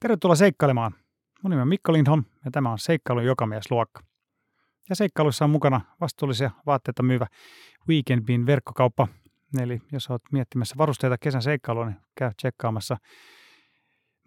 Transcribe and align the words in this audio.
Tervetuloa 0.00 0.36
seikkailemaan. 0.36 0.92
Mun 1.42 1.50
nimi 1.50 1.62
on 1.62 1.68
Mikko 1.68 1.92
Lindholm 1.92 2.24
ja 2.44 2.50
tämä 2.50 2.72
on 2.72 2.78
Seikkailun 2.78 3.24
jokamiesluokka. 3.24 4.00
Ja 4.88 4.96
seikkailuissa 4.96 5.44
on 5.44 5.50
mukana 5.50 5.80
vastuullisia 6.00 6.50
vaatteita 6.66 7.02
myyvä 7.02 7.26
Weekend 7.88 8.24
Bean 8.24 8.46
verkkokauppa. 8.46 9.08
Eli 9.62 9.82
jos 9.92 10.10
olet 10.10 10.22
miettimässä 10.32 10.74
varusteita 10.78 11.18
kesän 11.18 11.42
seikkailua, 11.42 11.86
niin 11.86 11.96
käy 12.14 12.30
tsekkaamassa 12.36 12.96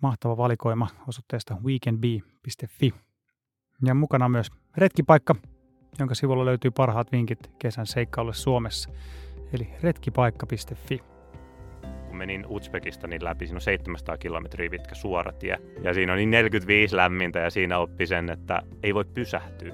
mahtava 0.01 0.37
valikoima 0.37 0.87
osoitteesta 1.07 1.57
weekendbee.fi. 1.63 2.93
Ja 3.85 3.93
mukana 3.93 4.25
on 4.25 4.31
myös 4.31 4.51
retkipaikka, 4.77 5.35
jonka 5.99 6.15
sivulla 6.15 6.45
löytyy 6.45 6.71
parhaat 6.71 7.11
vinkit 7.11 7.51
kesän 7.59 7.87
seikkailulle 7.87 8.33
Suomessa. 8.33 8.89
Eli 9.53 9.69
retkipaikka.fi 9.81 11.08
kun 12.09 12.17
menin 12.17 12.45
Uzbekistanin 12.47 13.23
läpi, 13.23 13.45
siinä 13.47 13.57
on 13.57 13.61
700 13.61 14.17
kilometriä 14.17 14.69
pitkä 14.69 14.95
suora 14.95 15.31
tie. 15.31 15.57
Ja 15.81 15.93
siinä 15.93 16.13
on 16.13 16.17
niin 16.17 16.31
45 16.31 16.95
lämmintä 16.95 17.39
ja 17.39 17.49
siinä 17.49 17.77
oppi 17.77 18.07
sen, 18.07 18.29
että 18.29 18.61
ei 18.83 18.93
voi 18.93 19.05
pysähtyä, 19.05 19.73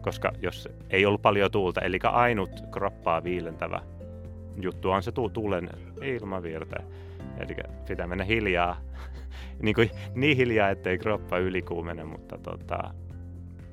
koska 0.00 0.32
jos 0.42 0.68
ei 0.90 1.06
ollut 1.06 1.22
paljon 1.22 1.50
tuulta, 1.50 1.80
eli 1.80 1.98
ainut 2.02 2.64
kroppaa 2.70 3.24
viilentävä 3.24 3.80
juttu 4.60 4.90
on 4.90 5.02
se 5.02 5.12
tuulen 5.32 5.70
ilmavirta. 6.02 6.76
Eli 7.38 7.56
pitää 7.88 8.06
mennä 8.06 8.24
hiljaa, 8.24 8.76
niin, 9.62 9.74
kuin, 9.74 9.90
niin 10.14 10.36
hiljaa, 10.36 10.70
ettei 10.70 10.98
kroppa 10.98 11.38
ylikuumene, 11.38 12.04
mutta 12.04 12.38
tota, 12.38 12.94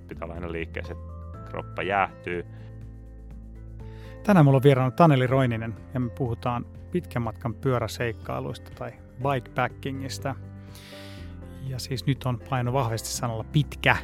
pitää 0.08 0.26
olla 0.26 0.36
aina 0.36 0.52
liikkeessä, 0.52 0.94
että 0.94 1.50
kroppa 1.50 1.84
jäähtyy. 1.84 2.46
Tänään 4.24 4.46
mulla 4.46 4.56
on 4.56 4.64
vieraana 4.64 4.92
Taneli 4.92 5.28
Roininen 5.28 5.76
ja 5.94 6.00
me 6.00 6.10
puhutaan 6.10 6.66
pitkän 6.92 7.22
matkan 7.22 7.54
pyöräseikkailuista 7.54 8.72
tai 8.76 8.92
bikepackingista. 9.18 10.36
Ja 11.68 11.80
siis 11.80 12.06
nyt 12.06 12.24
on 12.24 12.42
paino 12.50 12.74
vahvasti 12.74 13.10
sanalla 13.10 13.44
pitkä. 13.44 13.98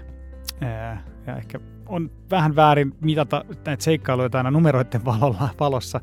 Ja 1.27 1.37
ehkä 1.37 1.59
on 1.85 2.11
vähän 2.31 2.55
väärin 2.55 2.95
mitata 3.01 3.45
näitä 3.65 3.83
seikkailuja 3.83 4.29
aina 4.33 4.51
numeroiden 4.51 5.05
valolla, 5.05 5.49
valossa. 5.59 6.01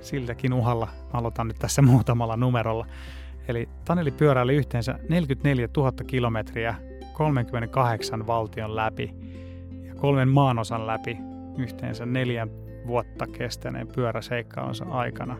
Siltäkin 0.00 0.52
uhalla 0.52 0.88
aloitan 1.12 1.48
nyt 1.48 1.58
tässä 1.58 1.82
muutamalla 1.92 2.36
numerolla. 2.36 2.86
Eli 3.48 3.68
Taneli 3.84 4.10
pyöräili 4.10 4.54
yhteensä 4.54 4.98
44 5.08 5.68
000 5.76 5.92
kilometriä 6.06 6.74
38 7.12 8.26
valtion 8.26 8.76
läpi 8.76 9.14
ja 9.82 9.94
kolmen 9.94 10.28
maanosan 10.28 10.86
läpi 10.86 11.18
yhteensä 11.58 12.06
neljän 12.06 12.50
vuotta 12.86 13.26
kestäneen 13.26 13.88
pyöräseikkailunsa 13.88 14.84
aikana. 14.84 15.36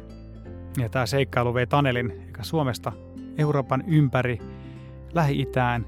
Ja 0.79 0.89
tämä 0.89 1.07
seikkailu 1.07 1.55
vei 1.55 1.67
Tanelin 1.67 2.11
eikä 2.27 2.43
Suomesta 2.43 2.93
Euroopan 3.39 3.85
ympäri 3.87 4.39
Lähi-Itään, 5.15 5.87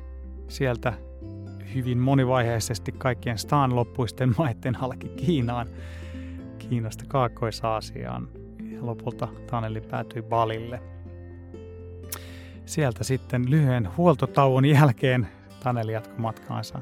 sieltä 0.48 0.92
hyvin 1.74 1.98
monivaiheisesti 1.98 2.92
kaikkien 2.92 3.38
staan 3.38 3.76
loppuisten 3.76 4.34
maiden 4.38 4.74
halki 4.74 5.08
Kiinaan, 5.08 5.66
Kiinasta 6.58 7.04
Kaakkois-Aasiaan 7.08 8.28
ja 8.72 8.86
lopulta 8.86 9.28
Taneli 9.50 9.80
päätyi 9.80 10.22
Balille. 10.22 10.82
Sieltä 12.66 13.04
sitten 13.04 13.50
lyhyen 13.50 13.88
huoltotauon 13.96 14.64
jälkeen 14.64 15.28
Taneli 15.62 15.92
jatkoi 15.92 16.18
matkaansa 16.18 16.80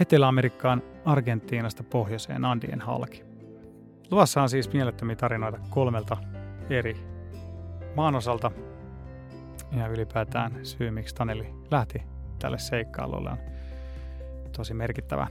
Etelä-Amerikkaan 0.00 0.82
Argentiinasta 1.04 1.82
pohjoiseen 1.82 2.44
Andien 2.44 2.80
halki. 2.80 3.22
Luvassa 4.10 4.42
on 4.42 4.48
siis 4.48 4.72
mielettömiä 4.72 5.16
tarinoita 5.16 5.58
kolmelta 5.70 6.16
eri 6.70 7.11
maanosalta 7.96 8.50
ja 9.76 9.86
ylipäätään 9.86 10.52
syy, 10.62 10.90
miksi 10.90 11.14
Taneli 11.14 11.46
lähti 11.70 12.02
tälle 12.38 12.58
seikkailulle 12.58 13.30
on 13.30 13.38
tosi 14.56 14.74
merkittävä. 14.74 15.26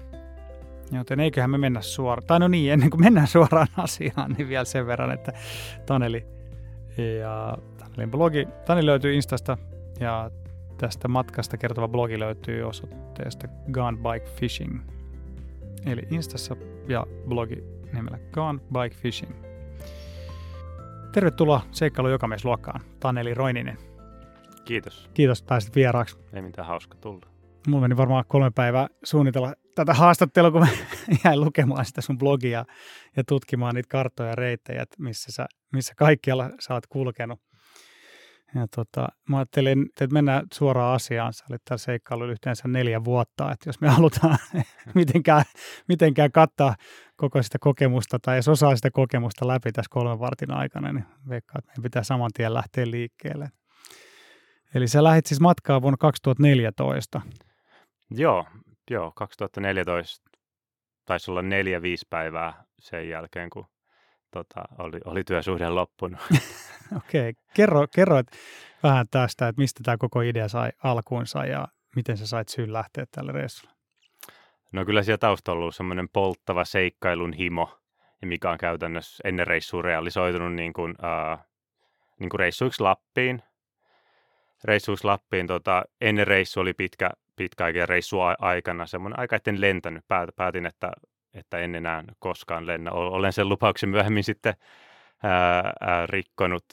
Joten 0.91 1.19
eiköhän 1.19 1.49
me 1.49 1.57
mennä 1.57 1.81
suoraan, 1.81 2.27
tai 2.27 2.39
no 2.39 2.47
niin, 2.47 2.73
ennen 2.73 2.89
kuin 2.89 3.01
mennään 3.01 3.27
suoraan 3.27 3.67
asiaan, 3.77 4.31
niin 4.37 4.49
vielä 4.49 4.65
sen 4.65 4.87
verran, 4.87 5.11
että 5.11 5.33
Taneli 5.85 6.25
ja 7.19 7.57
Tanelin 7.77 8.11
blogi, 8.11 8.47
Taneli 8.65 8.85
löytyy 8.85 9.13
Instasta 9.13 9.57
ja 9.99 10.31
tästä 10.77 11.07
matkasta 11.07 11.57
kertova 11.57 11.87
blogi 11.87 12.19
löytyy 12.19 12.63
osoitteesta 12.63 13.47
Gone 13.71 13.97
Bike 13.97 14.31
Fishing. 14.35 14.81
Eli 15.85 16.01
Instassa 16.11 16.55
ja 16.87 17.05
blogi 17.27 17.63
nimellä 17.93 18.17
Gone 18.31 18.59
Bike 18.73 18.95
Fishing. 18.95 19.50
Tervetuloa 21.11 21.61
Seikkailu 21.71 22.09
Jokamiesluokkaan, 22.09 22.81
Taneli 22.99 23.33
Roininen. 23.33 23.77
Kiitos. 24.65 25.09
Kiitos, 25.13 25.39
että 25.39 25.49
pääsit 25.49 25.75
vieraaksi. 25.75 26.17
Ei 26.33 26.41
mitään 26.41 26.67
hauska 26.67 26.97
tulla. 26.97 27.27
Mulla 27.67 27.81
meni 27.81 27.97
varmaan 27.97 28.23
kolme 28.27 28.51
päivää 28.55 28.87
suunnitella 29.03 29.53
tätä 29.75 29.93
haastattelua, 29.93 30.51
kun 30.51 30.61
mä 30.61 30.67
jäin 31.25 31.41
lukemaan 31.41 31.85
sitä 31.85 32.01
sun 32.01 32.17
blogia 32.17 32.65
ja 33.17 33.23
tutkimaan 33.27 33.75
niitä 33.75 33.87
karttoja 33.89 34.29
ja 34.29 34.35
reittejä, 34.35 34.85
missä, 34.99 35.31
sä, 35.31 35.47
missä 35.73 35.93
kaikkialla 35.97 36.49
sä 36.59 36.73
oot 36.73 36.87
kulkenut. 36.87 37.39
Ja 38.55 38.67
tota, 38.75 39.07
mä 39.29 39.37
ajattelin, 39.37 39.85
että 40.01 40.13
mennään 40.13 40.43
suoraan 40.53 40.95
asiaan. 40.95 41.33
Sä 41.33 41.45
olit 41.49 41.61
täällä 41.65 41.81
seikkailulla 41.81 42.31
yhteensä 42.31 42.67
neljä 42.67 43.03
vuotta, 43.03 43.51
että 43.51 43.69
jos 43.69 43.81
me 43.81 43.89
halutaan 43.89 44.37
mitenkään, 44.95 45.43
mitenkään 45.87 46.31
kattaa 46.31 46.75
koko 47.21 47.43
sitä 47.43 47.57
kokemusta 47.59 48.19
tai 48.19 48.35
jos 48.35 48.47
osaa 48.47 48.75
sitä 48.75 48.91
kokemusta 48.91 49.47
läpi 49.47 49.71
tässä 49.71 49.89
kolmen 49.89 50.19
vartin 50.19 50.51
aikana, 50.51 50.93
niin 50.93 51.05
veikkaa, 51.29 51.59
että 51.59 51.69
meidän 51.69 51.83
pitää 51.83 52.03
saman 52.03 52.29
tien 52.33 52.53
lähteä 52.53 52.91
liikkeelle. 52.91 53.49
Eli 54.75 54.87
sä 54.87 55.03
lähdit 55.03 55.25
siis 55.25 55.41
matkaa 55.41 55.81
vuonna 55.81 55.97
2014. 55.97 57.21
Joo, 58.11 58.45
joo 58.91 59.11
2014 59.15 60.29
taisi 61.05 61.31
olla 61.31 61.41
neljä, 61.41 61.81
viisi 61.81 62.05
päivää 62.09 62.63
sen 62.79 63.09
jälkeen, 63.09 63.49
kun 63.49 63.65
tota, 64.31 64.63
oli, 64.77 64.99
oli 65.05 65.23
työsuhde 65.23 65.69
loppunut. 65.69 66.19
Okei, 66.97 67.29
okay. 67.29 67.33
kerro, 67.53 67.87
kerro 67.95 68.23
vähän 68.83 69.07
tästä, 69.11 69.47
että 69.47 69.61
mistä 69.61 69.81
tämä 69.83 69.97
koko 69.97 70.21
idea 70.21 70.47
sai 70.47 70.71
alkuunsa 70.83 71.45
ja 71.45 71.67
miten 71.95 72.17
sä 72.17 72.27
sait 72.27 72.49
syyn 72.49 72.73
lähteä 72.73 73.05
tälle 73.11 73.31
reissulle? 73.31 73.80
No 74.71 74.85
kyllä 74.85 75.03
siellä 75.03 75.17
taustalla 75.17 75.57
on 75.57 75.61
ollut 75.61 75.75
semmoinen 75.75 76.09
polttava 76.09 76.65
seikkailun 76.65 77.33
himo, 77.33 77.79
mikä 78.25 78.49
on 78.49 78.57
käytännössä 78.57 79.21
ennen 79.23 79.47
reissua 79.47 79.81
realisoitunut 79.81 80.53
niin 80.53 80.73
kuin, 80.73 80.95
äh, 81.03 81.39
niin 82.19 82.29
kuin 82.29 82.39
reissuiksi 82.39 82.83
Lappiin. 82.83 83.43
Reissuiksi 84.63 85.05
Lappiin 85.05 85.47
tota, 85.47 85.83
ennen 86.01 86.27
reissu 86.27 86.59
oli 86.59 86.73
pitkä, 86.73 87.09
pitkä 87.35 87.65
aika 87.65 87.85
reissu 87.85 88.17
aikana 88.39 88.85
semmoinen 88.85 89.19
aika, 89.19 89.35
etten 89.35 89.61
lentänyt. 89.61 90.05
Päätin, 90.35 90.65
että, 90.65 90.91
että 91.33 91.57
en 91.57 91.75
enää 91.75 92.03
koskaan 92.19 92.67
lennä. 92.67 92.91
Olen 92.91 93.33
sen 93.33 93.49
lupauksen 93.49 93.89
myöhemmin 93.89 94.23
sitten 94.23 94.53
ää, 95.23 95.73
ää, 95.81 96.05
rikkonut, 96.07 96.65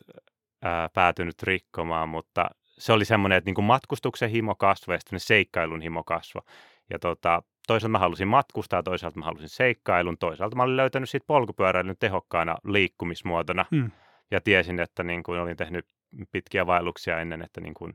ää, 0.63 0.89
päätynyt 0.89 1.43
rikkomaan, 1.43 2.09
mutta 2.09 2.51
se 2.65 2.93
oli 2.93 3.05
semmoinen, 3.05 3.39
että 3.39 3.49
niin 3.49 3.55
kuin 3.55 3.65
matkustuksen 3.65 4.31
himo 4.31 4.55
kasvoi 4.55 4.99
ja 5.13 5.19
seikkailun 5.19 5.81
himo 5.81 6.05
kasvoi. 6.05 6.43
Ja 6.91 6.99
tota, 6.99 7.43
toisaalta 7.69 7.93
mä 7.93 7.99
halusin 7.99 8.29
matkustaa, 8.29 8.83
toisaalta 8.83 9.19
mä 9.19 9.25
halusin 9.25 9.49
seikkailun, 9.49 10.19
toisaalta 10.19 10.57
mä 10.57 10.63
olin 10.63 10.77
löytänyt 10.77 11.11
siitä 11.11 11.27
polkupyöräilyn 11.27 11.97
tehokkaana 12.01 12.57
liikkumismuotona. 12.65 13.65
Hmm. 13.71 13.91
Ja 14.31 14.41
tiesin, 14.41 14.81
että 14.81 15.03
niin 15.03 15.23
kuin 15.23 15.41
olin 15.41 15.57
tehnyt 15.57 15.87
pitkiä 16.33 16.67
vaelluksia 16.67 17.21
ennen, 17.21 17.43
että 17.43 17.61
niin 17.61 17.75
kuin 17.75 17.95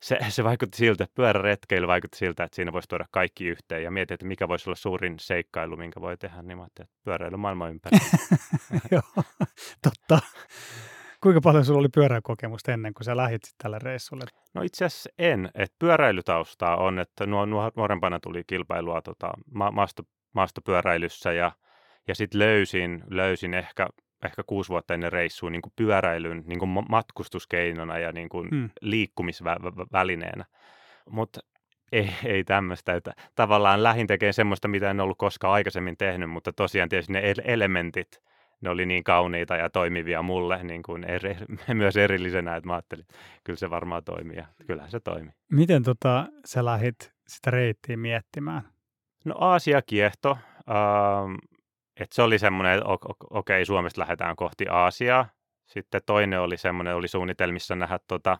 se, 0.00 0.18
se 0.28 0.44
vaikutti 0.44 0.78
siltä, 0.78 1.06
pyöräretkeily 1.14 1.86
vaikutti 1.86 2.18
siltä, 2.18 2.44
että 2.44 2.56
siinä 2.56 2.72
voisi 2.72 2.88
tuoda 2.88 3.04
kaikki 3.10 3.46
yhteen 3.46 3.82
ja 3.82 3.90
mietin, 3.90 4.14
että 4.14 4.26
mikä 4.26 4.48
voisi 4.48 4.70
olla 4.70 4.76
suurin 4.76 5.18
seikkailu, 5.18 5.76
minkä 5.76 6.00
voi 6.00 6.16
tehdä, 6.16 6.42
niin 6.42 6.58
mä 6.58 6.66
että 6.66 6.86
pyöräily 7.04 7.36
maailman 7.36 7.70
ympäri. 7.70 7.98
Joo, 8.90 9.24
totta. 9.82 10.18
Kuinka 11.24 11.40
paljon 11.40 11.64
sulla 11.64 11.80
oli 11.80 11.88
pyöräilykokemusta 11.88 12.72
ennen 12.72 12.94
kuin 12.94 13.04
sä 13.04 13.16
lähit 13.16 13.42
tälle 13.62 13.78
reissulle? 13.78 14.24
No 14.54 14.62
itse 14.62 14.84
asiassa 14.84 15.10
en. 15.18 15.50
että 15.54 15.76
pyöräilytaustaa 15.78 16.76
on, 16.76 16.98
että 16.98 17.26
nuo, 17.26 17.46
nuorempana 17.76 18.20
tuli 18.20 18.44
kilpailua 18.46 19.02
tota, 19.02 19.32
ma- 19.54 19.70
maasto, 19.70 20.02
maastopyöräilyssä 20.32 21.32
ja, 21.32 21.52
ja 22.08 22.14
sitten 22.14 22.38
löysin, 22.38 23.04
löysin 23.10 23.54
ehkä 23.54 23.88
ehkä 24.24 24.42
kuusi 24.46 24.68
vuotta 24.68 24.94
ennen 24.94 25.12
reissua 25.12 25.50
niin 25.50 25.62
kuin 25.62 25.72
pyöräilyn 25.76 26.42
niin 26.46 26.58
kuin 26.58 26.70
matkustuskeinona 26.88 27.98
ja 27.98 28.12
niin 28.12 28.28
kuin 28.28 28.50
hmm. 28.50 28.70
liikkumisvälineenä. 28.80 30.44
Mutta 31.10 31.40
ei, 31.92 32.10
ei 32.24 32.44
tämmöistä, 32.44 32.94
että 32.94 33.12
tavallaan 33.34 33.82
lähin 33.82 34.06
tekee 34.06 34.32
semmoista, 34.32 34.68
mitä 34.68 34.90
en 34.90 35.00
ollut 35.00 35.18
koskaan 35.18 35.54
aikaisemmin 35.54 35.96
tehnyt, 35.96 36.30
mutta 36.30 36.52
tosiaan 36.52 36.88
tietysti 36.88 37.12
ne 37.12 37.34
elementit, 37.44 38.20
ne 38.64 38.70
oli 38.70 38.86
niin 38.86 39.04
kauniita 39.04 39.56
ja 39.56 39.70
toimivia 39.70 40.22
mulle 40.22 40.62
niin 40.62 40.82
kuin 40.82 41.04
eri, 41.04 41.36
myös 41.74 41.96
erillisenä, 41.96 42.56
että 42.56 42.66
mä 42.66 42.74
ajattelin, 42.74 43.02
että 43.02 43.14
kyllä 43.44 43.56
se 43.56 43.70
varmaan 43.70 44.04
toimii 44.04 44.36
ja 44.36 44.46
kyllähän 44.66 44.90
se 44.90 45.00
toimi. 45.00 45.30
Miten 45.52 45.82
tota, 45.82 46.26
sä 46.44 46.64
lähit 46.64 47.12
sitä 47.28 47.50
reittiä 47.50 47.96
miettimään? 47.96 48.62
No 49.24 49.34
Aasia 49.38 49.82
kiehto. 49.82 50.38
Ähm, 50.70 51.34
et 52.00 52.12
se 52.12 52.22
oli 52.22 52.38
semmoinen, 52.38 52.74
että 52.74 52.88
okei, 52.88 53.06
okay, 53.30 53.64
Suomesta 53.64 54.00
lähdetään 54.00 54.36
kohti 54.36 54.66
Aasiaa. 54.68 55.28
Sitten 55.66 56.00
toinen 56.06 56.40
oli 56.40 56.56
semmoinen, 56.56 56.94
oli 56.94 57.08
suunnitelmissa 57.08 57.74
nähdä 57.74 57.98
tota, 58.08 58.38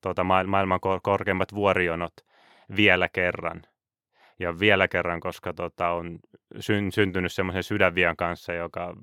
tota, 0.00 0.24
maailman 0.24 0.80
korkeimmat 1.02 1.54
vuorionot 1.54 2.12
vielä 2.76 3.08
kerran. 3.08 3.62
Ja 4.38 4.58
vielä 4.58 4.88
kerran, 4.88 5.20
koska 5.20 5.52
tota, 5.52 5.88
on 5.90 6.18
syn, 6.60 6.92
syntynyt 6.92 7.32
semmoisen 7.32 7.62
sydänvian 7.62 8.16
kanssa, 8.16 8.52
joka 8.52 8.94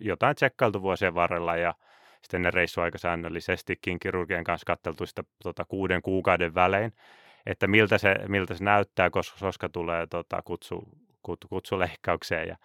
jotain 0.00 0.36
tsekkailtu 0.36 0.82
vuosien 0.82 1.14
varrella 1.14 1.56
ja 1.56 1.74
sitten 2.22 2.42
ne 2.42 2.50
reissu 2.50 2.80
aika 2.80 2.98
säännöllisestikin 2.98 3.98
kirurgien 3.98 4.44
kanssa 4.44 4.64
katteltu 4.66 5.06
sitä 5.06 5.22
tota, 5.42 5.64
kuuden 5.64 6.02
kuukauden 6.02 6.54
välein, 6.54 6.92
että 7.46 7.66
miltä 7.66 7.98
se, 7.98 8.14
miltä 8.28 8.54
se 8.54 8.64
näyttää, 8.64 9.10
koska, 9.10 9.36
koska 9.40 9.68
tulee 9.68 10.06
tota, 10.06 10.42
kutsu, 10.42 10.88
kut, 11.22 11.44
kutsuleikkaukseen 11.48 12.48
ja 12.48 12.56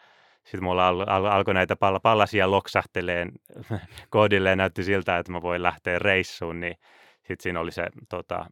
sitten 0.44 0.64
mulla 0.64 0.88
al, 0.88 1.06
al, 1.08 1.26
alkoi 1.26 1.54
näitä 1.54 1.76
pal, 1.76 2.00
pallasia 2.00 2.52
loksahteleen 2.52 3.32
koodilleen, 4.10 4.58
näytti 4.58 4.84
siltä, 4.84 5.18
että 5.18 5.32
mä 5.32 5.42
voin 5.42 5.64
lähteä 5.64 6.00
reissuun, 6.00 6.60
niin 6.60 6.76
sitten 7.18 7.44
siinä 7.44 7.60
oli 7.60 7.72
se, 7.72 7.88
tota, 8.10 8.46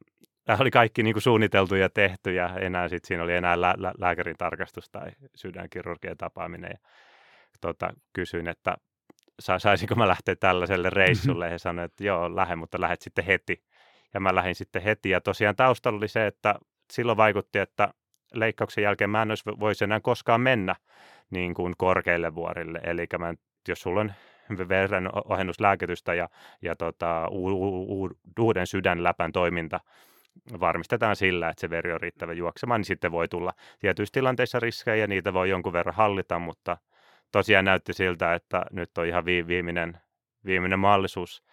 oli 0.61 0.71
kaikki 0.71 1.03
niin 1.03 1.13
kuin 1.13 1.23
suunniteltu 1.23 1.75
ja 1.75 1.89
tehty 1.89 2.33
ja 2.33 2.49
enää 2.59 2.87
sitten 2.87 3.07
siinä 3.07 3.23
oli 3.23 3.35
enää 3.35 3.61
lä, 3.61 3.75
lä, 3.77 3.93
lääkärin 3.97 4.37
tarkastus 4.37 4.89
tai 4.89 5.11
sydänkirurgien 5.35 6.17
tapaaminen. 6.17 6.71
Ja, 6.71 6.79
tota, 7.61 7.89
kysyin, 8.13 8.47
että 8.47 8.77
sa, 9.39 9.59
saisinko 9.59 9.95
mä 9.95 10.07
lähteä 10.07 10.35
tällaiselle 10.35 10.89
reissulle. 10.89 11.49
He 11.51 11.57
sanoivat, 11.57 11.91
että 11.91 12.03
joo, 12.03 12.35
lähde, 12.35 12.55
mutta 12.55 12.81
lähdet 12.81 13.01
sitten 13.01 13.25
heti. 13.25 13.63
Ja 14.13 14.19
mä 14.19 14.35
lähdin 14.35 14.55
sitten 14.55 14.81
heti. 14.81 15.09
Ja 15.09 15.21
tosiaan 15.21 15.55
taustalla 15.55 15.97
oli 15.97 16.07
se, 16.07 16.27
että 16.27 16.55
silloin 16.91 17.17
vaikutti, 17.17 17.59
että 17.59 17.93
leikkauksen 18.33 18.83
jälkeen 18.83 19.09
mä 19.09 19.21
en 19.21 19.31
olisi 19.31 19.43
voisi 19.59 19.83
enää 19.83 19.99
koskaan 19.99 20.41
mennä 20.41 20.75
niin 21.29 21.53
kuin 21.53 21.73
korkeille 21.77 22.35
vuorille. 22.35 22.79
Eli 22.83 23.05
mä, 23.19 23.33
jos 23.67 23.81
sulla 23.81 24.01
on 24.01 24.13
veren 24.69 25.09
ohennuslääkitystä 25.25 26.13
ja, 26.13 26.29
ja 26.61 26.75
tota, 26.75 27.27
u, 27.31 27.47
u, 27.47 28.03
u, 28.03 28.09
uuden 28.39 28.67
sydänläpän 28.67 29.31
toiminta 29.31 29.79
varmistetaan 30.59 31.15
sillä, 31.15 31.49
että 31.49 31.61
se 31.61 31.69
veri 31.69 31.93
on 31.93 32.01
riittävä 32.01 32.33
juoksemaan, 32.33 32.79
niin 32.79 32.85
sitten 32.85 33.11
voi 33.11 33.27
tulla 33.27 33.53
tietyissä 33.79 34.13
tilanteissa 34.13 34.59
riskejä, 34.59 35.07
niitä 35.07 35.33
voi 35.33 35.49
jonkun 35.49 35.73
verran 35.73 35.95
hallita, 35.95 36.39
mutta 36.39 36.77
tosiaan 37.31 37.65
näytti 37.65 37.93
siltä, 37.93 38.33
että 38.33 38.65
nyt 38.71 38.97
on 38.97 39.05
ihan 39.05 39.25
viimeinen, 39.25 39.97
viimeinen 40.45 40.79
mahdollisuus 40.79 41.43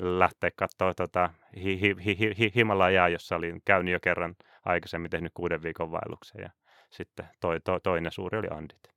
lähteä 0.00 0.50
katsoa 0.56 0.94
tota, 0.94 1.30
hi, 1.56 1.80
hi, 1.80 1.96
hi, 2.04 2.34
hi, 2.38 2.52
Himalajaa, 2.54 3.08
jossa 3.08 3.36
olin 3.36 3.62
käynyt 3.64 3.92
jo 3.92 4.00
kerran 4.00 4.36
aikaisemmin 4.64 5.10
tehnyt 5.10 5.32
kuuden 5.34 5.62
viikon 5.62 5.90
vaelluksen 5.90 6.42
ja 6.42 6.50
sitten 6.90 7.28
toi, 7.40 7.60
to, 7.60 7.80
toinen 7.80 8.12
suuri 8.12 8.38
oli 8.38 8.48
Andit. 8.50 8.94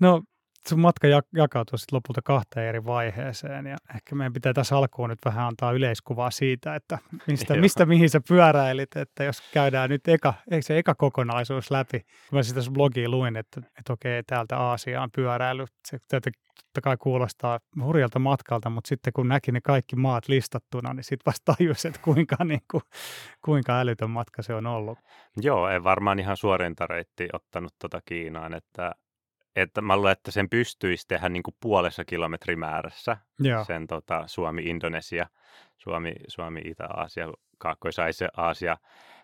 No 0.00 0.22
sun 0.68 0.80
matka 0.80 1.06
jakautuu 1.32 1.78
sitten 1.78 1.96
lopulta 1.96 2.22
kahteen 2.22 2.66
eri 2.68 2.84
vaiheeseen 2.84 3.66
ja 3.66 3.76
ehkä 3.94 4.14
meidän 4.14 4.32
pitää 4.32 4.52
tässä 4.52 4.76
alkuun 4.76 5.10
nyt 5.10 5.18
vähän 5.24 5.46
antaa 5.46 5.72
yleiskuvaa 5.72 6.30
siitä, 6.30 6.74
että 6.74 6.98
mistä, 7.26 7.54
mistä 7.60 7.86
mihin 7.86 8.10
sä 8.10 8.20
pyöräilit, 8.28 8.96
että 8.96 9.24
jos 9.24 9.42
käydään 9.52 9.90
nyt 9.90 10.08
eka, 10.08 10.34
eikö 10.50 10.66
se 10.66 10.78
eka 10.78 10.94
kokonaisuus 10.94 11.70
läpi. 11.70 12.00
Kun 12.00 12.38
mä 12.38 12.42
sitä 12.42 12.60
blogia 12.72 13.08
luin, 13.08 13.36
että, 13.36 13.60
että 13.60 13.92
okei, 13.92 14.22
täältä 14.22 14.58
Aasiaan 14.58 15.10
pyöräily, 15.14 15.64
se 15.88 15.98
totta 16.72 16.80
kai 16.80 16.96
kuulostaa 16.96 17.60
hurjalta 17.82 18.18
matkalta, 18.18 18.70
mutta 18.70 18.88
sitten 18.88 19.12
kun 19.12 19.28
näki 19.28 19.52
ne 19.52 19.60
kaikki 19.60 19.96
maat 19.96 20.28
listattuna, 20.28 20.94
niin 20.94 21.04
sitten 21.04 21.26
vasta 21.26 21.54
tajusi, 21.54 21.88
että 21.88 22.00
kuinka, 22.04 22.36
niin 22.44 22.62
kuin, 22.70 22.82
kuinka 23.44 23.80
älytön 23.80 24.10
matka 24.10 24.42
se 24.42 24.54
on 24.54 24.66
ollut. 24.66 24.98
Joo, 25.36 25.68
ei 25.68 25.84
varmaan 25.84 26.18
ihan 26.18 26.36
suorinta 26.36 26.86
reitti 26.86 27.28
ottanut 27.32 27.74
tuota 27.78 28.00
Kiinaan, 28.04 28.54
että 28.54 28.92
että 29.56 29.80
mä 29.80 29.96
luulen, 29.96 30.12
että 30.12 30.30
sen 30.30 30.48
pystyisi 30.48 31.08
tehdä 31.08 31.28
niin 31.28 31.42
kuin 31.42 31.54
puolessa 31.60 32.04
kilometrimäärässä, 32.04 33.16
Joo. 33.38 33.64
sen 33.64 33.86
tota, 33.86 34.22
Suomi-Indonesia, 34.26 35.26
Suomi, 35.78 36.12
Suomi-Itä-Aasia, 36.28 37.28
Kaakkois-Aasia 37.58 38.76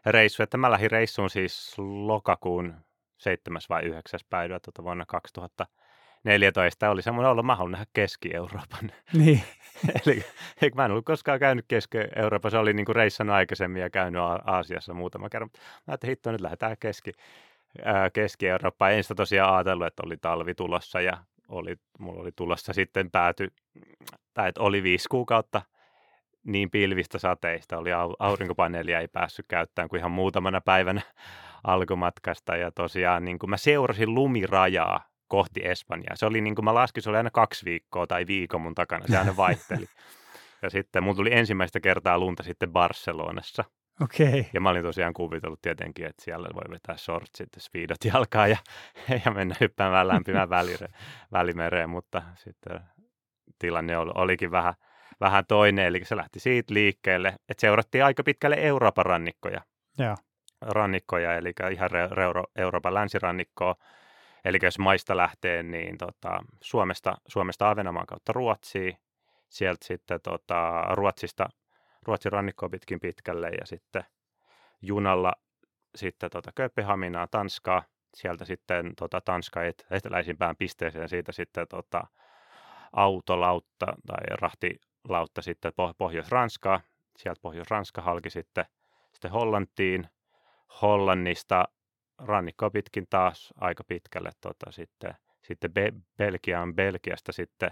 reissu. 0.07 0.43
Että 0.43 0.57
mä 0.57 0.71
lähdin 0.71 0.91
reissuun 0.91 1.31
siis 1.31 1.75
lokakuun 1.79 2.75
7. 3.19 3.61
vai 3.69 3.83
9. 3.83 4.21
päivä 4.31 4.61
tuota 4.61 4.85
vuonna 4.85 5.05
2014. 5.07 6.91
Oli 6.91 7.03
semmoinen 7.03 7.31
olla 7.31 7.43
mahdollinen 7.43 7.79
nähdä 7.79 7.91
Keski-Euroopan. 7.93 8.93
Niin. 9.13 9.43
Eli 10.07 10.25
mä 10.75 10.85
en 10.85 10.91
ollut 10.91 11.05
koskaan 11.05 11.39
käynyt 11.39 11.65
Keski-Euroopassa, 11.69 12.61
oli 12.61 12.73
niin 12.73 12.97
reissannut 12.97 13.37
aikaisemmin 13.37 13.83
ja 13.83 13.91
käynyt 13.91 14.21
Aasiassa 14.45 14.95
muutama 14.95 15.29
kerran. 15.29 15.51
Mä 15.55 15.61
ajattelin, 15.87 16.11
hitto, 16.11 16.33
nyt 16.33 16.41
lähdetään 16.41 16.77
Keski 16.81 17.13
Keski-Eurooppaan. 18.13 18.93
En 18.93 19.03
sitä 19.03 19.15
tosiaan 19.15 19.55
ajatellut, 19.55 19.87
että 19.87 20.03
oli 20.07 20.17
talvi 20.17 20.55
tulossa 20.55 21.01
ja 21.01 21.19
oli, 21.49 21.77
mulla 21.99 22.21
oli 22.23 22.33
tulossa 22.37 22.73
sitten 22.73 23.11
pääty, 23.11 23.49
tai 24.35 24.49
että 24.49 24.61
oli 24.61 24.83
viisi 24.83 25.09
kuukautta 25.09 25.63
niin 26.45 26.71
pilvistä 26.71 27.19
sateista, 27.19 27.79
oli 27.79 27.91
aurinkopaneelia 28.19 29.01
ei 29.01 29.09
päässyt 29.09 29.47
käyttämään 29.49 29.89
kuin 29.89 29.99
ihan 29.99 30.11
muutamana 30.11 30.61
päivänä 30.61 31.01
alkumatkasta 31.65 32.57
ja 32.57 32.71
tosiaan 32.73 33.25
niin 33.25 33.39
kuin 33.39 33.51
mä 33.51 33.57
seurasin 33.57 34.15
lumirajaa 34.15 35.05
kohti 35.29 35.61
Espanjaa. 35.65 36.17
Se 36.17 36.27
oli 36.27 36.41
niin 36.41 36.55
kuin 36.55 36.65
mä 36.65 36.75
laskin, 36.75 37.03
se 37.03 37.11
oli 37.11 37.17
aina 37.17 37.31
kaksi 37.31 37.65
viikkoa 37.65 38.07
tai 38.07 38.27
viikon 38.27 38.61
mun 38.61 38.75
takana, 38.75 39.07
se 39.07 39.19
aina 39.19 39.37
vaihteli. 39.37 39.87
ja 40.63 40.71
sitten 40.71 41.03
mun 41.03 41.17
tuli 41.17 41.35
ensimmäistä 41.35 41.81
kertaa 41.81 42.19
lunta 42.19 42.43
sitten 42.43 42.73
Barcelonassa– 42.73 43.65
Okay. 44.03 44.45
Ja 44.53 44.61
mä 44.61 44.71
olin 44.71 44.83
tosiaan 44.83 45.15
kuvitellut 45.15 45.62
tietenkin, 45.62 46.06
että 46.06 46.25
siellä 46.25 46.49
voi 46.55 46.71
vetää 46.71 46.97
shortsit 46.97 47.49
speedot 47.59 48.05
jalkaa 48.05 48.47
ja, 48.47 48.56
ja 49.25 49.31
mennä 49.31 49.55
hyppäämään 49.61 50.09
lämpimään 50.09 50.50
välire, 50.50 50.89
välimereen, 51.33 51.91
mutta 51.91 52.23
sitten 52.35 52.81
tilanne 53.59 53.99
olikin 53.99 54.50
vähän, 54.50 54.75
vähän 55.21 55.47
toinen, 55.47 55.87
eli 55.87 56.05
se 56.05 56.17
lähti 56.17 56.41
siitä 56.41 56.75
liikkeelle, 56.75 57.29
että 57.49 57.61
seurattiin 57.61 58.05
aika 58.05 58.23
pitkälle 58.23 58.56
Euroopan 58.59 59.06
rannikkoja. 59.06 59.61
Ja. 59.99 60.17
Rannikkoja, 60.61 61.35
eli 61.35 61.53
ihan 61.73 61.91
Euro, 62.25 62.45
Euroopan 62.56 62.95
länsirannikkoa. 62.95 63.75
Eli 64.45 64.59
jos 64.62 64.79
maista 64.79 65.17
lähtee, 65.17 65.62
niin 65.62 65.99
tota, 65.99 66.45
Suomesta, 66.62 67.17
Suomesta 67.29 67.71
Avenamaan 67.71 68.06
kautta 68.06 68.33
Ruotsiin, 68.33 68.97
sieltä 69.49 69.87
sitten 69.87 70.21
tota, 70.23 70.85
Ruotsista 70.91 71.49
Ruotsin 72.09 72.33
rannikkoa 72.33 72.69
pitkin 72.69 73.01
pitkälle 73.01 73.49
ja 73.49 73.67
sitten 73.67 74.05
junalla 74.83 75.33
sitten 75.97 76.31
tota 76.31 76.51
Kööpenhaminaa, 76.55 77.27
Tanskaa, 77.27 77.83
sieltä 78.15 78.45
sitten 78.45 78.93
tota 78.97 79.21
Tanska 79.21 79.65
et, 79.65 79.87
eteläisimpään 79.91 80.57
pisteeseen, 80.57 81.09
siitä 81.09 81.33
sitten 81.33 81.69
tota 81.69 82.07
autolautta 82.93 83.87
tai 84.07 84.37
rahtilautta 84.41 85.43
sitten 85.43 85.73
Pohjois-Ranskaa, 85.99 86.81
sieltä 87.17 87.41
Pohjois-Ranska 87.43 88.03
halki 88.03 88.31
sitten, 88.31 88.65
sitten 89.13 89.31
Hollantiin, 89.31 90.09
Hollannista 90.83 91.65
rannikkoa 92.19 92.71
pitkin 92.71 93.07
taas 93.11 93.55
aika 93.61 93.85
pitkälle 93.85 94.31
tota, 94.41 94.73
sitten, 94.73 95.15
sitten 95.43 95.73
Be- 95.73 95.93
Belgiaan, 96.17 96.75
Belgiasta 96.75 97.33
sitten 97.33 97.71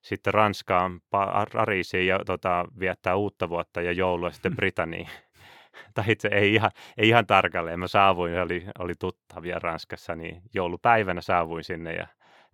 sitten 0.00 0.34
Ranskaan, 0.34 1.00
Pariisiin 1.10 2.06
ja 2.06 2.18
tota, 2.26 2.64
viettää 2.78 3.16
uutta 3.16 3.48
vuotta 3.48 3.80
ja 3.80 3.92
joulua 3.92 4.30
sitten 4.30 4.56
Britanniin. 4.60 5.08
tai 5.94 6.04
itse 6.08 6.28
ei 6.32 6.54
ihan, 6.54 6.70
ei 6.96 7.08
ihan 7.08 7.26
tarkalleen. 7.26 7.80
Mä 7.80 7.88
saavuin, 7.88 8.40
oli, 8.40 8.66
oli 8.78 8.94
tuttavia 8.94 9.58
Ranskassa, 9.58 10.14
niin 10.14 10.42
joulupäivänä 10.54 11.20
saavuin 11.20 11.64
sinne 11.64 11.92
ja 11.94 12.06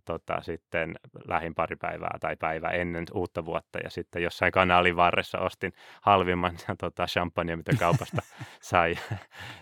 tota, 0.05 0.41
sitten 0.41 0.95
lähin 1.29 1.55
pari 1.55 1.77
päivää 1.77 2.19
tai 2.21 2.37
päivä 2.37 2.69
ennen 2.69 3.05
uutta 3.15 3.45
vuotta 3.45 3.79
ja 3.79 3.91
sitten 3.91 4.23
jossain 4.23 4.53
kanaalin 4.53 4.97
varressa 4.97 5.39
ostin 5.39 5.73
halvimman 6.03 6.57
tota, 6.81 7.07
champagne, 7.07 7.57
mitä 7.57 7.73
kaupasta 7.79 8.23
sai, 8.61 8.95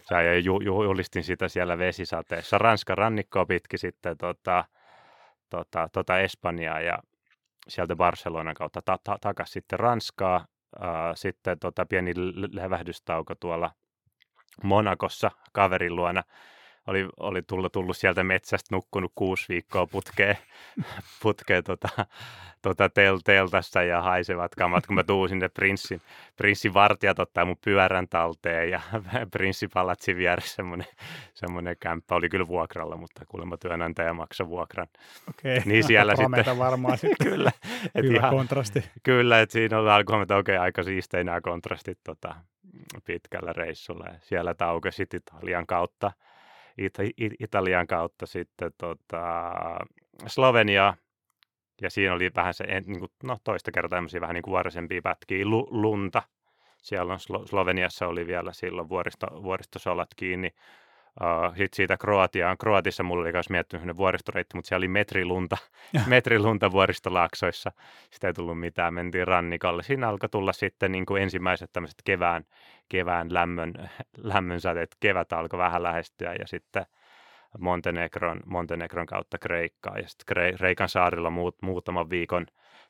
sai 0.03 0.27
ja 0.27 0.39
ju, 0.39 0.61
julistin 0.61 1.25
sitä 1.25 1.49
siellä 1.49 1.79
vesisateessa. 1.79 2.59
Ranska 2.59 2.95
rannikkoa 2.95 3.47
pitki 3.47 3.79
sitten 3.79 4.19
tota, 4.19 4.65
tota, 5.51 5.89
tota 5.93 6.19
Espanjaa 6.19 6.81
ja 6.81 6.99
sieltä 7.69 7.97
Barcelonan 7.97 8.55
kautta 8.55 8.83
ta- 8.83 8.99
ta- 9.05 9.19
takaisin 9.21 9.53
sitten 9.53 9.79
Ranskaa. 9.79 10.47
Ää, 10.81 11.15
sitten 11.17 11.59
tota, 11.59 11.87
pieni 11.87 12.13
levähdystauko 12.53 13.35
tuolla 13.35 13.71
Monakossa 14.63 15.31
kaverin 15.53 15.97
luona 15.97 16.23
oli, 16.87 17.09
oli 17.21 17.43
tullut, 17.43 17.73
tullut 17.73 17.97
sieltä 17.97 18.25
metsästä, 18.25 18.75
nukkunut 18.75 19.13
kuusi 19.15 19.45
viikkoa 19.49 19.87
putkeen, 19.87 20.39
putkeen 21.23 21.65
tota, 21.65 21.89
tota 22.63 22.89
tel, 22.89 23.19
teltassa 23.25 23.83
ja 23.83 24.03
haisevat 24.03 24.55
kamat, 24.55 24.87
kun 24.87 24.95
mä 24.95 25.03
tuun 25.03 25.29
sinne 25.29 25.49
prinssin, 25.49 26.01
prinssin 26.37 26.75
vartijat 26.75 27.19
ottaa 27.19 27.45
mun 27.45 27.57
pyörän 27.65 28.09
talteen 28.09 28.71
ja 28.71 28.81
prinssipalatsin 29.33 30.17
vieressä 30.17 30.55
semmoinen, 30.55 30.87
semmoinen 31.35 31.77
kämppä 31.81 32.15
oli 32.15 32.29
kyllä 32.29 32.47
vuokralla, 32.47 32.97
mutta 32.97 33.25
kuulemma 33.29 33.57
työnantaja 33.57 34.15
maksoi 34.15 34.49
vuokran. 34.49 34.87
Okei, 35.29 35.61
niin 35.65 35.85
siellä 35.85 36.17
sitten, 36.17 36.59
varmaan 36.59 36.99
sitten. 36.99 37.27
kyllä. 37.31 37.53
Et 37.95 38.05
Hyvä 38.05 38.17
ihan, 38.17 38.31
kontrasti. 38.31 38.85
Kyllä, 39.03 39.41
että 39.41 39.53
siinä 39.53 39.79
oli 39.79 39.91
alkuun, 39.91 40.23
että 40.23 40.37
okei, 40.37 40.57
aika 40.57 40.83
siistejä 40.83 41.25
nämä 41.25 41.41
kontrastit 41.41 41.99
tota, 42.05 42.35
pitkällä 43.05 43.53
reissulla. 43.53 44.05
Ja 44.05 44.19
siellä 44.23 44.55
taukesi 44.55 45.03
Italian 45.03 45.67
kautta 45.67 46.13
It- 46.79 47.35
Italian 47.41 47.87
kautta 47.87 48.27
sitten 48.27 48.73
tota, 48.79 49.53
Slovenia, 50.27 50.95
ja 51.83 51.91
siinä 51.91 52.15
oli 52.15 52.31
vähän 52.37 52.55
se, 52.55 52.65
niin 52.87 52.99
kuin, 52.99 53.11
no 53.23 53.39
toista 53.45 53.73
kertaa 53.73 53.97
tämmöisiä 53.97 54.21
vähän 54.21 54.35
niin 54.35 54.43
kuin 54.43 54.53
varsempia 54.53 55.03
pätkiä 55.03 55.47
lu- 55.47 55.69
lunta. 55.71 56.23
Siellä 56.83 57.13
on 57.13 57.19
Slo- 57.19 57.47
Sloveniassa 57.47 58.07
oli 58.07 58.27
vielä 58.27 58.53
silloin 58.53 58.89
vuoristo, 58.89 59.27
vuoristosolat 59.43 60.09
kiinni. 60.17 60.55
Uh, 61.21 61.51
Sitten 61.57 61.77
siitä 61.77 61.97
Kroatiaan. 61.97 62.59
Kroatissa 62.59 63.03
mulla 63.03 63.23
oli 63.23 63.33
myös 63.33 63.51
miettinyt 63.51 63.97
vuoristoreitti, 63.97 64.57
mutta 64.57 64.69
siellä 64.69 64.81
oli 64.81 64.89
metrilunta, 64.89 65.57
metrilunta 66.07 66.73
vuoristolaaksoissa. 66.73 67.73
Sitä 68.11 68.27
ei 68.27 68.33
tullut 68.33 68.61
mitään, 68.61 68.95
mentiin 68.95 69.27
rannikalle. 69.27 69.83
Siinä 69.83 70.09
alkoi 70.09 70.29
tulla 70.29 70.53
sitten 70.53 70.93
niin 70.93 71.07
kuin 71.07 71.23
ensimmäiset 71.23 71.71
tämmöiset 71.73 71.99
kevään, 72.05 72.45
kevään 72.89 73.35
lämmön, 73.35 73.75
lämmön 74.17 74.61
säteet. 74.61 74.97
Kevät 75.01 75.33
alkoi 75.33 75.59
vähän 75.59 75.83
lähestyä 75.83 76.35
ja 76.35 76.47
sitten 76.47 76.87
Montenegron, 77.59 78.41
Montenegron 78.47 79.07
kautta 79.07 79.39
Kreikkaa. 79.39 79.99
Ja 79.99 80.09
sitten 80.09 80.55
Kreikan 80.57 80.89
saarilla 80.89 81.31
muut, 81.31 81.57
muutaman 81.63 82.11
viikon 82.11 82.47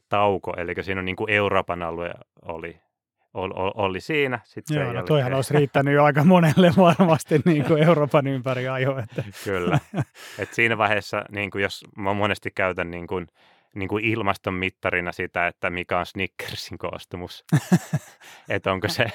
tauko, 0.08 0.54
eli 0.56 0.74
siinä 0.80 0.98
on 0.98 1.04
niin 1.04 1.16
kuin 1.16 1.30
Euroopan 1.30 1.82
alue 1.82 2.14
oli 2.42 2.80
oli, 3.34 3.52
oli 3.74 4.00
siinä. 4.00 4.38
Sitten 4.44 4.76
Joo, 4.76 4.92
no 4.92 5.02
toihan 5.02 5.34
olisi 5.34 5.54
riittänyt 5.54 5.94
jo 5.94 6.04
aika 6.04 6.24
monelle 6.24 6.72
varmasti 6.98 7.40
niin 7.44 7.64
kuin 7.64 7.82
Euroopan 7.82 8.26
ympäri 8.26 8.68
ajo. 8.68 8.98
Että. 8.98 9.24
Kyllä. 9.44 9.78
Et 10.38 10.54
siinä 10.54 10.78
vaiheessa, 10.78 11.24
niin 11.30 11.50
kuin 11.50 11.62
jos 11.62 11.84
mä 11.96 12.14
monesti 12.14 12.50
käytän 12.54 12.90
niin 12.90 13.06
kuin, 13.06 13.26
niin 13.75 13.88
kuin 13.88 14.04
ilmaston 14.04 14.54
mittarina 14.54 15.12
sitä, 15.12 15.47
että 15.47 15.71
mikä 15.71 15.99
on 15.99 16.07
Snickersin 16.07 16.78
koostumus. 16.78 17.45
että 18.49 18.73
onko 18.73 18.88
se, 18.88 19.07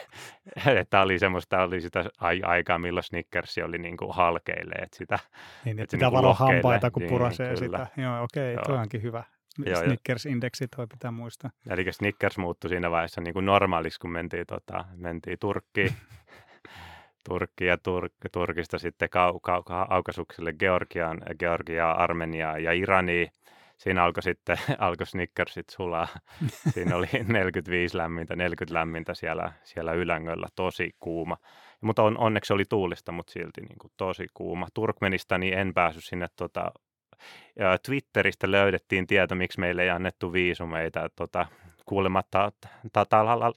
että 0.80 1.02
oli 1.02 1.20
semmoista, 1.20 1.64
oli 1.64 1.82
sitä 1.82 2.06
aikaa, 2.44 2.80
milloin 2.80 3.04
Snickersi 3.04 3.64
oli 3.64 3.78
niin 3.78 3.98
kuin 3.98 4.16
halkeille. 4.16 4.76
Että 4.76 4.98
sitä, 4.98 5.20
niin, 5.66 5.80
että 5.80 5.98
pitää 5.98 6.10
niin 6.10 6.36
hampaita, 6.36 6.92
kun 6.92 7.02
niin, 7.02 7.10
purasee 7.10 7.56
kyllä. 7.56 7.78
sitä. 7.88 8.02
Joo, 8.02 8.24
okei, 8.24 8.54
okay, 8.54 8.66
toi 8.66 8.78
onkin 8.78 9.02
hyvä. 9.02 9.24
Snickers-indeksi 9.60 10.68
toi 10.76 10.88
pitää 10.88 11.12
muistaa. 11.12 11.52
Eli 11.70 11.94
Snickers 11.94 12.38
muuttui 12.38 12.70
siinä 12.70 12.92
vaiheessa 12.92 13.22
niin 13.22 13.34
kuin 13.34 13.46
normaaliksi, 13.46 14.00
kun 14.00 14.12
mentiin, 14.12 14.46
tota, 14.48 14.86
mentiin 14.96 15.40
Turkkiin. 15.40 15.94
Turkki 17.30 17.66
ja 17.66 17.76
Tur- 17.76 18.30
Turkista 18.32 18.80
sitten 18.80 19.10
kau- 19.10 19.52
kau- 19.70 19.86
aukasukselle 19.90 20.54
Georgiaan, 20.54 21.22
Georgiaa, 21.40 22.04
Armeniaa 22.04 22.58
ja 22.58 22.72
Iraniin. 22.72 23.32
Siinä 23.80 24.04
alkoi 24.04 24.24
sitten 24.24 24.58
alkoi 24.78 25.08
Snickersit 25.08 25.70
sulaa. 25.70 26.08
Siinä 26.74 26.96
oli 26.96 27.08
45 27.28 27.98
lämmintä, 27.98 28.36
40 28.36 28.74
lämmintä 28.74 29.14
siellä, 29.14 29.54
siellä 29.64 29.94
Ylängöllä, 29.94 30.48
tosi 30.56 30.96
kuuma. 31.00 31.38
Mutta 31.82 32.04
on, 32.04 32.18
onneksi 32.18 32.54
oli 32.54 32.66
tuulista, 32.70 33.12
mutta 33.12 33.32
silti 33.32 33.62
niin 33.62 33.78
kuin 33.82 33.92
tosi 33.98 34.28
kuuma. 34.34 34.68
Turkmenistani 34.74 35.54
en 35.54 35.74
päässyt 35.74 36.04
sinne 36.04 36.28
tota, 36.36 36.72
ja 37.56 37.78
Twitteristä 37.86 38.52
löydettiin 38.52 39.08
tieto, 39.08 39.36
miksi 39.36 39.60
meille 39.60 39.84
ei 39.84 39.90
annettu 39.90 40.34
viisumeita. 40.34 41.10
Tota, 41.16 41.46
kuulematta 41.86 42.52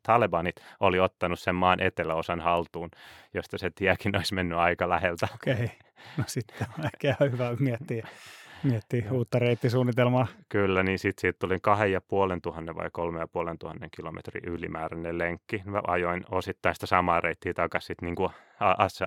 Talebanit 0.02 0.56
oli 0.80 1.00
ottanut 1.00 1.38
sen 1.38 1.54
maan 1.54 1.80
eteläosan 1.80 2.40
haltuun, 2.40 2.90
josta 3.34 3.58
se 3.58 3.70
tiekin 3.70 4.16
olisi 4.16 4.34
mennyt 4.34 4.58
aika 4.58 4.88
läheltä. 4.88 5.28
Okei, 5.34 5.52
okay. 5.54 5.68
no 6.16 6.24
sitten 6.26 6.66
on 6.78 6.84
ehkä 6.84 7.08
ihan 7.08 7.32
hyvä 7.32 7.56
miettiä, 7.58 8.08
miettiä 8.64 9.04
uutta 9.10 9.38
reittisuunnitelmaa. 9.38 10.26
Kyllä, 10.48 10.82
niin 10.82 10.98
sitten 10.98 11.20
siitä 11.20 11.38
tuli 11.38 11.58
kahden 11.62 11.92
ja 11.92 12.00
puolen 12.00 12.40
tuhannen 12.40 12.74
vai 12.74 12.88
kolme 12.92 13.18
ja 13.18 13.28
puolen 13.28 13.58
tuhannen 13.58 13.90
kilometrin 13.90 14.44
ylimääräinen 14.44 15.18
lenkki. 15.18 15.62
Mä 15.64 15.80
ajoin 15.86 16.24
osittain 16.30 16.74
sitä 16.74 16.86
samaa 16.86 17.20
reittiä 17.20 17.54
takaisin 17.54 17.96
niin 18.02 18.14
kuin 18.14 18.30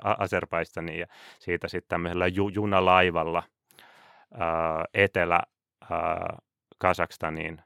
Azerbaistaniin 0.04 1.00
ja 1.00 1.08
siitä 1.40 1.68
sitten 1.68 1.90
tämmöisellä 1.90 2.28
ju- 2.28 2.50
junalaivalla– 2.50 3.44
etelä 4.94 5.42
Kasakstaniin 6.78 7.62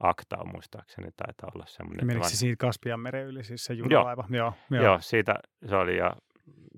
Aktaa 0.00 0.44
muistaakseni 0.44 1.08
taitaa 1.16 1.50
olla 1.54 1.64
semmoinen. 1.66 2.06
Menikö 2.06 2.28
se 2.28 2.36
siitä 2.36 2.66
Kaspian 2.66 3.00
meren 3.00 3.26
yli, 3.26 3.44
siis 3.44 3.64
se 3.64 3.74
junalaiva? 3.74 4.24
Joo, 4.28 4.38
joo, 4.44 4.54
joo. 4.70 4.84
joo 4.84 4.98
siitä 5.00 5.34
se 5.66 5.76
oli 5.76 5.96
ja 5.96 6.16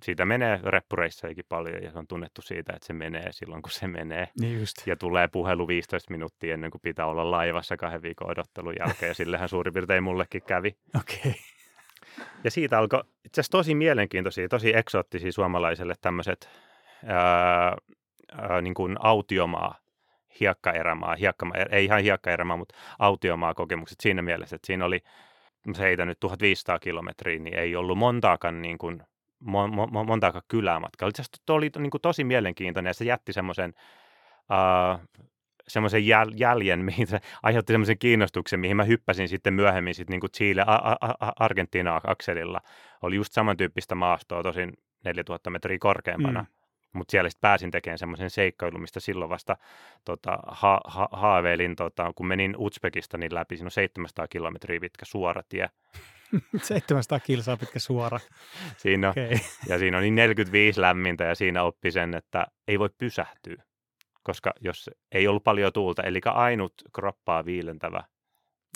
siitä 0.02 0.24
menee 0.24 0.60
reppureissakin 0.62 1.44
paljon 1.48 1.82
ja 1.82 1.92
se 1.92 1.98
on 1.98 2.06
tunnettu 2.06 2.42
siitä, 2.42 2.72
että 2.72 2.86
se 2.86 2.92
menee 2.92 3.32
silloin, 3.32 3.62
kun 3.62 3.70
se 3.70 3.88
menee. 3.88 4.28
Niin 4.40 4.60
just. 4.60 4.86
Ja 4.86 4.96
tulee 4.96 5.28
puhelu 5.28 5.68
15 5.68 6.10
minuuttia 6.10 6.54
ennen 6.54 6.70
kuin 6.70 6.80
pitää 6.80 7.06
olla 7.06 7.30
laivassa 7.30 7.76
kahden 7.76 8.02
viikon 8.02 8.30
odottelun 8.30 8.74
jälkeen 8.78 9.10
ja 9.10 9.14
sillehän 9.14 9.48
suurin 9.48 9.74
piirtein 9.74 10.02
mullekin 10.02 10.42
kävi. 10.42 10.76
Okei. 11.00 11.18
Okay. 11.20 11.32
Ja 12.44 12.50
siitä 12.50 12.78
alkoi 12.78 13.00
itse 13.24 13.40
asiassa 13.40 13.50
tosi 13.50 13.74
mielenkiintoisia, 13.74 14.48
tosi 14.48 14.76
eksoottisia 14.76 15.32
suomalaiselle 15.32 15.94
tämmöiset 16.00 16.48
ää, 17.06 17.76
ää, 18.32 18.62
niin 18.62 18.74
kuin 18.74 18.96
autiomaa, 19.00 19.78
hiekkaerämaa, 20.40 21.14
hiekkamaa, 21.14 21.56
ei 21.70 21.84
ihan 21.84 22.02
hiekkaerämaa, 22.02 22.56
mutta 22.56 22.74
autiomaa 22.98 23.54
kokemukset 23.54 24.00
siinä 24.00 24.22
mielessä, 24.22 24.56
että 24.56 24.66
siinä 24.66 24.84
oli, 24.84 25.00
se 25.72 25.82
heitä 25.82 26.04
nyt 26.04 26.20
1500 26.20 26.78
kilometriä, 26.78 27.38
niin 27.38 27.54
ei 27.54 27.76
ollut 27.76 27.98
montaakaan 27.98 28.62
niin 28.62 28.78
kuin, 28.78 29.02
mo, 29.40 29.68
mo, 29.68 30.04
montaakaan 30.04 30.42
kylämatkaa. 30.48 31.08
Itse 31.08 31.22
asiassa 31.22 31.52
oli 31.52 31.70
niin 31.78 31.90
kuin 31.90 32.00
tosi 32.00 32.24
mielenkiintoinen 32.24 32.90
ja 32.90 32.94
se 32.94 33.04
jätti 33.04 33.32
semmoisen 33.32 33.74
uh, 34.50 35.00
semmoisen 35.70 36.06
jäl, 36.06 36.30
jäljen, 36.36 36.84
mihin 36.90 37.06
se 37.06 37.20
aiheutti 37.42 37.72
semmoisen 37.72 37.98
kiinnostuksen, 37.98 38.60
mihin 38.60 38.76
mä 38.76 38.84
hyppäsin 38.84 39.28
sitten 39.28 39.54
myöhemmin 39.54 39.94
sitten 39.94 40.12
niin 40.12 40.20
kuin 40.20 40.32
Chile, 40.32 40.64
Argentiina 41.36 42.00
akselilla. 42.06 42.60
Oli 43.02 43.16
just 43.16 43.32
samantyyppistä 43.32 43.94
maastoa, 43.94 44.42
tosin 44.42 44.72
4000 45.04 45.50
metriä 45.50 45.78
korkeampana. 45.80 46.40
Mm. 46.40 46.46
Mutta 46.92 47.10
siellä 47.10 47.30
sitten 47.30 47.48
pääsin 47.48 47.70
tekemään 47.70 47.98
semmoisen 47.98 48.30
seikkailun, 48.30 48.80
mistä 48.80 49.00
silloin 49.00 49.28
vasta 49.30 49.56
tota, 50.04 50.38
ha- 50.46 50.80
ha- 50.84 51.08
haaveilin, 51.12 51.76
tota, 51.76 52.12
kun 52.14 52.26
menin 52.26 52.54
Uzbekistanin 52.58 53.34
läpi, 53.34 53.56
siinä 53.56 53.66
on 53.66 53.70
700 53.70 54.28
kilometriä 54.28 54.80
pitkä 54.80 55.04
suora 55.04 55.42
tie. 55.48 55.70
700 56.62 57.20
kilsaa 57.20 57.56
pitkä 57.56 57.78
suora. 57.78 58.20
siinä 58.76 59.08
on, 59.08 59.10
okay. 59.10 59.38
Ja 59.68 59.78
siinä 59.78 59.96
on 59.96 60.02
niin 60.02 60.14
45 60.14 60.80
lämmintä 60.80 61.24
ja 61.24 61.34
siinä 61.34 61.62
oppi 61.62 61.90
sen, 61.90 62.14
että 62.14 62.46
ei 62.68 62.78
voi 62.78 62.90
pysähtyä, 62.98 63.62
koska 64.22 64.52
jos 64.60 64.90
ei 65.12 65.28
ollut 65.28 65.44
paljon 65.44 65.72
tuulta, 65.72 66.02
eli 66.02 66.20
ainut 66.24 66.72
kroppaa 66.94 67.44
viilentävä 67.44 68.04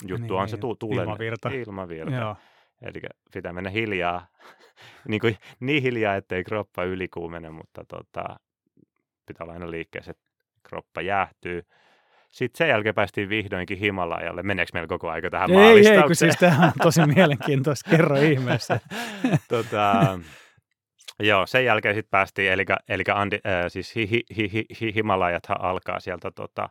juttu 0.06 0.26
niin, 0.26 0.32
on 0.32 0.48
se 0.48 0.56
tu- 0.56 0.74
tuulen 0.74 1.04
ilmavirta. 1.04 1.48
ilmavirta. 1.48 2.14
Joo. 2.14 2.36
Eli 2.82 3.00
pitää 3.34 3.52
mennä 3.52 3.70
hiljaa, 3.70 4.26
niin, 5.08 5.20
kuin, 5.20 5.36
niin 5.60 5.82
hiljaa, 5.82 6.16
ettei 6.16 6.44
kroppa 6.44 6.84
ylikuumene, 6.84 7.50
mutta 7.50 7.84
tota, 7.88 8.40
pitää 9.26 9.44
olla 9.44 9.52
aina 9.52 9.70
liikkeessä, 9.70 10.10
että 10.10 10.24
kroppa 10.62 11.00
jäähtyy. 11.00 11.62
Sitten 12.34 12.58
sen 12.58 12.68
jälkeen 12.68 12.94
päästiin 12.94 13.28
vihdoinkin 13.28 13.78
Himalajalle. 13.78 14.42
Meneekö 14.42 14.70
meillä 14.74 14.86
koko 14.86 15.10
aika 15.10 15.30
tähän 15.30 15.50
ei, 15.50 15.56
maalistaukseen? 15.56 15.98
Ei, 15.98 16.06
kun 16.06 16.16
siis 16.16 16.36
tämä 16.36 16.66
on 16.66 16.72
tosi 16.82 17.06
mielenkiintoista. 17.06 17.90
Kerro 17.90 18.16
ihmeessä. 18.16 18.80
tota, 19.48 20.18
joo, 21.20 21.46
sen 21.46 21.64
jälkeen 21.64 21.94
sitten 21.94 22.10
päästiin, 22.10 22.52
eli, 22.52 22.64
eli 22.88 23.02
Andi, 23.14 23.38
äh, 23.46 23.64
siis 23.68 23.96
hi, 23.96 24.08
hi, 24.10 24.24
hi, 24.36 24.64
hi, 24.80 24.94
Himalajat 24.94 25.42
alkaa 25.58 26.00
sieltä, 26.00 26.30
tota, 26.30 26.68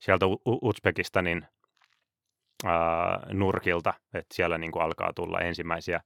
sieltä 0.00 0.26
Uzbekistanin 0.44 1.46
ää, 2.64 3.20
nurkilta, 3.32 3.94
että 4.14 4.34
siellä 4.34 4.58
niin 4.58 4.72
kuin 4.72 4.82
alkaa 4.82 5.12
tulla 5.14 5.40
ensimmäisiä 5.40 6.00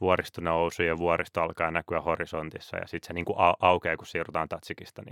vuoristonousuja 0.00 0.88
ja 0.88 0.98
vuoristo 0.98 1.42
alkaa 1.42 1.70
näkyä 1.70 2.00
horisontissa 2.00 2.76
ja 2.76 2.86
sitten 2.86 3.06
se 3.06 3.12
niin 3.12 3.24
kuin 3.24 3.36
au- 3.36 3.56
aukeaa, 3.60 3.96
kun 3.96 4.06
siirrytään 4.06 4.48
Tatsikista. 4.48 5.02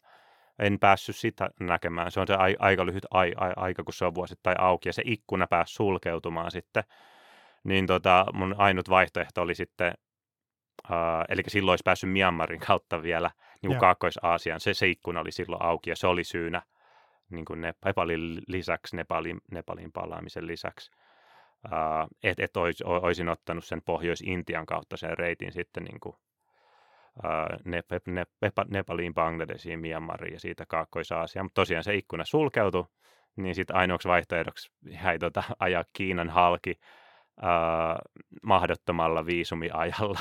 En 0.59 0.79
päässyt 0.79 1.15
sitä 1.15 1.49
näkemään. 1.59 2.11
Se 2.11 2.19
on 2.19 2.27
se 2.27 2.33
a, 2.33 2.47
aika 2.59 2.85
lyhyt 2.85 3.05
ai, 3.11 3.33
ai, 3.37 3.53
aika, 3.55 3.83
kun 3.83 3.93
se 3.93 4.05
on 4.05 4.15
vuosittain 4.15 4.59
auki 4.59 4.89
ja 4.89 4.93
se 4.93 5.01
ikkuna 5.05 5.47
pääsi 5.47 5.73
sulkeutumaan 5.73 6.51
sitten. 6.51 6.83
Niin 7.63 7.87
tota, 7.87 8.25
mun 8.33 8.55
ainut 8.57 8.89
vaihtoehto 8.89 9.41
oli 9.41 9.55
sitten, 9.55 9.93
uh, 10.89 10.95
eli 11.29 11.41
silloin 11.47 11.73
olisi 11.73 11.83
päässyt 11.85 12.11
Myanmarin 12.11 12.59
kautta 12.59 13.03
vielä 13.03 13.31
niin 13.61 13.67
kuin 13.67 13.79
Kaakkois-Aasiaan. 13.79 14.59
Se, 14.59 14.73
se 14.73 14.87
ikkuna 14.87 15.21
oli 15.21 15.31
silloin 15.31 15.61
auki 15.61 15.89
ja 15.89 15.95
se 15.95 16.07
oli 16.07 16.23
syynä 16.23 16.61
niin 17.29 17.45
kuin 17.45 17.61
Nepalin 17.61 18.41
lisäksi, 18.47 18.95
Nepalin, 18.95 19.41
Nepalin 19.51 19.91
palaamisen 19.91 20.47
lisäksi 20.47 20.91
uh, 21.65 22.17
että 22.23 22.43
et 22.43 22.57
ois, 22.57 22.81
olisin 22.81 23.29
ottanut 23.29 23.65
sen 23.65 23.81
Pohjois-Intian 23.81 24.65
kautta 24.65 24.97
sen 24.97 25.17
reitin 25.17 25.51
sitten 25.51 25.83
niin 25.83 25.99
kuin, 25.99 26.15
Nep- 27.65 28.03
Nep- 28.09 28.67
Nepaliin, 28.69 29.13
Bangladesiin, 29.13 29.79
Myanmariin 29.79 30.33
ja 30.33 30.39
siitä 30.39 30.65
Kaakkois-Aasiaan. 30.67 31.45
Mutta 31.45 31.61
tosiaan 31.61 31.83
se 31.83 31.95
ikkuna 31.95 32.25
sulkeutui, 32.25 32.85
niin 33.35 33.55
sitten 33.55 33.75
ainoaksi 33.75 34.07
vaihtoehdoksi 34.07 34.71
jäi 35.03 35.19
tota, 35.19 35.43
ajaa 35.59 35.83
Kiinan 35.93 36.29
halki 36.29 36.79
uh, 37.41 38.21
mahdottomalla 38.43 39.25
viisumiajalla. 39.25 40.19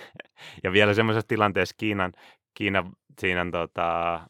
ja 0.64 0.72
vielä 0.72 0.94
semmoisessa 0.94 1.28
tilanteessa 1.28 1.74
Kiinan, 1.78 2.12
Kiinan, 2.54 2.92
siinä, 3.20 3.46
tota, 3.52 4.20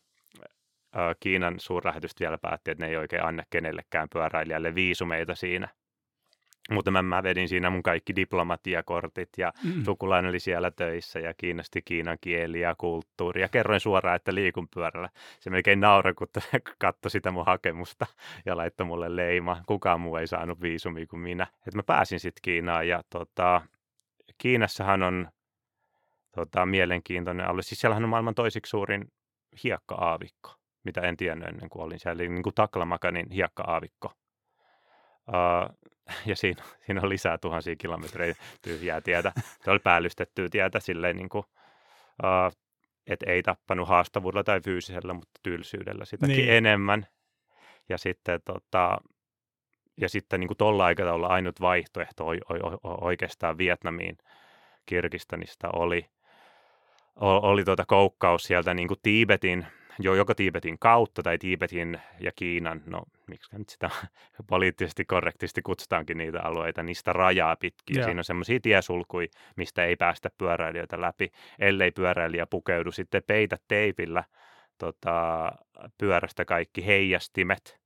Kiinan 1.20 1.60
suurlähetystä 1.60 2.20
vielä 2.20 2.38
päätti, 2.38 2.70
että 2.70 2.84
ne 2.84 2.90
ei 2.90 2.96
oikein 2.96 3.24
anna 3.24 3.42
kenellekään 3.50 4.08
pyöräilijälle 4.12 4.74
viisumeita 4.74 5.34
siinä– 5.34 5.68
mutta 6.72 6.90
mä, 6.90 7.02
mä 7.02 7.22
vedin 7.22 7.48
siinä 7.48 7.70
mun 7.70 7.82
kaikki 7.82 8.16
diplomatiakortit 8.16 9.28
ja 9.38 9.52
mm. 9.64 9.84
sukulainen 9.84 10.28
oli 10.28 10.40
siellä 10.40 10.70
töissä 10.70 11.18
ja 11.18 11.34
kiinnosti 11.34 11.82
Kiinan 11.82 12.18
kieli 12.20 12.60
ja 12.60 12.74
kulttuuri. 12.78 13.40
Ja 13.40 13.48
kerroin 13.48 13.80
suoraan, 13.80 14.16
että 14.16 14.34
liikun 14.34 14.68
pyörällä. 14.74 15.08
Se 15.40 15.50
melkein 15.50 15.80
nauroi, 15.80 16.14
kun 16.14 16.28
katsoi 16.78 17.10
sitä 17.10 17.30
mun 17.30 17.46
hakemusta 17.46 18.06
ja 18.46 18.56
laittoi 18.56 18.86
mulle 18.86 19.16
leima. 19.16 19.62
Kukaan 19.66 20.00
muu 20.00 20.16
ei 20.16 20.26
saanut 20.26 20.60
viisumia 20.60 21.06
kuin 21.06 21.20
minä. 21.20 21.46
Et 21.68 21.74
mä 21.74 21.82
pääsin 21.82 22.20
sitten 22.20 22.42
Kiinaan 22.42 22.88
ja 22.88 23.02
tota, 23.10 23.62
Kiinassahan 24.38 25.02
on 25.02 25.28
tota, 26.32 26.66
mielenkiintoinen 26.66 27.48
alue. 27.48 27.62
Siis 27.62 27.80
siellähän 27.80 28.04
on 28.04 28.10
maailman 28.10 28.34
toisiksi 28.34 28.70
suurin 28.70 29.12
hiekka-aavikko, 29.64 30.54
mitä 30.84 31.00
en 31.00 31.16
tiennyt 31.16 31.48
ennen 31.48 31.70
kuin 31.70 31.82
olin 31.82 31.98
siellä. 31.98 32.22
Eli 32.22 32.28
niin 32.28 32.42
kuin 32.42 32.54
Taklamakanin 32.54 33.30
hiekka-aavikko. 33.30 34.12
Uh, 35.28 35.76
ja 36.26 36.36
siinä, 36.36 36.62
siinä 36.86 37.00
on 37.00 37.08
lisää 37.08 37.38
tuhansia 37.38 37.76
kilometrejä 37.76 38.34
tyhjää 38.62 39.00
tietä. 39.00 39.32
Se 39.64 39.70
oli 39.70 39.78
päällystettyä 39.78 40.48
tietä 40.48 40.80
silleen 40.80 41.16
niin 41.16 41.28
kuin, 41.28 41.44
uh, 42.22 42.58
että 43.06 43.30
ei 43.30 43.42
tappanut 43.42 43.88
haastavuudella 43.88 44.44
tai 44.44 44.60
fyysisellä, 44.60 45.12
mutta 45.12 45.40
tylsyydellä 45.42 46.04
sitäkin 46.04 46.36
niin. 46.36 46.52
enemmän. 46.52 47.06
Ja 47.88 47.98
sitten, 47.98 48.40
tota, 48.44 48.98
ja 50.00 50.08
sitten 50.08 50.40
niin 50.40 50.48
kuin 50.48 50.58
tuolla 50.58 50.84
aikataululla 50.84 51.26
ainut 51.26 51.60
vaihtoehto 51.60 52.26
oikeastaan 52.84 53.58
Vietnamiin 53.58 54.18
Kirgistanista 54.86 55.68
oli, 55.72 56.06
oli 57.20 57.64
tuota 57.64 57.84
koukkaus 57.86 58.42
sieltä 58.42 58.74
niin 58.74 58.88
kuin 58.88 59.00
Tiibetin 59.02 59.66
jo 59.98 60.14
joko 60.14 60.34
Tiibetin 60.34 60.78
kautta 60.78 61.22
tai 61.22 61.38
Tiibetin 61.38 62.00
ja 62.20 62.32
Kiinan, 62.36 62.82
no 62.86 63.02
miksi 63.26 63.58
nyt 63.58 63.68
sitä 63.68 63.90
poliittisesti 64.46 65.04
korrektisti 65.04 65.62
kutsutaankin 65.62 66.18
niitä 66.18 66.42
alueita, 66.42 66.82
niistä 66.82 67.12
rajaa 67.12 67.56
pitkin. 67.56 67.98
Ja. 67.98 68.04
Siinä 68.04 68.20
on 68.20 68.24
semmoisia 68.24 68.60
tiesulkuja, 68.60 69.28
mistä 69.56 69.84
ei 69.84 69.96
päästä 69.96 70.30
pyöräilijöitä 70.38 71.00
läpi, 71.00 71.32
ellei 71.58 71.90
pyöräilijä 71.90 72.46
pukeudu 72.46 72.92
sitten 72.92 73.22
peitä 73.26 73.56
teipillä 73.68 74.24
tota, 74.78 75.52
pyörästä 75.98 76.44
kaikki 76.44 76.86
heijastimet 76.86 77.81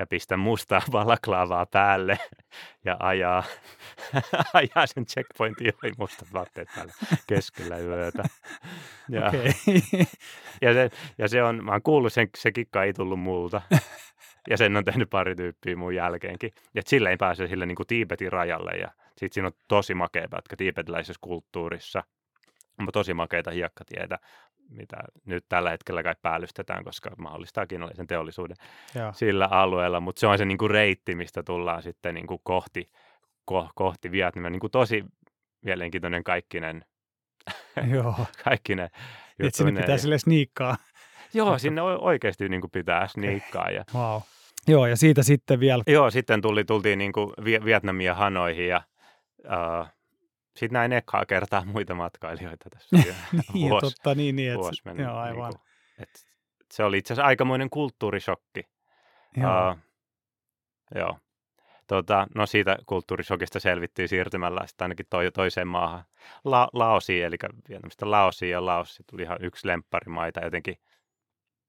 ja 0.00 0.06
pistä 0.06 0.36
mustaa 0.36 0.82
balaklaavaa 0.92 1.66
päälle 1.66 2.18
ja 2.86 2.96
ajaa, 3.00 3.42
ajaa 4.54 4.86
sen 4.86 5.06
checkpointin 5.06 5.72
ohi 5.84 5.92
mustat 5.98 6.32
vaatteet 6.32 6.68
päälle 6.76 6.92
keskellä 7.26 7.78
yötä. 7.78 8.22
Ja, 9.08 9.28
okay. 9.28 9.52
ja, 10.62 10.72
se, 10.72 10.90
ja 11.18 11.28
se 11.28 11.42
on, 11.42 11.64
mä 11.64 11.72
oon 11.72 11.82
kuullut, 11.82 12.12
sen, 12.12 12.28
se 12.38 12.52
kikka 12.52 12.84
ei 12.84 12.92
tullut 12.92 13.20
multa. 13.20 13.62
Ja 14.50 14.56
sen 14.56 14.76
on 14.76 14.84
tehnyt 14.84 15.10
pari 15.10 15.36
tyyppiä 15.36 15.76
mun 15.76 15.94
jälkeenkin. 15.94 16.52
Ja 16.74 16.82
sille 16.86 17.10
ei 17.10 17.16
pääse 17.16 17.46
sille 17.46 17.66
niin 17.66 17.76
kuin 17.76 17.86
Tiibetin 17.86 18.32
rajalle. 18.32 18.70
Ja 18.70 18.88
sitten 19.08 19.32
siinä 19.32 19.46
on 19.46 19.52
tosi 19.68 19.94
makea 19.94 20.28
pätkä 20.30 20.56
tiibetiläisessä 20.56 21.20
kulttuurissa. 21.20 22.02
Tosi 22.92 23.14
makeita 23.14 23.50
hiekkatietä 23.50 24.18
mitä 24.70 24.96
nyt 25.24 25.44
tällä 25.48 25.70
hetkellä 25.70 26.02
kai 26.02 26.14
päällystetään, 26.22 26.84
koska 26.84 27.10
mahdollistaa 27.18 27.66
kiinalaisen 27.66 28.06
teollisuuden 28.06 28.56
Joo. 28.94 29.12
sillä 29.12 29.48
alueella, 29.50 30.00
mutta 30.00 30.20
se 30.20 30.26
on 30.26 30.38
se 30.38 30.44
niin 30.44 30.58
kuin 30.58 30.70
reitti, 30.70 31.14
mistä 31.14 31.42
tullaan 31.42 31.82
sitten 31.82 32.14
niin 32.14 32.26
kuin 32.26 32.40
kohti, 32.44 32.90
ko, 33.44 33.68
kohti 33.74 34.10
Vietnamia. 34.10 34.50
Niin 34.50 34.60
kuin 34.60 34.70
tosi 34.70 35.04
mielenkiintoinen 35.64 36.24
kaikkinen, 36.24 36.84
Joo. 37.94 38.14
kaikkinen 38.44 38.90
juttu. 39.42 39.56
sinne 39.56 39.80
pitää 39.80 39.98
sille 39.98 40.18
sniikkaa. 40.18 40.76
Joo, 41.34 41.58
sinne 41.58 41.82
oikeasti 41.82 42.48
niin 42.48 42.60
kuin 42.60 42.70
pitää 42.70 43.06
sniikkaa. 43.06 43.70
Ja... 43.70 43.84
Wow. 43.94 44.20
Joo, 44.68 44.86
ja 44.86 44.96
siitä 44.96 45.22
sitten 45.22 45.60
vielä. 45.60 45.82
Joo, 45.86 46.10
sitten 46.10 46.42
tuli, 46.42 46.64
tultiin 46.64 46.98
niin 46.98 47.12
kuin 47.12 47.32
Vietnamia 47.64 48.14
Hanoihin 48.14 48.68
ja 48.68 48.82
uh, 49.38 49.86
sitten 50.60 50.74
näin 50.74 50.92
ekaa 50.92 51.26
kertaa 51.26 51.64
muita 51.64 51.94
matkailijoita 51.94 52.70
tässä. 52.70 52.96
niin, 53.54 53.70
vuosi, 53.70 53.86
totta, 53.86 54.14
niin, 54.14 54.36
niin 54.36 54.52
että, 54.52 54.70
meni, 54.84 55.02
joo, 55.02 55.16
aivan. 55.16 55.50
Niin 55.50 55.60
kuin, 55.60 56.02
että 56.02 56.20
se 56.72 56.84
oli 56.84 56.98
itse 56.98 57.14
asiassa 57.14 57.26
aikamoinen 57.26 57.70
kulttuurishokki. 57.70 58.68
Joo. 59.36 59.70
Uh, 59.70 59.78
joo. 60.94 61.18
Tota, 61.86 62.26
no 62.34 62.46
siitä 62.46 62.76
kulttuurishokista 62.86 63.60
selvittiin 63.60 64.08
siirtymällä 64.08 64.66
sitten 64.66 64.84
ainakin 64.84 65.06
toi, 65.10 65.30
toiseen 65.32 65.68
maahan. 65.68 66.04
La, 66.44 66.68
Laosiin, 66.72 67.24
eli 67.24 67.36
Vietnamista 67.68 68.10
Laosiin, 68.10 68.52
ja 68.52 68.66
Laos 68.66 69.02
tuli 69.10 69.22
ihan 69.22 69.38
yksi 69.40 69.66
lempparimaita, 69.66 70.40
jotenkin 70.40 70.76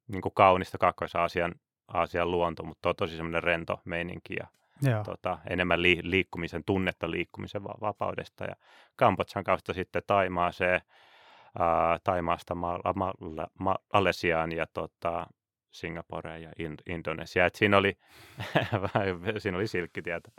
niin 0.08 0.22
kuin 0.22 0.34
kaunista 0.34 0.78
Kaakkois-Aasian 0.78 1.56
Aasian 1.88 2.32
luonto, 2.32 2.64
mutta 2.64 2.90
on 2.90 2.96
tosi 2.96 3.16
semmoinen 3.16 3.44
rento 3.44 3.82
meininki 3.86 4.34
ja 4.40 4.48
tota, 5.04 5.38
enemmän 5.50 5.82
li- 5.82 6.00
liikkumisen 6.04 6.64
tunnetta 6.64 7.12
liikkumisen 7.12 7.64
va- 7.64 7.78
vapaudesta. 7.82 8.44
Ja 8.46 8.56
Kambodsan 8.96 9.44
kautta 9.44 9.74
sitten 9.74 10.02
Taimaaseen, 10.08 10.82
ää, 11.60 12.00
Taimaasta 12.04 12.56
Ma- 12.56 12.80
Ma- 12.96 13.14
Ma- 13.60 13.78
Alesiaan 13.94 14.52
ja 14.52 14.66
tota, 14.74 15.28
Singaporeen 15.72 16.42
ja 16.42 16.52
In- 16.60 16.78
Indonesiaan. 16.90 17.48
Et 17.48 17.56
siinä 17.56 17.78
oli, 17.78 17.98
siinä 19.40 19.58
oli 19.58 19.68
silkkitietä, 19.68 20.32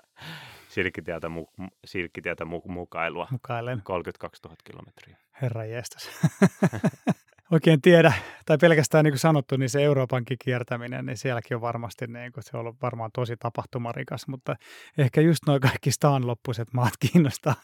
silkkitietä, 0.69 1.27
mu- 1.29 1.69
silkkitietä 1.85 2.45
mu- 2.45 2.73
mukailua. 2.73 3.29
Mukailen. 3.31 3.83
32 3.83 4.43
000 4.45 4.57
kilometriä. 4.65 5.17
Herra 5.43 5.65
jestas. 5.65 6.11
oikein 7.53 7.83
tiedä, 7.83 8.13
tai 8.47 8.59
pelkästään 8.59 9.05
niin 9.05 9.13
kuin 9.13 9.19
sanottu, 9.19 9.57
niin 9.57 9.69
se 9.69 9.83
Euroopankin 9.83 10.37
kiertäminen, 10.45 11.07
niin 11.07 11.17
sielläkin 11.17 11.55
on 11.55 11.61
varmasti 11.61 12.07
niin 12.07 12.33
kuin, 12.33 12.45
se 12.45 12.51
on 12.57 12.61
ollut 12.61 12.83
varmaan 12.83 13.11
tosi 13.15 13.37
tapahtumarikas, 13.37 14.29
mutta 14.29 14.57
ehkä 14.99 15.21
just 15.21 15.41
noin 15.47 15.61
kaikki 15.61 15.91
loppuiset 16.23 16.69
maat 16.73 16.93
kiinnostaa, 17.13 17.55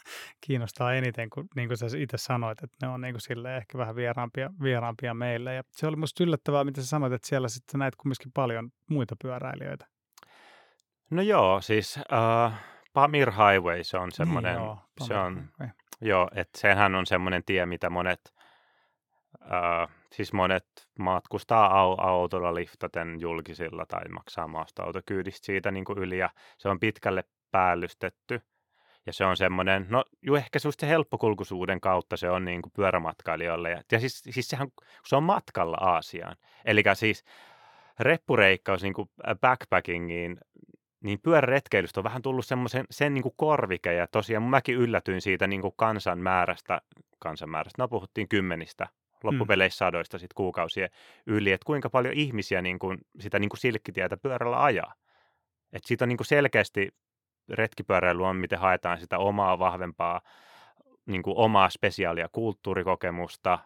kiinnostaa 0.41 0.93
eniten, 0.93 1.29
kun 1.29 1.47
niin 1.55 1.67
kuin 1.67 1.77
sä 1.77 1.85
itse 1.97 2.17
sanoit, 2.17 2.63
että 2.63 2.77
ne 2.81 2.93
on 2.93 3.01
niin 3.01 3.15
kuin 3.27 3.47
ehkä 3.47 3.77
vähän 3.77 3.95
vieraampia, 3.95 4.49
vieraampia 4.63 5.13
meille. 5.13 5.53
Ja 5.53 5.63
se 5.71 5.87
oli 5.87 5.95
musta 5.95 6.23
yllättävää, 6.23 6.63
mitä 6.63 6.81
sä 6.81 6.87
sanoit, 6.87 7.13
että 7.13 7.27
siellä 7.27 7.49
sitten 7.49 7.79
näet 7.79 7.95
kumminkin 7.95 8.31
paljon 8.33 8.69
muita 8.89 9.15
pyöräilijöitä. 9.21 9.85
No 11.09 11.21
joo, 11.21 11.61
siis 11.61 11.97
uh, 11.97 12.53
Pamir 12.93 13.31
Highway, 13.31 13.83
se 13.83 13.97
on 13.97 14.11
semmoinen, 14.11 14.55
niin 14.55 14.65
joo, 14.65 14.77
se 15.01 15.13
on, 15.13 15.49
joo, 16.01 16.29
että 16.35 16.59
sehän 16.59 16.95
on 16.95 17.05
semmoinen 17.05 17.43
tie, 17.45 17.65
mitä 17.65 17.89
monet– 17.89 18.19
Uh, 19.41 19.89
siis 20.11 20.33
monet 20.33 20.65
matkustaa 20.99 21.67
au- 21.67 22.05
autolla 22.05 22.55
liftaten 22.55 23.17
julkisilla 23.19 23.85
tai 23.85 24.07
maksaa 24.09 24.47
maastoautokyydistä 24.47 25.45
siitä 25.45 25.71
niin 25.71 25.85
kuin 25.85 25.99
yli 25.99 26.17
ja 26.17 26.29
se 26.57 26.69
on 26.69 26.79
pitkälle 26.79 27.23
päällystetty. 27.51 28.41
Ja 29.05 29.13
se 29.13 29.25
on 29.25 29.37
semmoinen, 29.37 29.85
no 29.89 30.03
jo 30.21 30.35
ehkä 30.35 30.59
se 30.59 30.87
helppokulkuisuuden 30.87 31.81
kautta 31.81 32.17
se 32.17 32.29
on 32.29 32.45
niin 32.45 32.61
kuin 32.61 32.73
pyörämatkailijoille. 32.75 33.69
Ja, 33.69 33.81
ja 33.91 33.99
siis, 33.99 34.21
siis 34.29 34.47
sehän, 34.47 34.67
se 35.05 35.15
on 35.15 35.23
matkalla 35.23 35.77
Aasiaan. 35.77 36.35
Eli 36.65 36.83
siis 36.93 37.23
reppureikkaus 37.99 38.83
niin 38.83 38.93
kuin 38.93 39.09
backpackingiin, 39.41 40.37
niin 41.03 41.19
pyöräretkeilystä 41.21 41.99
on 41.99 42.03
vähän 42.03 42.21
tullut 42.21 42.45
semmoisen 42.45 42.85
sen 42.91 43.13
niin 43.13 43.23
kuin 43.23 43.33
korvike. 43.37 43.93
Ja 43.93 44.07
tosiaan 44.07 44.43
mäkin 44.43 44.75
yllätyin 44.75 45.21
siitä 45.21 45.47
niin 45.47 45.61
kuin 45.61 45.73
kansan 45.75 46.19
määrästä, 46.19 46.81
kansan 47.19 47.49
määrästä, 47.49 47.81
no 47.81 47.87
puhuttiin 47.87 48.29
kymmenistä 48.29 48.87
loppupeleissä 49.23 49.77
sadoista 49.77 50.17
sit 50.17 50.33
kuukausien 50.33 50.89
yli, 51.25 51.51
että 51.51 51.65
kuinka 51.65 51.89
paljon 51.89 52.13
ihmisiä 52.13 52.61
niin 52.61 52.79
kuin, 52.79 52.97
sitä 53.19 53.39
niin 53.39 53.49
kuin 53.49 53.59
silkkitietä 53.59 54.17
pyörällä 54.17 54.63
ajaa. 54.63 54.93
Et 55.73 55.83
siitä 55.85 56.05
on 56.05 56.09
niin 56.09 56.17
kuin 56.17 56.27
selkeästi 56.27 56.89
retkipyöräily 57.49 58.25
on, 58.25 58.35
miten 58.35 58.59
haetaan 58.59 58.99
sitä 58.99 59.17
omaa 59.17 59.59
vahvempaa, 59.59 60.21
niin 61.05 61.23
kuin 61.23 61.37
omaa 61.37 61.69
spesiaalia 61.69 62.29
kulttuurikokemusta 62.31 63.59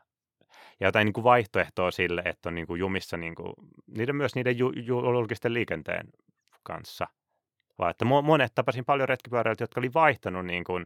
ja 0.80 0.88
jotain 0.88 1.06
niin 1.06 1.14
kuin 1.14 1.24
vaihtoehtoa 1.24 1.92
sille, 1.92 2.22
että 2.26 2.50
on 2.50 2.56
niin 2.56 2.68
kuin 2.68 2.80
jumissa 2.80 3.18
niin 3.18 3.36
kuin, 3.36 3.54
niiden, 3.88 4.16
myös 4.16 4.36
niiden 4.36 4.58
ju, 4.58 4.72
ju, 4.72 5.14
julkisten 5.14 5.54
liikenteen 5.54 6.08
kanssa. 6.64 7.08
Vaan 7.80 7.92
että 7.92 8.06
monet 8.06 8.52
tapasin 8.56 8.86
paljon 8.86 9.10
retkipyöräilijöitä, 9.10 9.64
jotka 9.64 9.82
oli 9.82 9.94
vaihtanut 9.94 10.46
niin 10.46 10.64
kuin, 10.64 10.86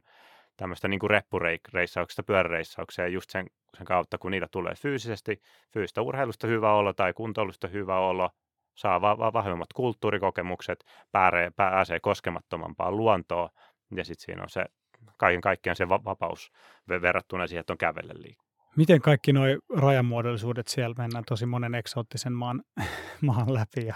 tämmöistä 0.58 0.88
niin 0.88 1.00
reppureissauksesta 1.10 2.24
pyöräreissaukseen 2.24 3.14
just 3.14 3.30
sen, 3.30 3.48
sen 3.78 3.86
kautta, 3.86 4.18
kun 4.18 4.32
niillä 4.32 4.48
tulee 4.52 4.74
fyysisesti, 4.76 5.42
fyysistä 5.74 6.02
urheilusta 6.02 6.48
hyvä 6.48 6.74
olo 6.74 6.94
tai 6.94 7.14
kuntoilusta 7.14 7.68
hyvä 7.68 8.00
olo, 8.00 8.30
saa 8.76 9.02
va- 9.02 9.18
va- 9.18 9.34
vahvemmat 9.34 9.74
kulttuurikokemukset, 9.76 10.86
pääsee, 11.12 11.52
pääsee 11.56 12.00
koskemattomampaan 12.00 12.98
luontoon 12.98 13.50
ja 13.96 14.06
sitten 14.06 14.26
siinä 14.26 14.44
on 14.44 14.50
se 14.50 14.66
kaiken 15.18 15.42
kaikkiaan 15.42 15.76
se 15.76 15.90
va- 15.90 16.04
vapaus 16.04 16.52
verrattuna 16.90 17.48
siihen, 17.48 17.60
että 17.60 17.74
on 17.74 17.78
kävelle 17.78 18.14
liikkuu. 18.16 18.48
Miten 18.76 19.02
kaikki 19.02 19.34
nuo 19.34 19.46
rajamuodollisuudet 19.76 20.68
siellä 20.68 20.96
mennään 20.98 21.24
tosi 21.28 21.46
monen 21.46 21.76
eksoottisen 21.76 22.34
maan, 22.34 22.64
maan 23.28 23.54
läpi 23.54 23.86
ja 23.86 23.96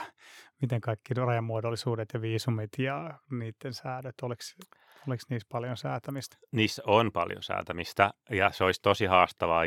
miten 0.61 0.81
kaikki 0.81 1.13
rajamuodollisuudet 1.13 2.09
ja 2.13 2.21
viisumit 2.21 2.69
ja 2.77 3.19
niiden 3.31 3.73
säädöt, 3.73 4.15
oliko, 4.21 4.41
oliko 5.07 5.23
niissä 5.29 5.47
paljon 5.51 5.77
säätämistä? 5.77 6.37
Niissä 6.51 6.83
on 6.85 7.11
paljon 7.11 7.43
säätämistä 7.43 8.13
ja 8.29 8.51
se 8.51 8.63
olisi 8.63 8.81
tosi 8.81 9.05
haastavaa 9.05 9.63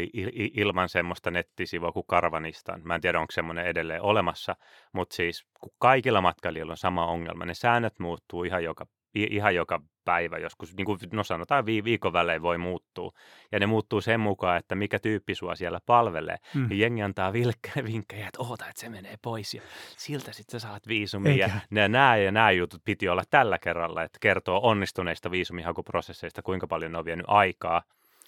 ilman 0.54 0.88
semmoista 0.88 1.30
nettisivua 1.30 1.92
kuin 1.92 2.06
Karvanistan. 2.06 2.80
Mä 2.84 2.94
en 2.94 3.00
tiedä, 3.00 3.20
onko 3.20 3.32
semmoinen 3.32 3.66
edelleen 3.66 4.02
olemassa, 4.02 4.56
mutta 4.92 5.16
siis 5.16 5.46
kun 5.60 5.72
kaikilla 5.78 6.20
matkailijoilla 6.20 6.72
on 6.72 6.76
sama 6.76 7.06
ongelma, 7.06 7.44
ne 7.44 7.54
säännöt 7.54 7.98
muuttuu 7.98 8.44
ihan 8.44 8.64
joka 8.64 8.86
ihan 9.14 9.54
joka 9.54 9.80
päivä 10.04 10.38
joskus, 10.38 10.76
niin 10.76 10.84
kuin 10.84 10.98
no 11.12 11.24
sanotaan 11.24 11.66
viikon 11.66 12.12
välein 12.12 12.42
voi 12.42 12.58
muuttua. 12.58 13.12
Ja 13.52 13.60
ne 13.60 13.66
muuttuu 13.66 14.00
sen 14.00 14.20
mukaan, 14.20 14.56
että 14.56 14.74
mikä 14.74 14.98
tyyppi 14.98 15.34
sua 15.34 15.54
siellä 15.54 15.80
palvelee. 15.86 16.36
Mm. 16.54 16.70
Ja 16.70 16.76
jengi 16.76 17.02
antaa 17.02 17.32
vilkkejä, 17.32 17.84
vinkkejä, 17.84 18.26
että 18.26 18.42
oota, 18.42 18.68
että 18.68 18.80
se 18.80 18.88
menee 18.88 19.14
pois 19.22 19.54
ja 19.54 19.62
siltä 19.96 20.32
sitten 20.32 20.60
sä 20.60 20.68
saat 20.68 20.88
viisumia. 20.88 21.50
Ja 21.70 21.88
nämä 21.88 22.16
ja 22.16 22.32
nämä 22.32 22.50
jutut 22.50 22.84
piti 22.84 23.08
olla 23.08 23.22
tällä 23.30 23.58
kerralla, 23.58 24.02
että 24.02 24.18
kertoo 24.20 24.60
onnistuneista 24.62 25.30
viisumihakuprosesseista, 25.30 26.42
kuinka 26.42 26.66
paljon 26.66 26.92
ne 26.92 26.98
on 26.98 27.04
vienyt 27.04 27.26
aikaa, 27.28 27.82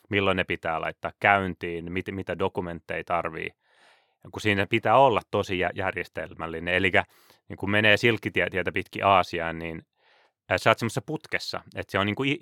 milloin 0.09 0.37
ne 0.37 0.45
pitää 0.45 0.81
laittaa 0.81 1.13
käyntiin, 1.21 1.93
mit, 1.93 2.07
mitä 2.11 2.39
dokumentteja 2.39 3.05
tarvii. 3.05 3.51
Kun 4.33 4.41
siinä 4.41 4.67
pitää 4.67 4.99
olla 4.99 5.21
tosi 5.31 5.59
järjestelmällinen. 5.75 6.75
Eli 6.75 6.93
niin 7.49 7.57
kun 7.57 7.71
menee 7.71 7.97
silkkitietä 7.97 8.73
pitkin 8.75 9.05
Aasiaan, 9.05 9.59
niin 9.59 9.83
sä 10.57 10.71
oot 10.71 10.79
semmoisessa 10.79 11.03
putkessa, 11.03 11.61
että 11.77 11.91
se 11.91 11.99
on 11.99 12.07
niin 12.07 12.17
kuin 12.17 12.39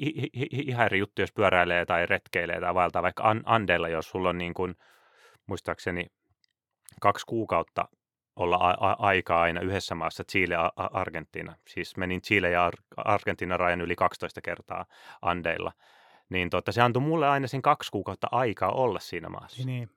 ihan 0.66 0.86
eri 0.86 0.98
juttu, 0.98 1.22
jos 1.22 1.32
pyöräilee 1.32 1.84
tai 1.86 2.06
retkeilee 2.06 2.60
tai 2.60 2.74
vaeltaa 2.74 3.02
vaikka 3.02 3.36
Andeilla, 3.44 3.88
jos 3.88 4.10
sulla 4.10 4.28
on 4.28 4.38
niin 4.38 4.54
kuin, 4.54 4.74
muistaakseni 5.46 6.06
kaksi 7.00 7.26
kuukautta 7.26 7.88
olla 8.36 8.56
a- 8.56 8.90
a- 8.90 8.96
aikaa 8.98 9.42
aina 9.42 9.60
yhdessä 9.60 9.94
maassa, 9.94 10.24
Chile 10.24 10.54
ja 10.54 10.72
Argentiina. 10.76 11.56
Siis 11.68 11.96
menin 11.96 12.22
Chile 12.22 12.50
ja 12.50 12.64
Ar- 12.64 12.74
Argentiina 12.96 13.56
rajan 13.56 13.80
yli 13.80 13.96
12 13.96 14.40
kertaa 14.40 14.86
Andeilla. 15.22 15.72
Niin 16.28 16.50
tota, 16.50 16.72
se 16.72 16.82
antoi 16.82 17.02
mulle 17.02 17.28
aina 17.28 17.46
sen 17.46 17.62
kaksi 17.62 17.90
kuukautta 17.90 18.28
aikaa 18.30 18.72
olla 18.72 19.00
siinä 19.00 19.28
maassa. 19.28 19.66
Niin. 19.66 19.90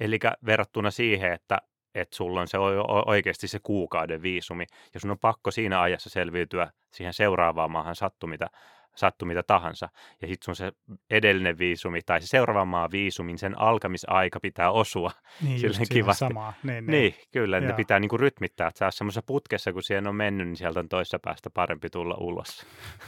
Eli 0.00 0.18
verrattuna 0.46 0.90
siihen, 0.90 1.32
että 1.32 1.58
että 2.00 2.16
sulla 2.16 2.40
on 2.40 2.48
se 2.48 2.58
oikeasti 3.06 3.48
se 3.48 3.58
kuukauden 3.62 4.22
viisumi, 4.22 4.66
ja 4.94 5.00
sun 5.00 5.10
on 5.10 5.18
pakko 5.18 5.50
siinä 5.50 5.80
ajassa 5.80 6.10
selviytyä 6.10 6.70
siihen 6.92 7.12
seuraavaan 7.12 7.70
maahan 7.70 7.96
sattu 7.96 8.26
mitä, 8.26 8.46
sattu 8.94 9.24
mitä 9.24 9.42
tahansa. 9.42 9.88
Ja 10.22 10.28
sitten 10.28 10.44
sun 10.44 10.56
se 10.56 10.72
edellinen 11.10 11.58
viisumi 11.58 12.00
tai 12.06 12.20
se 12.20 12.26
seuraavan 12.26 12.68
maan 12.68 12.90
viisumin, 12.90 13.38
sen 13.38 13.60
alkamisaika 13.60 14.40
pitää 14.40 14.70
osua. 14.70 15.10
Niin, 15.42 15.62
just 15.62 15.80
kivasti. 15.92 16.18
samaa. 16.18 16.52
Niin, 16.62 16.86
niin. 16.86 16.90
niin 16.90 17.14
kyllä, 17.32 17.58
Joo. 17.58 17.66
ne 17.66 17.72
pitää 17.72 18.00
niinku 18.00 18.16
rytmittää, 18.16 18.68
että 18.68 18.78
sä 18.78 18.90
semmoisessa 18.90 19.22
putkessa, 19.26 19.72
kun 19.72 19.82
siihen 19.82 20.06
on 20.06 20.14
mennyt, 20.14 20.46
niin 20.46 20.56
sieltä 20.56 20.80
on 20.80 20.88
toisessa 20.88 21.18
päästä 21.18 21.50
parempi 21.50 21.90
tulla 21.90 22.16
ulos. 22.20 22.66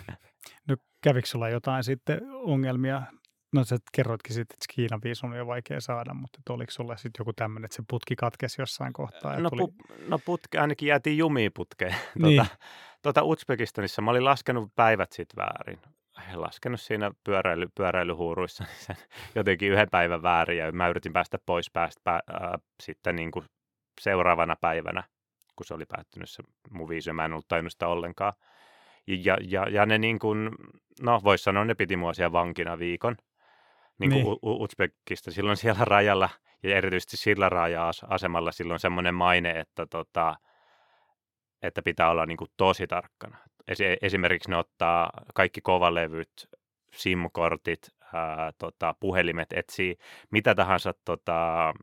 No 0.69 0.77
kävikö 1.01 1.27
sulla 1.27 1.49
jotain 1.49 1.85
sitten 1.85 2.21
ongelmia 2.33 3.03
No 3.53 3.65
sä 3.65 3.77
kerroitkin 3.93 4.35
sitten, 4.35 4.55
että 4.55 4.75
Kiinan 4.75 5.01
viisumi 5.05 5.41
on 5.41 5.47
vaikea 5.47 5.81
saada, 5.81 6.15
mutta 6.15 6.39
oliko 6.51 6.71
sulla 6.71 6.97
sitten 6.97 7.21
joku 7.21 7.33
tämmöinen, 7.33 7.65
että 7.65 7.77
se 7.77 7.83
putki 7.91 8.17
katkesi 8.17 8.63
jossain 8.63 8.93
kohtaa? 8.93 9.41
No, 9.41 9.51
tuli... 9.51 9.61
pu, 9.61 9.75
no 10.09 10.19
putki, 10.19 10.59
ainakin 10.59 10.89
jäätiin 10.89 11.19
jumiin 11.19 11.53
putkeen. 11.55 11.95
Niin. 12.15 12.37
Tuota, 12.37 12.57
tuota 13.03 13.23
Uzbekistanissa 13.23 14.03
mä 14.03 14.11
olin 14.11 14.25
laskenut 14.25 14.73
päivät 14.77 15.13
sitten 15.13 15.37
väärin. 15.37 15.79
Laskenut 16.35 16.81
siinä 16.81 17.11
pyöräily, 17.25 17.67
pyöräilyhuuruissa 17.75 18.65
niin 18.69 18.77
sen 18.79 18.97
jotenkin 19.35 19.73
yhden 19.73 19.91
päivän 19.91 20.23
väärin 20.23 20.59
ja 20.59 20.73
mä 20.73 20.89
yritin 20.89 21.13
päästä 21.13 21.39
pois 21.47 21.71
päästä 21.71 22.01
pää, 22.05 22.21
äh, 22.35 22.61
sitten 22.83 23.17
niin 23.17 23.31
kuin 23.31 23.45
seuraavana 24.01 24.57
päivänä, 24.61 25.05
kun 25.57 25.67
se 25.67 25.75
oli 25.75 25.85
päättynyt 25.89 26.31
se 26.31 26.43
mun 26.71 26.89
viisumi. 26.89 27.17
Mä 27.17 27.25
en 27.25 27.33
ollut 27.33 27.49
tajunnut 27.49 27.73
sitä 27.73 27.89
ollenkaan. 27.89 28.33
Ja, 29.07 29.37
ja, 29.43 29.69
ja 29.69 29.87
ne 29.87 29.99
niin 29.99 30.19
kuin, 30.19 30.51
no 31.03 31.21
voisi 31.25 31.45
sanoa, 31.45 31.65
ne 31.65 31.75
piti 31.75 31.97
mua 31.97 32.15
siellä 32.15 32.33
vankina 32.33 32.79
viikon 32.79 33.17
niin 33.99 34.11
kuin 34.11 34.25
niin. 34.25 34.39
Uzbekista. 34.43 35.31
Silloin 35.31 35.57
siellä 35.57 35.85
rajalla 35.85 36.29
ja 36.63 36.77
erityisesti 36.77 37.17
sillä 37.17 37.49
raja-asemalla 37.49 38.53
silloin 38.53 38.81
semmoinen 38.81 39.15
maine, 39.15 39.51
että, 39.51 39.87
tota, 39.87 40.37
että 41.63 41.83
pitää 41.83 42.11
olla 42.11 42.27
niin 42.27 42.37
kuin 42.37 42.51
tosi 42.57 42.87
tarkkana. 42.87 43.39
Esimerkiksi 44.03 44.51
ne 44.51 44.57
ottaa 44.57 45.11
kaikki 45.35 45.61
kovalevyt, 45.61 46.49
SIM-kortit, 46.93 47.89
ää, 48.13 48.53
tota, 48.59 48.95
puhelimet, 49.01 49.53
etsii 49.53 49.97
mitä 50.31 50.55
tahansa 50.55 50.95
tota, 51.05 51.75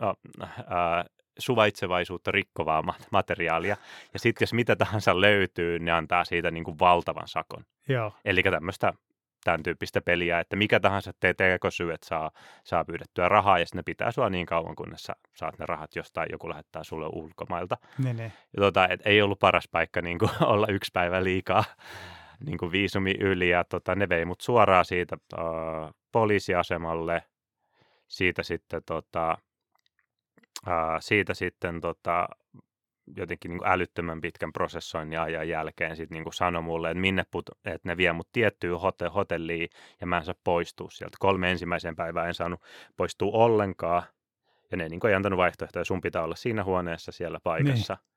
ää, 0.00 1.04
suvaitsevaisuutta 1.38 2.32
rikkovaa 2.32 2.82
materiaalia. 3.10 3.76
Ja 4.12 4.18
sitten 4.18 4.42
jos 4.42 4.52
mitä 4.52 4.76
tahansa 4.76 5.20
löytyy, 5.20 5.78
ne 5.78 5.92
antaa 5.92 6.24
siitä 6.24 6.50
niin 6.50 6.64
kuin 6.64 6.78
valtavan 6.78 7.28
sakon. 7.28 7.64
Eli 8.24 8.42
tämmöistä 8.42 8.92
tämän 9.46 9.62
tyyppistä 9.62 10.00
peliä, 10.00 10.40
että 10.40 10.56
mikä 10.56 10.80
tahansa 10.80 11.12
teet 11.20 11.36
tekosyy, 11.36 11.92
että 11.92 12.06
saa, 12.06 12.30
saa 12.64 12.84
pyydettyä 12.84 13.28
rahaa 13.28 13.58
ja 13.58 13.66
sitten 13.66 13.78
ne 13.78 13.82
pitää 13.82 14.10
sua 14.10 14.30
niin 14.30 14.46
kauan, 14.46 14.76
kunnes 14.76 15.02
sä 15.02 15.16
saat 15.34 15.58
ne 15.58 15.66
rahat 15.66 15.96
jostain, 15.96 16.28
joku 16.32 16.48
lähettää 16.48 16.84
sulle 16.84 17.06
ulkomailta. 17.12 17.76
Ne, 17.98 18.12
ne. 18.12 18.32
Ja 18.56 18.60
tota, 18.60 18.88
et 18.88 19.00
ei 19.04 19.22
ollut 19.22 19.38
paras 19.38 19.68
paikka 19.72 20.02
niin 20.02 20.18
kuin, 20.18 20.30
olla 20.52 20.66
yksi 20.66 20.90
päivä 20.92 21.24
liikaa 21.24 21.64
niin 22.46 22.58
kuin 22.58 22.72
viisumi 22.72 23.14
yli 23.20 23.48
ja 23.48 23.64
tota, 23.64 23.94
ne 23.94 24.08
vei 24.08 24.24
mut 24.24 24.40
suoraan 24.40 24.84
siitä 24.84 25.16
uh, 25.38 25.94
poliisiasemalle, 26.12 27.22
siitä 28.08 28.42
sitten, 28.42 28.82
tota, 28.86 29.38
uh, 30.66 30.72
siitä 31.00 31.34
sitten 31.34 31.80
tota, 31.80 32.28
jotenkin 33.16 33.48
niin 33.48 33.58
kuin 33.58 33.68
älyttömän 33.68 34.20
pitkän 34.20 34.52
prosessoinnin 34.52 35.20
ajan 35.20 35.48
jälkeen 35.48 35.96
sitten 35.96 36.22
niin 36.22 36.32
sanoi 36.32 36.62
mulle, 36.62 36.90
että 36.90 37.00
minne 37.00 37.24
put, 37.30 37.50
että 37.64 37.88
ne 37.88 37.96
vie 37.96 38.12
mut 38.12 38.28
tiettyyn 38.32 38.76
hote- 38.76 39.10
hotelliin 39.14 39.68
ja 40.00 40.06
mä 40.06 40.18
en 40.18 40.24
saa 40.24 40.34
poistua 40.44 40.90
sieltä. 40.90 41.16
Kolme 41.20 41.50
ensimmäiseen 41.50 41.96
päivään 41.96 42.28
en 42.28 42.34
saanut 42.34 42.62
poistua 42.96 43.32
ollenkaan 43.32 44.02
ja 44.70 44.76
ne 44.76 44.88
niin 44.88 45.00
kuin 45.00 45.08
ei 45.08 45.14
antanut 45.14 45.36
vaihtoehtoja, 45.36 45.84
sun 45.84 46.00
pitää 46.00 46.22
olla 46.22 46.36
siinä 46.36 46.64
huoneessa 46.64 47.12
siellä 47.12 47.40
paikassa. 47.40 47.94
Niin. 47.94 48.16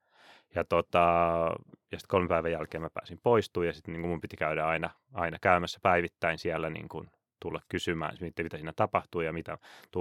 Ja, 0.56 0.64
tota, 0.64 1.00
ja 1.92 2.00
sitten 2.00 2.08
kolme 2.08 2.28
päivän 2.28 2.52
jälkeen 2.52 2.82
mä 2.82 2.90
pääsin 2.94 3.20
poistumaan 3.24 3.68
ja 3.68 3.74
sitten 3.74 3.94
niin 3.94 4.08
mun 4.08 4.22
piti 4.22 4.38
käydä 4.38 4.68
aina, 4.68 4.90
aina 5.14 5.38
käymässä 5.42 5.80
päivittäin 5.84 6.38
siellä 6.38 6.70
niin 6.70 6.90
kuin 6.90 7.10
tulla 7.40 7.62
kysymään, 7.68 8.18
mitä, 8.22 8.44
mitä 8.44 8.58
siinä 8.58 8.74
tapahtuu 8.76 9.22
ja 9.22 9.34
mitä, 9.34 9.58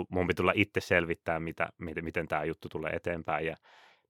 mun 0.09 0.27
piti 0.27 0.37
tulla 0.37 0.53
itse 0.55 0.81
selvittää, 0.81 1.41
mitä, 1.41 1.69
miten, 1.79 2.05
miten 2.05 2.29
tämä 2.29 2.45
juttu 2.45 2.69
tulee 2.69 2.93
eteenpäin. 2.93 3.47
Ja 3.47 3.57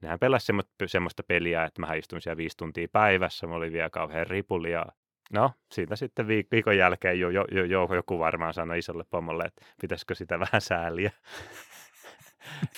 nehän 0.01 0.19
pelasi 0.19 0.53
semmoista 0.87 1.23
peliä, 1.23 1.65
että 1.65 1.81
mä 1.81 1.95
istuin 1.95 2.23
siellä 2.23 2.37
viisi 2.37 2.57
tuntia 2.57 2.89
päivässä, 2.93 3.47
mä 3.47 3.55
olin 3.55 3.73
vielä 3.73 3.91
kauhean 3.91 4.27
ripuli 4.27 4.73
ja 4.73 4.87
no, 5.33 5.53
siitä 5.73 5.97
sitten 5.97 6.27
viikon 6.27 6.77
jälkeen 6.77 7.21
jo, 7.21 7.31
jo, 7.31 7.45
jo, 7.51 7.65
jo 7.65 7.89
joku 7.95 8.19
varmaan 8.19 8.55
sanoi 8.55 8.79
isolle 8.79 9.05
pomolle, 9.11 9.45
että 9.45 9.67
pitäisikö 9.81 10.15
sitä 10.15 10.41
vähän 10.47 10.61
sääliä. 10.61 11.11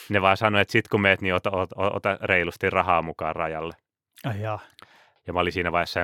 ne 0.08 0.22
vaan 0.22 0.36
sanoi, 0.36 0.60
että 0.60 0.72
sit 0.72 0.88
kun 0.88 1.00
meet, 1.00 1.20
niin 1.20 1.34
ota, 1.34 1.50
ota, 1.50 1.74
ota 1.76 2.18
reilusti 2.22 2.70
rahaa 2.70 3.02
mukaan 3.02 3.36
rajalle. 3.36 3.74
Ai 4.24 4.40
jaa. 4.40 4.60
Ja 5.26 5.32
mä 5.32 5.40
olin 5.40 5.52
siinä 5.52 5.72
vaiheessa 5.72 6.00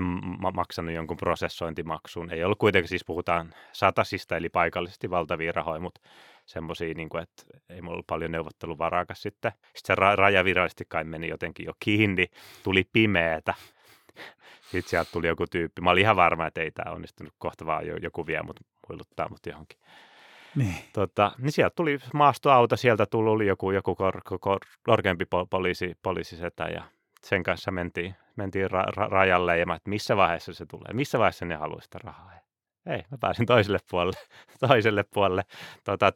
maksanut 0.55 0.95
jonkun 0.95 1.17
prosessointimaksun. 1.17 2.31
Ei 2.31 2.45
ollut 2.45 2.59
kuitenkin, 2.59 2.89
siis 2.89 3.05
puhutaan 3.05 3.55
satasista, 3.73 4.37
eli 4.37 4.49
paikallisesti 4.49 5.11
valtavia 5.11 5.53
rahoja, 5.53 5.81
mutta 5.81 6.01
semmoisia, 6.47 6.95
niin 6.95 7.09
kuin, 7.09 7.23
että 7.23 7.43
ei 7.69 7.83
mulla 7.83 7.95
ollut 7.95 8.07
paljon 8.07 8.33
neuvotteluvaraakas 8.33 9.23
sitten. 9.23 9.53
Sitten 9.53 9.97
se 9.97 10.03
ra- 10.03 10.17
raja 10.17 10.45
virallisesti 10.45 10.85
kai 10.89 11.05
meni 11.05 11.29
jotenkin 11.29 11.67
jo 11.67 11.73
kiinni, 11.81 12.27
tuli 12.63 12.85
pimeätä. 12.93 13.55
Sitten 14.71 14.91
sieltä 14.91 15.11
tuli 15.13 15.27
joku 15.27 15.45
tyyppi. 15.47 15.83
Mä 15.83 15.91
olin 15.91 16.01
ihan 16.01 16.17
varma, 16.17 16.47
että 16.47 16.61
ei 16.61 16.71
tämä 16.71 16.95
onnistunut 16.95 17.35
kohta 17.39 17.67
vaan 17.67 17.85
joku 18.03 18.27
vie 18.27 18.43
mut 18.43 18.61
huiluttaa 18.89 19.29
mut 19.29 19.47
johonkin. 19.47 19.79
Niin. 20.55 20.75
Tota, 20.93 21.33
niin 21.39 21.53
sieltä 21.53 21.75
tuli 21.75 21.99
maastoauto, 22.15 22.77
sieltä 22.77 23.07
tuli 23.07 23.47
joku, 23.47 23.71
joku 23.71 23.95
kor, 23.95 24.21
kor, 24.41 24.61
korkeampi 24.83 25.25
poliisi, 25.51 25.97
poliisisetä 26.03 26.65
ja 26.65 26.83
sen 27.25 27.43
kanssa 27.43 27.71
mentiin, 27.71 28.15
mentiin 28.37 28.67
ra- 28.71 28.93
ra- 28.99 29.11
rajalle 29.11 29.59
ja 29.59 29.67
mä, 29.67 29.75
että 29.75 29.91
missä 29.91 30.17
vaiheessa 30.17 30.55
se 30.55 30.67
tulee, 30.67 30.93
missä 30.93 31.19
vaiheessa 31.19 31.45
ne 31.45 31.55
haluaa 31.55 31.81
sitä 31.81 31.99
rahaa. 32.05 32.46
Ei, 32.87 33.03
mä 33.11 33.19
pääsin 33.21 33.47
toiselle 33.47 33.79
puolelle, 33.91 34.19
toiselle 34.69 35.05
puolelle 35.15 35.43
tota, 35.85 36.13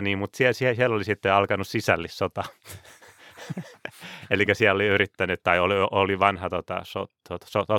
niin, 0.00 0.18
mutta 0.18 0.36
siellä, 0.36 0.52
siellä, 0.52 0.96
oli 0.96 1.04
sitten 1.04 1.32
alkanut 1.32 1.68
sisällissota. 1.68 2.44
Eli 4.30 4.44
siellä 4.52 4.74
oli 4.74 4.86
yrittänyt, 4.86 5.42
tai 5.42 5.58
oli, 5.58 5.74
oli 5.90 6.18
vanha 6.18 6.50
tota, 6.50 6.80
so, 6.84 7.06
so, 7.28 7.38
so, 7.44 7.64
so, 7.68 7.76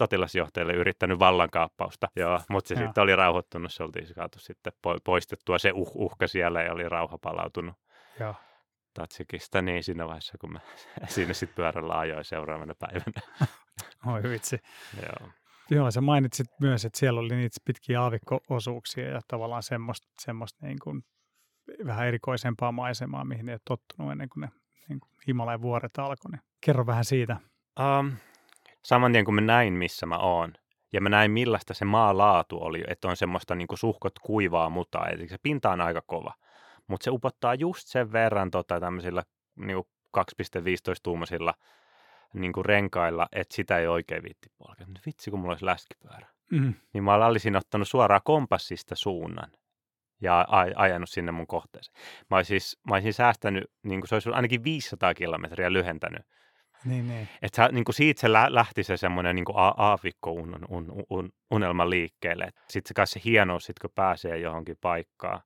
sotilasjohtajalle 0.00 0.72
yrittänyt 0.72 1.18
vallankaappausta, 1.18 2.08
Joo, 2.16 2.40
mutta 2.50 2.68
se 2.68 2.74
Joo. 2.74 2.84
sitten 2.84 3.02
oli 3.02 3.16
rauhoittunut, 3.16 3.72
se 3.72 3.82
oltiin 3.82 4.06
saatu 4.06 4.38
sitten 4.38 4.72
poistettua 5.04 5.58
se 5.58 5.72
uh, 5.74 5.92
uhka 5.94 6.26
siellä 6.26 6.62
ja 6.62 6.72
oli 6.72 6.88
rauha 6.88 7.18
palautunut. 7.18 7.74
Joo. 8.20 8.34
Tatsikista, 8.94 9.62
niin 9.62 9.84
siinä 9.84 10.06
vaiheessa, 10.06 10.38
kun 10.38 10.52
mä 10.52 10.60
siinä 11.06 11.32
sitten 11.32 11.56
pyörällä 11.56 11.98
ajoin 11.98 12.24
seuraavana 12.24 12.74
päivänä. 12.74 13.48
Oi 14.06 14.22
vitsi. 14.22 14.58
Joo. 15.02 15.30
Joo, 15.70 15.90
sä 15.90 16.00
mainitsit 16.00 16.46
myös, 16.60 16.84
että 16.84 16.98
siellä 16.98 17.20
oli 17.20 17.36
niitä 17.36 17.60
pitkiä 17.64 18.02
aavikko-osuuksia 18.02 19.08
ja 19.08 19.20
tavallaan 19.28 19.62
semmoista, 19.62 20.08
semmoista 20.20 20.66
niin 20.66 20.78
kuin 20.84 21.02
vähän 21.86 22.06
erikoisempaa 22.06 22.72
maisemaa, 22.72 23.24
mihin 23.24 23.48
ei 23.48 23.52
ole 23.54 23.60
tottunut 23.64 24.12
ennen 24.12 24.28
kuin 24.28 24.40
ne 24.40 24.48
niin 24.88 25.00
kuin 25.00 25.10
Himalajan 25.28 25.62
vuoret 25.62 25.98
alkoi. 25.98 26.30
Niin 26.30 26.40
kerro 26.60 26.86
vähän 26.86 27.04
siitä. 27.04 27.36
Um, 27.80 28.12
saman 28.84 29.12
tien 29.12 29.24
kun 29.24 29.34
mä 29.34 29.40
näin, 29.40 29.72
missä 29.72 30.06
mä 30.06 30.18
oon, 30.18 30.52
ja 30.92 31.00
mä 31.00 31.08
näin 31.08 31.30
millaista 31.30 31.74
se 31.74 31.84
maalaatu 31.84 32.62
oli, 32.62 32.84
että 32.88 33.08
on 33.08 33.16
semmoista 33.16 33.54
niin 33.54 33.68
kuin 33.68 33.78
suhkot 33.78 34.18
kuivaa 34.18 34.70
mutaa, 34.70 35.08
eli 35.08 35.28
se 35.28 35.36
pinta 35.42 35.70
on 35.70 35.80
aika 35.80 36.02
kova, 36.06 36.34
mutta 36.86 37.04
se 37.04 37.10
upottaa 37.10 37.54
just 37.54 37.88
sen 37.88 38.12
verran 38.12 38.50
tota, 38.50 38.80
tämmöisillä 38.80 39.22
niin 39.56 39.76
kuin 39.76 39.86
2,15-tuumaisilla 40.18 41.54
niin 42.34 42.52
kuin 42.52 42.64
renkailla, 42.64 43.28
että 43.32 43.54
sitä 43.54 43.78
ei 43.78 43.86
oikein 43.86 44.22
viitti 44.22 44.48
polkea. 44.58 44.86
Vitsi, 45.06 45.30
kun 45.30 45.40
mulla 45.40 45.52
olisi 45.52 45.66
läskipyörä. 45.66 46.26
Mm. 46.50 46.74
Niin 46.92 47.04
mä 47.04 47.26
olisin 47.26 47.56
ottanut 47.56 47.88
suoraan 47.88 48.20
kompassista 48.24 48.94
suunnan 48.94 49.52
ja 50.20 50.46
ajanut 50.76 51.10
sinne 51.10 51.32
mun 51.32 51.46
kohteeseen. 51.46 51.96
Mä 52.30 52.36
olisin, 52.36 52.60
siis, 52.60 52.78
mä 52.88 52.94
olisin 52.94 53.14
säästänyt, 53.14 53.64
niin 53.82 54.00
kuin 54.00 54.08
se 54.08 54.14
olisi 54.14 54.30
ainakin 54.30 54.64
500 54.64 55.14
kilometriä 55.14 55.72
lyhentänyt. 55.72 56.22
Niin, 56.84 57.08
niin. 57.08 57.28
Että 57.42 57.68
niin 57.72 57.84
kuin 57.84 57.94
siitä 57.94 58.20
se 58.20 58.32
lähti 58.32 58.82
se 58.82 58.96
semmoinen 58.96 59.36
niin 59.36 59.44
aavikko 59.54 60.32
un, 60.32 60.58
un, 60.68 61.04
un, 61.10 61.30
unelma 61.50 61.90
liikkeelle. 61.90 62.50
Sitten 62.68 62.88
se 62.88 62.94
kanssa 62.94 63.14
se 63.14 63.20
hienous, 63.24 63.64
sit 63.64 63.78
kun 63.78 63.90
pääsee 63.94 64.38
johonkin 64.38 64.76
paikkaan, 64.80 65.40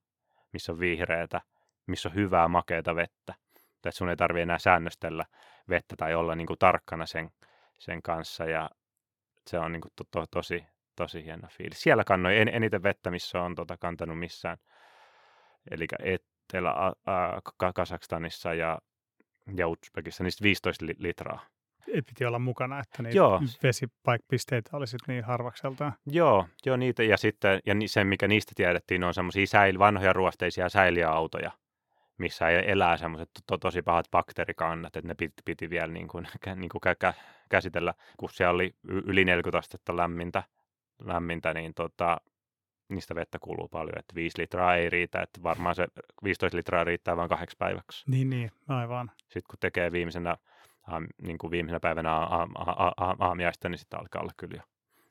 missä 0.52 0.72
on 0.72 0.80
vihreätä, 0.80 1.40
missä 1.86 2.08
on 2.08 2.14
hyvää 2.14 2.48
makeata 2.48 2.96
vettä. 2.96 3.34
Että 3.88 3.98
sun 3.98 4.08
ei 4.08 4.16
tarvitse 4.16 4.42
enää 4.42 4.58
säännöstellä 4.58 5.24
vettä 5.68 5.96
tai 5.96 6.14
olla 6.14 6.34
niin 6.34 6.46
kuin 6.46 6.58
tarkkana 6.58 7.06
sen, 7.06 7.30
sen 7.78 8.02
kanssa. 8.02 8.44
Ja 8.44 8.70
se 9.46 9.58
on 9.58 9.72
niin 9.72 9.80
kuin 9.80 9.92
to, 9.96 10.04
to, 10.10 10.26
tosi, 10.30 10.66
tosi 10.96 11.24
hieno 11.24 11.48
fiilis. 11.48 11.82
Siellä 11.82 12.04
kannoi 12.04 12.38
en, 12.38 12.48
eniten 12.48 12.82
vettä, 12.82 13.10
missä 13.10 13.42
on 13.42 13.54
tota, 13.54 13.76
kantanut 13.76 14.18
missään. 14.18 14.58
Etelä 15.70 15.96
Etelä-Kasakstanissa 16.52 18.54
ja, 18.54 18.78
ja 19.56 19.68
Uzbekissa 19.68 20.24
niistä 20.24 20.42
15 20.42 20.86
litraa. 20.98 21.40
Ei 21.88 22.02
piti 22.02 22.24
olla 22.24 22.38
mukana, 22.38 22.80
että 22.80 23.02
niitä 23.02 23.16
Joo. 23.16 23.42
vesipaikpisteitä 23.62 24.76
olisi 24.76 24.96
niin 25.08 25.24
harvakseltaan. 25.24 25.92
Joo, 26.06 26.46
joo 26.66 26.76
niitä 26.76 27.02
ja 27.02 27.16
sitten 27.16 27.60
ja 27.66 27.74
se, 27.86 28.04
mikä 28.04 28.28
niistä 28.28 28.52
tiedettiin, 28.56 29.04
on 29.04 29.14
semmoisia 29.14 29.46
säil, 29.46 29.78
vanhoja 29.78 30.12
ruosteisia 30.12 30.68
säiliöautoja, 30.68 31.50
missä 32.18 32.48
elää 32.48 32.96
semmoiset 32.96 33.30
to, 33.46 33.58
tosi 33.58 33.82
pahat 33.82 34.06
bakteerikannat, 34.10 34.96
että 34.96 35.08
ne 35.08 35.14
piti, 35.14 35.34
piti 35.44 35.70
vielä 35.70 35.92
niin 35.92 36.08
kuin, 36.08 36.28
niin 36.56 36.68
kuin 36.68 36.80
kä, 36.80 36.94
kä, 36.94 37.14
käsitellä, 37.48 37.94
kun 38.16 38.30
siellä 38.30 38.54
oli 38.54 38.74
yli 38.84 39.24
40 39.24 39.58
astetta 39.58 39.96
lämmintä, 39.96 40.42
lämmintä 41.04 41.54
niin 41.54 41.74
tota, 41.74 42.20
niistä 42.88 43.14
vettä 43.14 43.38
kuluu 43.38 43.68
paljon, 43.68 43.98
että 43.98 44.14
5 44.14 44.38
litraa 44.40 44.76
ei 44.76 44.90
riitä, 44.90 45.22
että 45.22 45.42
varmaan 45.42 45.74
se 45.74 45.86
15 46.24 46.56
litraa 46.56 46.84
riittää 46.84 47.16
vain 47.16 47.28
kahdeksi 47.28 47.56
päiväksi. 47.58 48.10
Niin, 48.10 48.30
niin, 48.30 48.50
aivan. 48.68 49.10
Sitten 49.18 49.50
kun 49.50 49.58
tekee 49.60 49.92
viimeisenä, 49.92 50.36
aam, 50.86 51.06
niin 51.22 51.38
kuin 51.38 51.50
viimeisenä 51.50 51.80
päivänä 51.80 52.12
aamiaista, 53.18 53.68
niin 53.68 53.78
sitten 53.78 54.00
alkaa 54.00 54.22
olla 54.22 54.32
kyllä 54.36 54.54
jo. 54.56 54.62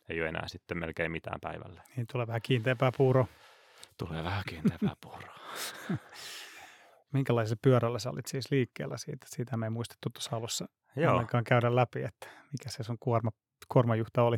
Ei 0.10 0.22
ole 0.22 0.30
enää 0.30 0.48
sitten 0.48 0.78
melkein 0.78 1.12
mitään 1.12 1.40
päivälle. 1.42 1.82
Niin 1.96 2.08
tulee 2.12 2.28
vähän 2.28 2.42
kiinteämpää 2.42 2.92
puuroa. 2.98 3.28
Tulee 3.98 4.24
vähän 4.24 4.44
kiinteämpää 4.48 4.96
puuroa. 5.02 5.36
Minkälaisella 7.14 7.60
pyörällä 7.62 8.00
sä 8.00 8.10
olit 8.10 8.26
siis 8.26 8.52
liikkeellä 8.52 8.98
siitä? 8.98 9.26
Siitä 9.30 9.58
me 9.58 9.66
ei 9.66 9.70
muistettu 9.70 10.10
tuossa 10.10 10.36
alussa 10.36 10.66
Joo. 10.96 11.24
käydä 11.48 11.76
läpi, 11.76 12.04
että 12.04 12.28
mikä 12.28 12.70
se 12.70 12.84
sun 12.84 12.98
kuorma, 13.00 13.32
kuormajuhta 13.68 14.24
oli. 14.24 14.38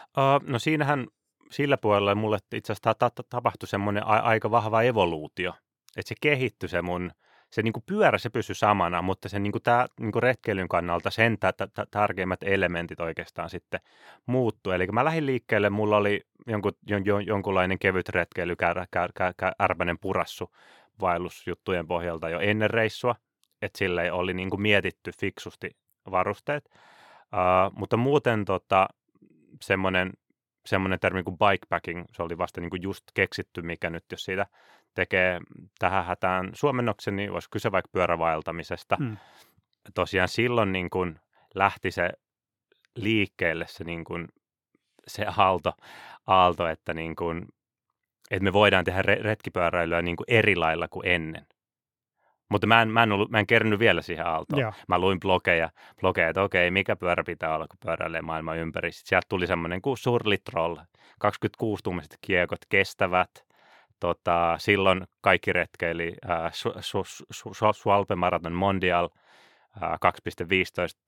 Uh, 0.00 0.48
no 0.48 0.58
siinähän 0.58 1.06
sillä 1.50 1.76
puolella 1.76 2.14
mulle 2.14 2.38
itse 2.54 2.72
asiassa 2.72 2.94
ta- 2.94 3.10
ta- 3.10 3.22
tapahtui 3.30 3.68
semmoinen 3.68 4.06
a- 4.06 4.20
aika 4.20 4.50
vahva 4.50 4.82
evoluutio. 4.82 5.54
Että 5.96 6.08
se 6.08 6.14
kehittyi 6.20 6.68
se 6.68 6.82
mun, 6.82 7.10
se 7.50 7.62
niinku 7.62 7.82
pyörä 7.86 8.18
se 8.18 8.30
pysyi 8.30 8.54
samana, 8.54 9.02
mutta 9.02 9.28
se 9.28 9.38
niinku 9.38 9.60
tää, 9.60 9.86
niinku 10.00 10.20
retkeilyn 10.20 10.68
kannalta 10.68 11.10
sen 11.10 11.38
tä- 11.38 11.52
tä- 11.52 11.86
tärkeimmät 11.90 12.42
elementit 12.42 13.00
oikeastaan 13.00 13.50
sitten 13.50 13.80
muuttu. 14.26 14.70
Eli 14.70 14.86
kun 14.86 14.94
mä 14.94 15.04
lähdin 15.04 15.26
liikkeelle, 15.26 15.70
mulla 15.70 15.96
oli 15.96 16.20
jonkun, 16.46 16.72
jon, 16.86 17.06
jon, 17.06 17.26
jonkunlainen 17.26 17.78
kevyt 17.78 18.08
retkeily, 18.08 18.56
kär, 18.56 18.86
kär, 18.90 19.12
kär, 19.16 19.54
purassu 20.00 20.50
vaellusjuttujen 21.00 21.86
pohjalta 21.86 22.28
jo 22.28 22.40
ennen 22.40 22.70
reissua, 22.70 23.14
että 23.62 23.78
sille 23.78 24.12
oli 24.12 24.34
niinku 24.34 24.56
mietitty 24.56 25.10
fiksusti 25.20 25.76
varusteet. 26.10 26.70
Uh, 26.74 27.78
mutta 27.78 27.96
muuten 27.96 28.44
tota, 28.44 28.88
semmoinen 29.60 30.12
semmoinen 30.66 31.00
termi 31.00 31.22
kuin 31.22 31.38
bikepacking, 31.38 32.04
se 32.12 32.22
oli 32.22 32.38
vasta 32.38 32.60
niin 32.60 32.70
kuin 32.70 32.82
just 32.82 33.04
keksitty, 33.14 33.62
mikä 33.62 33.90
nyt 33.90 34.04
jos 34.10 34.24
siitä 34.24 34.46
tekee 34.94 35.40
tähän 35.78 36.04
hätään 36.04 36.50
suomennoksen, 36.54 37.16
niin 37.16 37.30
olisi 37.30 37.50
kyse 37.50 37.72
vaikka 37.72 37.90
pyörävaeltamisesta. 37.92 38.96
Hmm. 38.96 39.16
Tosiaan 39.94 40.28
silloin 40.28 40.72
niin 40.72 40.90
kuin 40.90 41.20
lähti 41.54 41.90
se 41.90 42.10
liikkeelle 42.96 43.66
se, 43.68 43.84
niin 43.84 44.04
kuin, 44.04 44.28
se 45.06 45.26
aalto, 45.36 45.72
aalto 46.26 46.66
että, 46.68 46.94
niin 46.94 47.16
kuin, 47.16 47.48
että 48.30 48.44
me 48.44 48.52
voidaan 48.52 48.84
tehdä 48.84 49.02
retkipyöräilyä 49.02 50.02
niin 50.02 50.16
kuin 50.16 50.24
eri 50.28 50.56
lailla 50.56 50.88
kuin 50.88 51.06
ennen. 51.06 51.46
Mutta 52.48 52.66
mä 52.66 52.82
en, 52.82 52.88
mä 52.88 53.02
en, 53.02 53.12
ollut, 53.12 53.30
mä 53.30 53.38
en 53.38 53.46
kerännyt 53.46 53.78
vielä 53.78 54.02
siihen 54.02 54.26
aaltoon. 54.26 54.62
Joo. 54.62 54.72
Mä 54.88 54.98
luin 54.98 55.20
blogeja, 55.20 55.70
blogeja, 56.00 56.28
että 56.28 56.42
okei, 56.42 56.70
mikä 56.70 56.96
pyörä 56.96 57.24
pitää 57.26 57.54
olla, 57.54 57.66
kun 57.68 57.78
pyöräilee 57.84 58.22
maailman 58.22 58.58
ympäri. 58.58 58.92
Sitten 58.92 59.08
sieltä 59.08 59.26
tuli 59.28 59.46
semmoinen 59.46 59.82
kuin 59.82 59.98
Surlitroll, 59.98 60.76
26 61.18 61.82
tuumiset 61.82 62.18
kiekot, 62.20 62.58
kestävät. 62.68 63.30
Tota, 64.00 64.54
silloin 64.58 65.04
kaikki 65.20 65.52
retkeili 65.52 66.14
äh, 66.30 66.52
Sualpe 67.72 68.14
Marathon 68.14 68.52
Mondial 68.52 69.08
äh, 69.82 69.90
2,15 69.90 69.96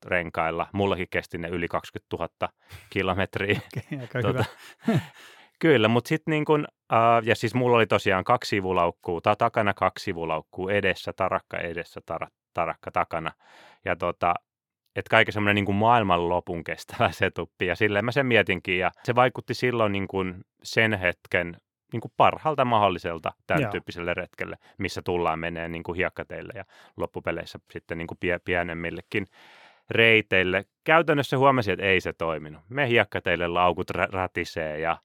renkailla. 0.05 0.67
Mullakin 0.73 1.07
kesti 1.09 1.37
ne 1.37 1.47
yli 1.47 1.67
20 1.67 2.17
000 2.17 2.53
kilometriä. 2.89 3.59
Okay, 4.03 4.21
tota, 4.33 4.45
Kyllä, 5.59 5.87
mutta 5.87 6.07
sitten 6.07 6.31
niin 6.31 6.45
kun, 6.45 6.67
uh, 6.93 7.27
ja 7.27 7.35
siis 7.35 7.55
mulla 7.55 7.77
oli 7.77 7.87
tosiaan 7.87 8.23
kaksi 8.23 8.49
sivulaukkuu, 8.49 9.21
tai 9.21 9.35
takana 9.35 9.73
kaksi 9.73 10.03
sivulaukkuu, 10.03 10.69
edessä 10.69 11.13
tarakka 11.13 11.57
edessä, 11.57 12.01
tar- 12.11 12.31
tarakka 12.53 12.91
takana. 12.91 13.31
Ja 13.85 13.95
tota, 13.95 14.33
että 14.95 15.09
kaiken 15.09 15.33
semmoinen 15.33 15.55
niin 15.55 15.65
kuin 15.65 15.75
maailmanlopun 15.75 16.63
kestävä 16.63 17.11
setuppi, 17.21 17.65
ja 17.65 17.75
silleen 17.75 18.05
mä 18.05 18.11
sen 18.11 18.25
mietinkin, 18.25 18.79
ja 18.79 18.91
se 19.03 19.15
vaikutti 19.15 19.53
silloin 19.53 19.91
niin 19.91 20.07
kuin 20.07 20.35
sen 20.63 20.93
hetken 20.93 21.57
niin 21.93 22.01
kuin 22.01 22.11
parhaalta 22.17 22.65
mahdolliselta 22.65 23.33
tämän 23.47 23.61
Joo. 23.61 23.71
tyyppiselle 23.71 24.13
retkelle, 24.13 24.57
missä 24.77 25.01
tullaan 25.01 25.39
menee 25.39 25.67
niin 25.67 25.83
kuin 25.83 25.95
hiekkateille 25.95 26.53
ja 26.55 26.65
loppupeleissä 26.97 27.59
sitten 27.71 27.97
niin 27.97 28.07
kuin 28.07 28.17
pie- 28.17 28.39
pienemmillekin 28.45 29.27
reiteille. 29.89 30.65
Käytännössä 30.83 31.37
huomasin, 31.37 31.73
että 31.73 31.85
ei 31.85 32.01
se 32.01 32.13
toiminut. 32.13 32.61
Me 32.69 32.87
hiekkateille 32.89 33.47
laukut 33.47 33.89
ratisee 33.89 34.79
ja 34.79 34.97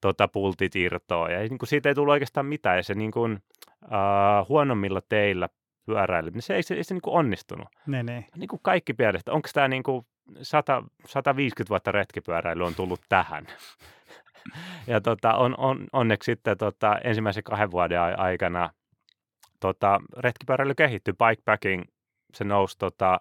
tota, 0.00 0.28
pultit 0.28 0.76
irtoa. 0.76 1.30
Ja 1.30 1.38
niin 1.38 1.58
kuin 1.58 1.68
siitä 1.68 1.88
ei 1.88 1.94
tullut 1.94 2.12
oikeastaan 2.12 2.46
mitään. 2.46 2.76
Ja 2.76 2.82
se 2.82 2.94
niin 2.94 3.10
kuin, 3.10 3.42
uh, 3.84 4.48
huonommilla 4.48 5.00
teillä 5.08 5.48
pyöräily, 5.86 6.30
niin 6.30 6.42
se 6.42 6.54
ei 6.54 6.62
se, 6.62 6.74
ei 6.74 6.84
se 6.84 6.94
niin 6.94 7.02
kuin 7.02 7.14
onnistunut. 7.14 7.68
Ne, 7.86 8.02
ne. 8.02 8.24
Niin 8.36 8.48
kuin 8.48 8.60
kaikki 8.62 8.94
pienestä. 8.94 9.32
Onko 9.32 9.48
tämä 9.54 9.68
niin 9.68 9.82
kuin 9.82 10.06
100, 10.42 10.82
150 11.06 11.68
vuotta 11.68 11.92
retkipyöräily 11.92 12.64
on 12.64 12.74
tullut 12.74 13.00
tähän? 13.08 13.46
ja 14.86 15.00
tota, 15.00 15.34
on, 15.34 15.54
on, 15.58 15.86
onneksi 15.92 16.32
sitten 16.32 16.58
tota, 16.58 16.98
ensimmäisen 17.04 17.42
kahden 17.42 17.70
vuoden 17.70 18.00
aikana 18.00 18.70
tota, 19.60 20.00
retkipyöräily 20.18 20.74
kehittyi. 20.74 21.14
Bikepacking, 21.14 21.82
se 22.34 22.44
nousi 22.44 22.78
tota, 22.78 23.18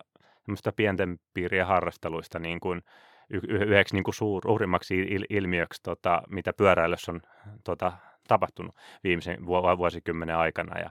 pienten 0.75 1.19
piirien 1.33 1.67
harrasteluista 1.67 2.39
niin 2.39 2.59
kuin 2.59 2.81
yhdeksi 3.29 3.95
niin 3.95 4.03
kuin 4.03 4.15
suurimmaksi 4.15 4.99
il, 4.99 5.25
ilmiöksi, 5.29 5.83
tota, 5.83 6.21
mitä 6.29 6.53
pyöräilössä 6.53 7.11
on 7.11 7.21
tota, 7.63 7.91
tapahtunut 8.27 8.75
viimeisen 9.03 9.45
vuosikymmenen 9.45 10.35
aikana. 10.35 10.79
Ja, 10.79 10.89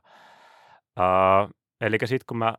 uh, 0.96 1.50
eli 1.80 1.98
sitten 2.04 2.26
kun 2.26 2.38
mä 2.38 2.54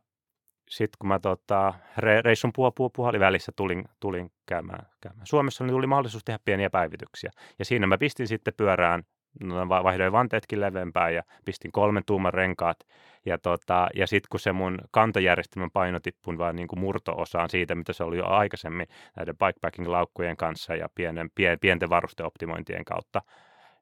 sitten 0.70 0.96
kun 0.98 1.08
mä 1.08 1.18
tota, 1.18 1.74
re, 1.96 2.22
reissun 2.22 2.50
puh, 2.54 2.72
puh, 2.74 2.90
puolivälissä 2.96 3.52
tulin, 3.56 3.84
tulin 4.00 4.32
käymään, 4.46 4.86
käymään 5.00 5.26
Suomessa, 5.26 5.64
niin 5.64 5.74
tuli 5.74 5.86
mahdollisuus 5.86 6.24
tehdä 6.24 6.38
pieniä 6.44 6.70
päivityksiä. 6.70 7.30
Ja 7.58 7.64
siinä 7.64 7.86
mä 7.86 7.98
pistin 7.98 8.28
sitten 8.28 8.54
pyörään, 8.56 9.02
no, 9.40 9.68
vaihdoin 9.68 10.12
vanteetkin 10.12 10.60
leveämpään 10.60 11.14
ja 11.14 11.22
pistin 11.44 11.72
kolmen 11.72 12.02
tuuman 12.06 12.34
renkaat. 12.34 12.78
Ja, 13.26 13.38
tota, 13.38 13.88
ja 13.94 14.06
sitten 14.06 14.28
kun 14.30 14.40
se 14.40 14.52
mun 14.52 14.78
kantojärjestelmän 14.90 15.70
paino 15.70 16.00
tippui 16.00 16.38
vaan 16.38 16.56
niin 16.56 16.68
kuin 16.68 16.80
murto-osaan 16.80 17.50
siitä, 17.50 17.74
mitä 17.74 17.92
se 17.92 18.04
oli 18.04 18.18
jo 18.18 18.26
aikaisemmin 18.26 18.86
näiden 19.16 19.34
bikepacking-laukkujen 19.36 20.36
kanssa 20.36 20.74
ja 20.74 20.88
pienen, 20.94 21.30
pien, 21.34 21.58
pienten 21.60 21.90
varusteoptimointien 21.90 22.84
kautta, 22.84 23.22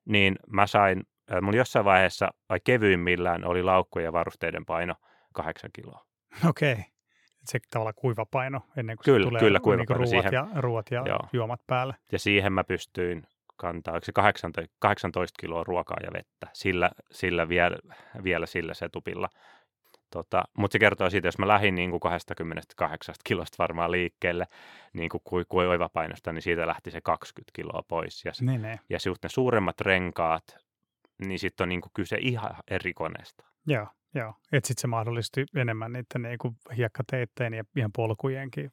niin 0.05 0.37
mä 0.47 0.67
sain, 0.67 1.03
mulla 1.43 1.57
jossain 1.57 1.85
vaiheessa, 1.85 2.31
vai 2.49 2.61
kevyimmillään, 2.65 3.45
oli 3.45 3.63
laukkujen 3.63 4.05
ja 4.05 4.13
varusteiden 4.13 4.67
paino 4.67 4.95
kahdeksan 5.35 5.71
kiloa. 5.73 6.05
Okei. 6.49 6.73
Okay. 6.73 6.85
Se 7.45 7.59
tavallaan 7.71 7.95
kuiva 7.97 8.27
paino 8.27 8.61
ennen 8.77 8.97
kuin 8.97 9.05
kyllä, 9.05 9.25
se 9.25 9.29
tulee 9.29 9.41
kyllä, 9.41 9.61
kuiva 9.61 9.77
niin 9.77 9.87
paino 9.89 9.99
ruoat, 9.99 10.11
siihen. 10.11 10.33
ja, 10.33 10.47
ruoat 10.61 10.91
ja 10.91 11.05
Joo. 11.07 11.21
juomat 11.33 11.61
päälle. 11.67 11.95
Ja 12.13 12.19
siihen 12.19 12.53
mä 12.53 12.65
pystyin 12.65 13.27
kantaa, 13.59 13.93
oliko 13.95 14.05
se 14.05 14.13
18, 14.13 14.75
18 14.79 15.41
kiloa 15.41 15.65
ruokaa 15.65 15.99
ja 16.03 16.11
vettä, 16.13 16.47
sillä, 16.53 16.91
sillä 17.11 17.49
vielä, 17.49 17.79
vielä 18.25 18.47
sillä 18.47 18.75
setupilla. 18.75 19.29
Tota, 20.11 20.45
mutta 20.59 20.73
se 20.73 20.79
kertoo 20.79 21.11
siitä, 21.11 21.29
jos 21.29 21.39
mä 21.39 21.49
lähdin 21.49 21.75
niin 21.75 21.91
kuin 21.91 22.01
28 22.01 23.15
kilosta 23.25 23.57
varmaan 23.59 23.91
liikkeelle 23.91 24.47
niin 24.93 25.09
kuin 25.09 25.21
kui, 25.25 25.45
kui 25.49 25.67
oivapainosta, 25.67 26.33
niin 26.33 26.43
siitä 26.43 26.67
lähti 26.67 26.91
se 26.91 27.01
20 27.01 27.51
kiloa 27.55 27.83
pois. 27.89 28.25
Ja, 28.25 28.35
se, 28.35 28.45
Niin, 28.45 28.63
niin. 28.63 28.81
ja 28.89 28.99
just 29.07 29.23
ne 29.23 29.29
suuremmat 29.29 29.81
renkaat, 29.81 30.57
niin 31.27 31.39
sitten 31.39 31.65
on 31.65 31.69
niin 31.69 31.81
kuin 31.81 31.93
kyse 31.95 32.17
ihan 32.21 32.51
eri 32.71 32.93
koneesta. 32.93 33.45
Joo, 33.67 33.87
joo. 34.15 34.35
Et 34.53 34.65
sit 34.65 34.79
se 34.79 34.87
mahdollisti 34.87 35.45
enemmän 35.57 35.93
niiden 35.93 36.23
niin 36.23 36.39
kuin 36.39 36.57
hiekkateitteen 36.77 37.55
ja 37.55 37.65
ihan 37.77 37.93
polkujenkin 37.93 38.73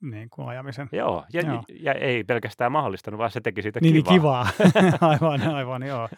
niin 0.00 0.30
kuin 0.30 0.48
ajamisen. 0.48 0.88
Joo, 0.92 1.24
ja, 1.32 1.42
Joo. 1.42 1.62
ja 1.80 1.92
ei 1.92 2.24
pelkästään 2.24 2.72
mahdollistanut, 2.72 3.18
vaan 3.18 3.30
se 3.30 3.40
teki 3.40 3.62
siitä 3.62 3.80
Niin, 3.82 3.92
niin 3.94 4.04
kivaa. 4.04 4.46
kivaa. 4.58 4.98
aivan, 5.10 5.54
aivan, 5.54 5.82
joo. 5.82 6.08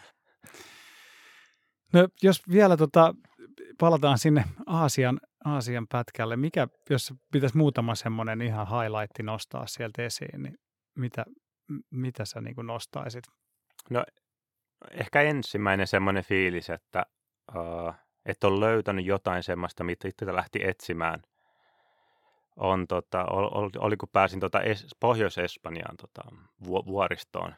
No 1.93 2.09
jos 2.23 2.43
vielä 2.53 2.77
tota, 2.77 3.15
palataan 3.81 4.19
sinne 4.19 4.45
Aasian, 4.67 5.21
Aasian 5.45 5.87
pätkälle, 5.89 6.37
mikä, 6.37 6.69
jos 6.91 7.15
pitäisi 7.33 7.57
muutama 7.57 7.95
semmoinen 7.95 8.43
ihan 8.43 8.67
highlight 8.67 9.19
nostaa 9.23 9.67
sieltä 9.67 10.03
esiin, 10.03 10.43
niin 10.43 10.59
mitä, 10.99 11.25
mitä 11.91 12.25
sä 12.25 12.41
niin 12.41 12.55
kuin 12.55 12.67
nostaisit? 12.67 13.25
ehkä 14.91 15.23
ensimmäinen 15.23 15.87
semmoinen 15.87 16.25
fiilis, 16.25 16.71
että, 16.71 17.07
uh, 17.57 17.95
että 18.27 18.47
on 18.47 18.61
löytänyt 18.61 19.07
jotain 19.07 19.43
semmoista, 19.43 19.85
mitä 19.85 20.09
itse 20.09 20.35
lähti 20.35 20.61
etsimään, 20.65 21.23
on, 22.61 22.87
tota, 22.87 23.25
oli, 23.31 23.71
oli 23.79 23.97
kun 23.97 24.09
pääsin 24.13 24.41
tota 24.41 24.61
es, 24.61 24.97
Pohjois-Espanjaan 25.01 25.97
tota, 25.97 26.23
vu, 26.67 26.87
vuoristoon. 26.87 27.55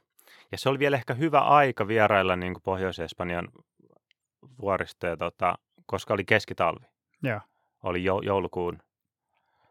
Ja 0.53 0.59
se 0.59 0.69
oli 0.69 0.79
vielä 0.79 0.97
ehkä 0.97 1.15
hyvä 1.15 1.41
aika 1.41 1.89
vierailla 1.89 2.37
niin 2.37 2.55
kuin 2.55 2.63
Pohjois-Espanjan 2.63 3.49
vuoristoja, 4.61 5.17
tota, 5.17 5.55
koska 5.87 6.15
oli 6.15 6.25
keskitalvi. 6.25 6.87
Joo, 7.23 7.41
Oli 7.83 8.05
jo, 8.05 8.21
joulukuun, 8.21 8.79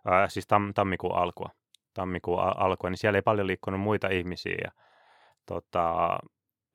ää, 0.05 0.29
siis 0.29 0.47
tam, 0.47 0.73
tammikuun 0.73 1.15
alkua. 1.15 1.49
Tammikuun 1.93 2.39
alkua, 2.39 2.89
niin 2.89 2.97
siellä 2.97 3.17
ei 3.17 3.21
paljon 3.21 3.47
liikkunut 3.47 3.81
muita 3.81 4.07
ihmisiä. 4.07 4.57
Ja, 4.63 4.71
tota, 5.45 6.17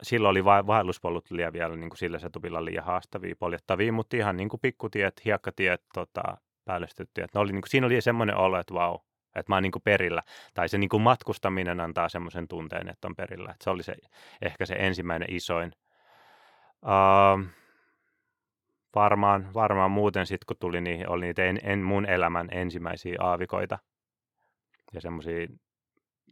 silloin 0.02 0.30
oli 0.30 0.44
va- 0.44 0.66
vaelluspollut 0.66 1.30
liian 1.30 1.52
vielä 1.52 1.76
niin 1.76 1.90
kuin 1.90 1.98
sillä 1.98 2.18
setupilla 2.18 2.64
liian 2.64 2.84
haastavia, 2.84 3.36
poljettavia, 3.38 3.92
mutta 3.92 4.16
ihan 4.16 4.36
niin 4.36 4.48
kuin 4.48 4.60
pikkutiet, 4.60 5.24
hiekkatiet, 5.24 5.82
tota, 5.94 6.22
päällystyttiet. 6.66 7.34
Ne 7.34 7.40
oli, 7.40 7.52
niin 7.52 7.62
kuin, 7.62 7.70
siinä 7.70 7.86
oli 7.86 8.00
semmoinen 8.00 8.36
olo, 8.36 8.58
että 8.58 8.74
vau, 8.74 8.98
että 9.34 9.52
mä 9.52 9.56
oon 9.56 9.62
niin 9.62 9.72
kuin 9.72 9.82
perillä. 9.82 10.22
Tai 10.54 10.68
se 10.68 10.78
niin 10.78 10.88
kuin 10.88 11.02
matkustaminen 11.02 11.80
antaa 11.80 12.08
semmoisen 12.08 12.48
tunteen, 12.48 12.88
että 12.88 13.08
on 13.08 13.16
perillä. 13.16 13.50
Että 13.50 13.64
se 13.64 13.70
oli 13.70 13.82
se, 13.82 13.94
ehkä 14.42 14.66
se 14.66 14.74
ensimmäinen 14.78 15.32
isoin. 15.32 15.72
Uh, 16.82 17.46
varmaan, 18.94 19.54
varmaan 19.54 19.90
muuten 19.90 20.26
sitten, 20.26 20.46
kun 20.46 20.56
tuli 20.60 20.80
niihin, 20.80 21.08
oli 21.08 21.24
niitä 21.24 21.44
en, 21.44 21.58
en 21.62 21.78
mun 21.78 22.06
elämän 22.06 22.48
ensimmäisiä 22.52 23.16
aavikoita. 23.20 23.78
Ja 24.92 25.00
semmoisia, 25.00 25.46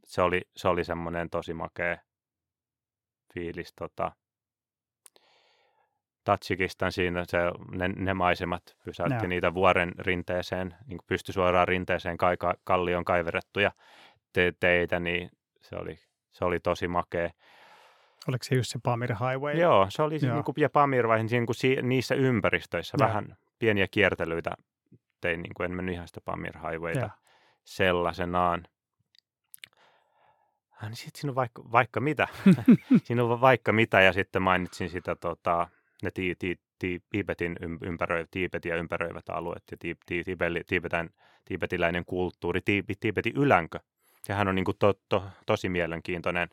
se 0.04 0.22
oli, 0.22 0.42
se 0.56 0.68
oli 0.68 0.84
semmoinen 0.84 1.30
tosi 1.30 1.54
makea 1.54 1.96
fiilis. 3.34 3.72
Tota, 3.74 4.12
Tatsikistan 6.24 6.92
siinä 6.92 7.24
se, 7.26 7.38
ne, 7.70 7.88
ne 7.88 8.14
maisemat 8.14 8.76
pysäytti 8.84 9.14
Joo. 9.14 9.26
niitä 9.26 9.54
vuoren 9.54 9.92
rinteeseen, 9.98 10.74
niin 10.86 10.98
pysty 11.06 11.32
suoraan 11.32 11.68
rinteeseen 11.68 12.16
kai, 12.16 12.36
ka, 12.36 12.54
kallion 12.64 13.04
kaiverettuja 13.04 13.72
te, 14.32 14.52
teitä, 14.60 15.00
niin 15.00 15.30
se 15.60 15.76
oli, 15.76 15.98
se 16.32 16.44
oli 16.44 16.60
tosi 16.60 16.88
makea. 16.88 17.30
oliko 18.28 18.44
se 18.44 18.54
just 18.54 18.70
se 18.70 18.78
Pamir 18.82 19.10
Highway? 19.10 19.54
Joo, 19.54 19.86
se 19.88 20.02
oli 20.02 20.14
Joo. 20.14 20.26
Joo. 20.28 20.34
Niin 20.34 20.44
kuin, 20.44 20.54
ja 20.58 20.70
Pamir 20.70 21.08
vai 21.08 21.24
niin 21.24 21.46
kuin 21.46 21.56
si, 21.56 21.76
niissä 21.82 22.14
ympäristöissä 22.14 22.96
Joo. 23.00 23.08
vähän 23.08 23.36
pieniä 23.58 23.86
kiertelyitä 23.90 24.54
tein, 25.20 25.42
niin 25.42 25.54
kuin 25.54 25.64
en 25.64 25.76
mennyt 25.76 25.94
ihan 25.94 26.08
sitä 26.08 26.20
Pamir 26.24 26.58
Highwayta 26.58 27.00
Joo. 27.00 27.10
sellaisenaan. 27.64 28.64
Ah, 30.82 30.88
niin 30.88 30.96
sitten 30.96 31.20
siinä 31.20 31.30
on 31.30 31.34
vaikka, 31.34 31.62
vaikka 31.72 32.00
mitä. 32.00 32.28
siinä 33.04 33.24
on 33.24 33.40
vaikka 33.40 33.72
mitä 33.72 34.00
ja 34.00 34.12
sitten 34.12 34.42
mainitsin 34.42 34.90
sitä 34.90 35.14
tota, 35.14 35.68
ne 36.04 36.10
ti, 36.10 36.34
ti, 36.38 36.60
ti, 36.78 37.02
Tiibetin 37.10 37.56
ym- 37.62 37.78
ympäröi, 37.86 38.24
Tiibetia 38.30 38.76
ympäröivät 38.76 39.28
alueet 39.28 39.62
ja 39.70 39.76
ti, 39.80 39.96
ti, 40.06 40.22
tiibeli- 40.22 40.64
tiibetän, 40.66 41.10
tiibetiläinen 41.44 42.04
kulttuuri, 42.04 42.60
ti, 42.60 42.84
Tiibetin 43.00 43.36
ylänkö. 43.36 43.78
Sehän 44.22 44.48
on 44.48 44.54
niin 44.54 44.64
kuin 44.64 44.76
to, 44.78 44.94
to, 45.08 45.24
tosi 45.46 45.68
mielenkiintoinen 45.68 46.48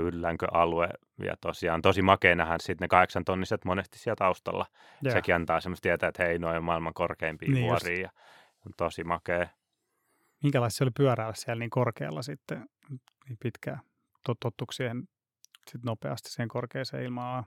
yllänköalue 0.00 0.88
ja 1.18 1.36
tosiaan 1.40 1.82
tosi 1.82 2.02
makea 2.02 2.34
nähdä 2.34 2.56
sitten 2.60 2.84
ne 2.84 2.88
kahdeksan 2.88 3.24
tonniset 3.24 3.64
monesti 3.64 3.98
siellä 3.98 4.16
taustalla. 4.16 4.66
Joo. 5.02 5.12
Sekin 5.12 5.34
antaa 5.34 5.60
semmoista 5.60 5.82
tietää, 5.82 6.08
että 6.08 6.24
hei, 6.24 6.38
noin 6.38 6.64
maailman 6.64 6.94
korkeimpia 6.94 7.48
Niin 7.52 7.64
vuoria 7.64 8.00
ja 8.00 8.10
on 8.66 8.72
tosi 8.76 9.04
makea. 9.04 9.46
Minkälaista 10.42 10.78
se 10.78 10.84
oli 10.84 10.90
pyöräillä 10.96 11.34
siellä 11.34 11.60
niin 11.60 11.70
korkealla 11.70 12.22
sitten 12.22 12.68
niin 13.28 13.38
pitkään? 13.42 13.78
Tot- 14.28 14.36
Tottuiko 14.40 14.72
siihen 14.72 15.08
sit 15.70 15.82
nopeasti 15.84 16.30
siihen 16.30 16.48
korkeaseen 16.48 17.04
ilmaan? 17.04 17.44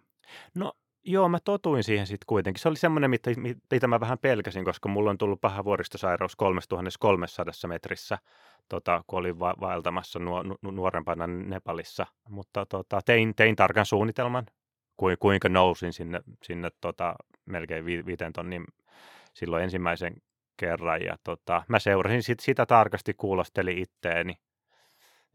No 0.55 0.73
joo, 1.05 1.29
mä 1.29 1.39
totuin 1.39 1.83
siihen 1.83 2.07
sitten 2.07 2.25
kuitenkin. 2.27 2.61
Se 2.61 2.69
oli 2.69 2.77
semmoinen, 2.77 3.09
mitä, 3.09 3.31
mitä 3.71 3.87
mä 3.87 3.99
vähän 3.99 4.19
pelkäsin, 4.19 4.65
koska 4.65 4.89
mulla 4.89 5.09
on 5.09 5.17
tullut 5.17 5.41
paha 5.41 5.63
vuoristosairaus 5.63 6.35
3300 6.35 7.67
metrissä, 7.67 8.17
tota, 8.69 9.03
kun 9.07 9.19
olin 9.19 9.39
va- 9.39 9.55
vaeltamassa 9.61 10.19
nuo, 10.19 10.43
nu, 10.43 10.71
nuorempana 10.71 11.27
Nepalissa. 11.27 12.05
Mutta 12.29 12.65
tota, 12.65 13.01
tein, 13.05 13.35
tein 13.35 13.55
tarkan 13.55 13.85
suunnitelman, 13.85 14.45
ku, 14.97 15.05
kuinka 15.19 15.49
nousin 15.49 15.93
sinne, 15.93 16.21
sinne 16.43 16.69
tota, 16.81 17.15
melkein 17.45 17.85
vi, 17.85 18.05
viiteen 18.05 18.33
tonnin 18.33 18.65
silloin 19.33 19.63
ensimmäisen 19.63 20.15
kerran. 20.57 21.01
Ja 21.01 21.17
tota, 21.23 21.63
mä 21.67 21.79
seurasin 21.79 22.23
sit, 22.23 22.39
sitä 22.39 22.65
tarkasti, 22.65 23.13
kuulostelin 23.13 23.77
itteeni. 23.77 24.33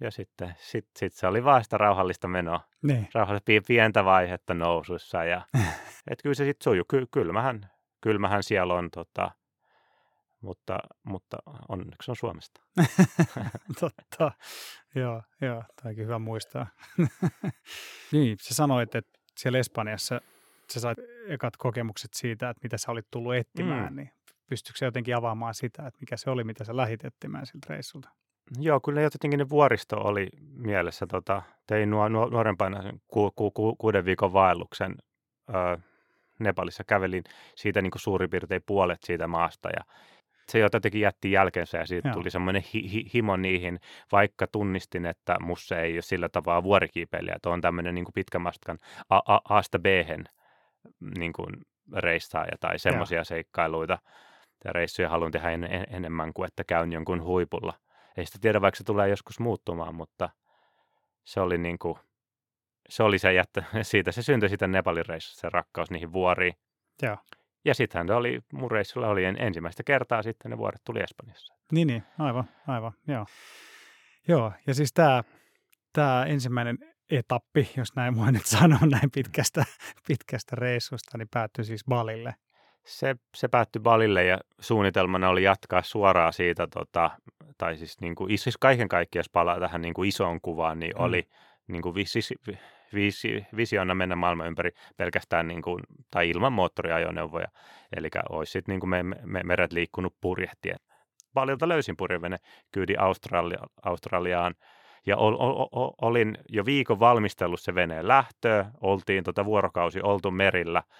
Ja 0.00 0.10
sitten 0.10 0.54
sit, 0.58 0.86
sit 0.98 1.12
se 1.14 1.26
oli 1.26 1.44
vaan 1.44 1.64
sitä 1.64 1.78
rauhallista 1.78 2.28
menoa 2.28 2.60
Niin. 2.82 3.08
rauhallista 3.14 3.44
pi- 3.44 3.60
pientä 3.60 4.04
vaihetta 4.04 4.54
nousussa. 4.54 5.24
Ja, 5.24 5.42
et 6.10 6.22
kyllä 6.22 6.34
se 6.34 6.44
sitten 6.44 6.64
sujuu. 6.64 6.84
Ky- 6.88 7.06
kylmähän, 7.12 7.70
kylmähän 8.00 8.42
siellä 8.42 8.74
on, 8.74 8.90
tota, 8.90 9.30
mutta, 10.40 10.78
mutta 11.02 11.36
onneksi 11.68 12.10
on 12.10 12.16
Suomesta. 12.16 12.60
Totta. 13.80 14.32
joo, 14.94 15.22
joo. 15.40 15.64
Tämäkin 15.82 16.04
hyvä 16.04 16.18
muistaa. 16.18 16.66
niin, 18.12 18.36
sä 18.40 18.54
sanoit, 18.54 18.94
että 18.94 19.18
siellä 19.38 19.58
Espanjassa 19.58 20.20
sä 20.72 20.80
sait 20.80 20.98
ekat 21.28 21.56
kokemukset 21.56 22.14
siitä, 22.14 22.50
että 22.50 22.60
mitä 22.62 22.78
sä 22.78 22.92
olit 22.92 23.06
tullut 23.10 23.34
etsimään, 23.34 23.92
Mm. 23.92 23.96
niin 23.96 24.10
pystyykö 24.46 24.78
sä 24.78 24.84
jotenkin 24.84 25.16
avaamaan 25.16 25.54
sitä, 25.54 25.86
että 25.86 26.00
mikä 26.00 26.16
se 26.16 26.30
oli, 26.30 26.44
mitä 26.44 26.64
sä 26.64 26.76
lähit 26.76 27.04
etsimään 27.04 27.46
siltä 27.46 27.66
reissulta? 27.70 28.08
Joo, 28.58 28.80
kyllä 28.80 29.00
jotenkin 29.00 29.38
ne 29.38 29.48
vuoristo 29.48 29.96
oli 29.96 30.28
mielessä. 30.56 31.06
Tota, 31.06 31.42
tein 31.66 31.90
nuo, 31.90 32.08
nuo, 32.08 32.26
nuorempana 32.26 32.82
ku, 33.08 33.30
ku, 33.36 33.50
ku, 33.50 33.76
kuuden 33.76 34.04
viikon 34.04 34.32
vaelluksen 34.32 34.94
ö, 35.48 35.78
Nepalissa. 36.38 36.84
Kävelin 36.84 37.24
siitä 37.54 37.82
niin 37.82 37.90
kuin 37.90 38.02
suurin 38.02 38.30
piirtein 38.30 38.62
puolet 38.66 39.02
siitä 39.02 39.26
maasta 39.26 39.68
ja 39.68 39.84
se 40.48 40.58
jotenkin 40.58 41.00
jätti 41.00 41.32
jälkensä 41.32 41.78
ja 41.78 41.86
siitä 41.86 42.08
Joo. 42.08 42.14
tuli 42.14 42.30
semmoinen 42.30 42.62
hi, 42.74 42.92
hi, 42.92 43.04
himo 43.14 43.36
niihin, 43.36 43.80
vaikka 44.12 44.46
tunnistin, 44.46 45.06
että 45.06 45.36
musta 45.40 45.80
ei 45.80 45.94
ole 45.94 46.02
sillä 46.02 46.28
tavalla 46.28 46.62
vuorikiipeilijä, 46.62 47.34
että 47.36 47.50
on 47.50 47.60
tämmöinen 47.60 47.94
niin 47.94 48.04
kuin 48.04 48.14
pitkän 48.14 48.42
matkan 48.42 48.78
A, 49.08 49.20
A, 49.34 49.40
Asta 49.48 49.78
b 49.78 49.86
niin 51.18 51.32
kuin 51.32 51.56
reissaaja 51.96 52.56
tai 52.60 52.78
semmoisia 52.78 53.24
seikkailuita 53.24 53.98
ja 54.64 54.72
reissuja 54.72 55.08
haluan 55.08 55.32
tehdä 55.32 55.50
en, 55.50 55.64
en, 55.64 55.86
enemmän 55.90 56.32
kuin 56.32 56.46
että 56.46 56.64
käyn 56.64 56.92
jonkun 56.92 57.22
huipulla. 57.22 57.74
Ei 58.20 58.26
sitä 58.26 58.38
tiedä, 58.40 58.60
vaikka 58.60 58.78
se 58.78 58.84
tulee 58.84 59.08
joskus 59.08 59.40
muuttumaan, 59.40 59.94
mutta 59.94 60.28
se 61.24 61.40
oli 61.40 61.58
niin 61.58 61.78
kuin, 61.78 61.98
se 62.88 63.02
oli 63.02 63.18
se 63.18 63.32
jättä, 63.32 63.64
siitä 63.82 64.12
se 64.12 64.22
syntyi 64.22 64.48
siitä 64.48 64.66
Nepalin 64.66 65.06
reissusta, 65.06 65.40
se 65.40 65.48
rakkaus 65.50 65.90
niihin 65.90 66.12
vuoriin. 66.12 66.54
Joo. 67.02 67.16
Ja 67.64 67.74
sittenhän 67.74 68.06
ne 68.06 68.14
oli, 68.14 68.40
mun 68.52 68.70
reissulla 68.70 69.08
oli 69.08 69.24
ensimmäistä 69.24 69.82
kertaa 69.82 70.22
sitten 70.22 70.50
ne 70.50 70.58
vuoret 70.58 70.80
tuli 70.84 71.00
Espanjassa. 71.00 71.54
Niin, 71.72 71.86
niin, 71.86 72.02
aivan, 72.18 72.44
aivan, 72.66 72.92
joo. 73.08 73.26
Joo, 74.28 74.52
ja 74.66 74.74
siis 74.74 74.92
tämä, 74.92 75.24
tämä 75.92 76.24
ensimmäinen 76.24 76.78
etappi, 77.10 77.70
jos 77.76 77.96
näin 77.96 78.16
voi 78.16 78.32
nyt 78.32 78.46
sanoa 78.46 78.86
näin 78.90 79.10
pitkästä, 79.10 79.64
pitkästä 80.06 80.56
reissusta, 80.56 81.18
niin 81.18 81.28
päättyi 81.30 81.64
siis 81.64 81.84
Balille. 81.84 82.34
Se, 82.86 83.16
se 83.34 83.48
päättyi 83.48 83.82
Balille 83.82 84.24
ja 84.24 84.38
suunnitelmana 84.60 85.28
oli 85.28 85.42
jatkaa 85.42 85.82
suoraan 85.82 86.32
siitä, 86.32 86.66
tota, 86.66 87.10
tai 87.58 87.76
siis, 87.76 88.00
niin 88.00 88.14
kuin, 88.14 88.38
siis 88.38 88.56
kaiken 88.56 88.88
kaikkiaan, 88.88 89.20
jos 89.20 89.30
palaa 89.32 89.60
tähän 89.60 89.82
niin 89.82 89.94
kuin 89.94 90.08
isoon 90.08 90.40
kuvaan, 90.40 90.80
niin 90.80 90.92
mm. 90.98 91.04
oli 91.04 91.28
niin 91.66 91.82
kuin 91.82 91.94
visi, 91.94 92.20
visi, 92.94 93.46
visiona 93.56 93.94
mennä 93.94 94.16
maailman 94.16 94.46
ympäri 94.46 94.70
pelkästään 94.96 95.48
niin 95.48 95.62
kuin, 95.62 95.82
tai 96.10 96.30
ilman 96.30 96.52
moottoriajoneuvoja. 96.52 97.48
Eli 97.96 98.08
olisi 98.30 98.52
sitten 98.52 98.72
niin 98.72 98.80
kuin 98.80 98.90
me, 98.90 99.02
me, 99.02 99.42
meret 99.44 99.72
liikkunut 99.72 100.14
purjehtien. 100.20 100.78
Balilta 101.34 101.68
löysin 101.68 101.96
purjevene, 101.96 102.36
kyydin 102.72 103.00
Australia, 103.00 103.58
Australiaan 103.82 104.54
ja 105.06 105.16
ol, 105.16 105.36
ol, 105.38 105.66
ol, 105.72 105.90
olin 106.02 106.38
jo 106.48 106.64
viikon 106.64 107.00
valmistellut 107.00 107.60
se 107.60 107.74
veneen 107.74 108.08
lähtöä, 108.08 108.70
oltiin 108.80 109.24
tota 109.24 109.44
vuorokausi 109.44 110.00
oltu 110.02 110.30
merillä– 110.30 110.82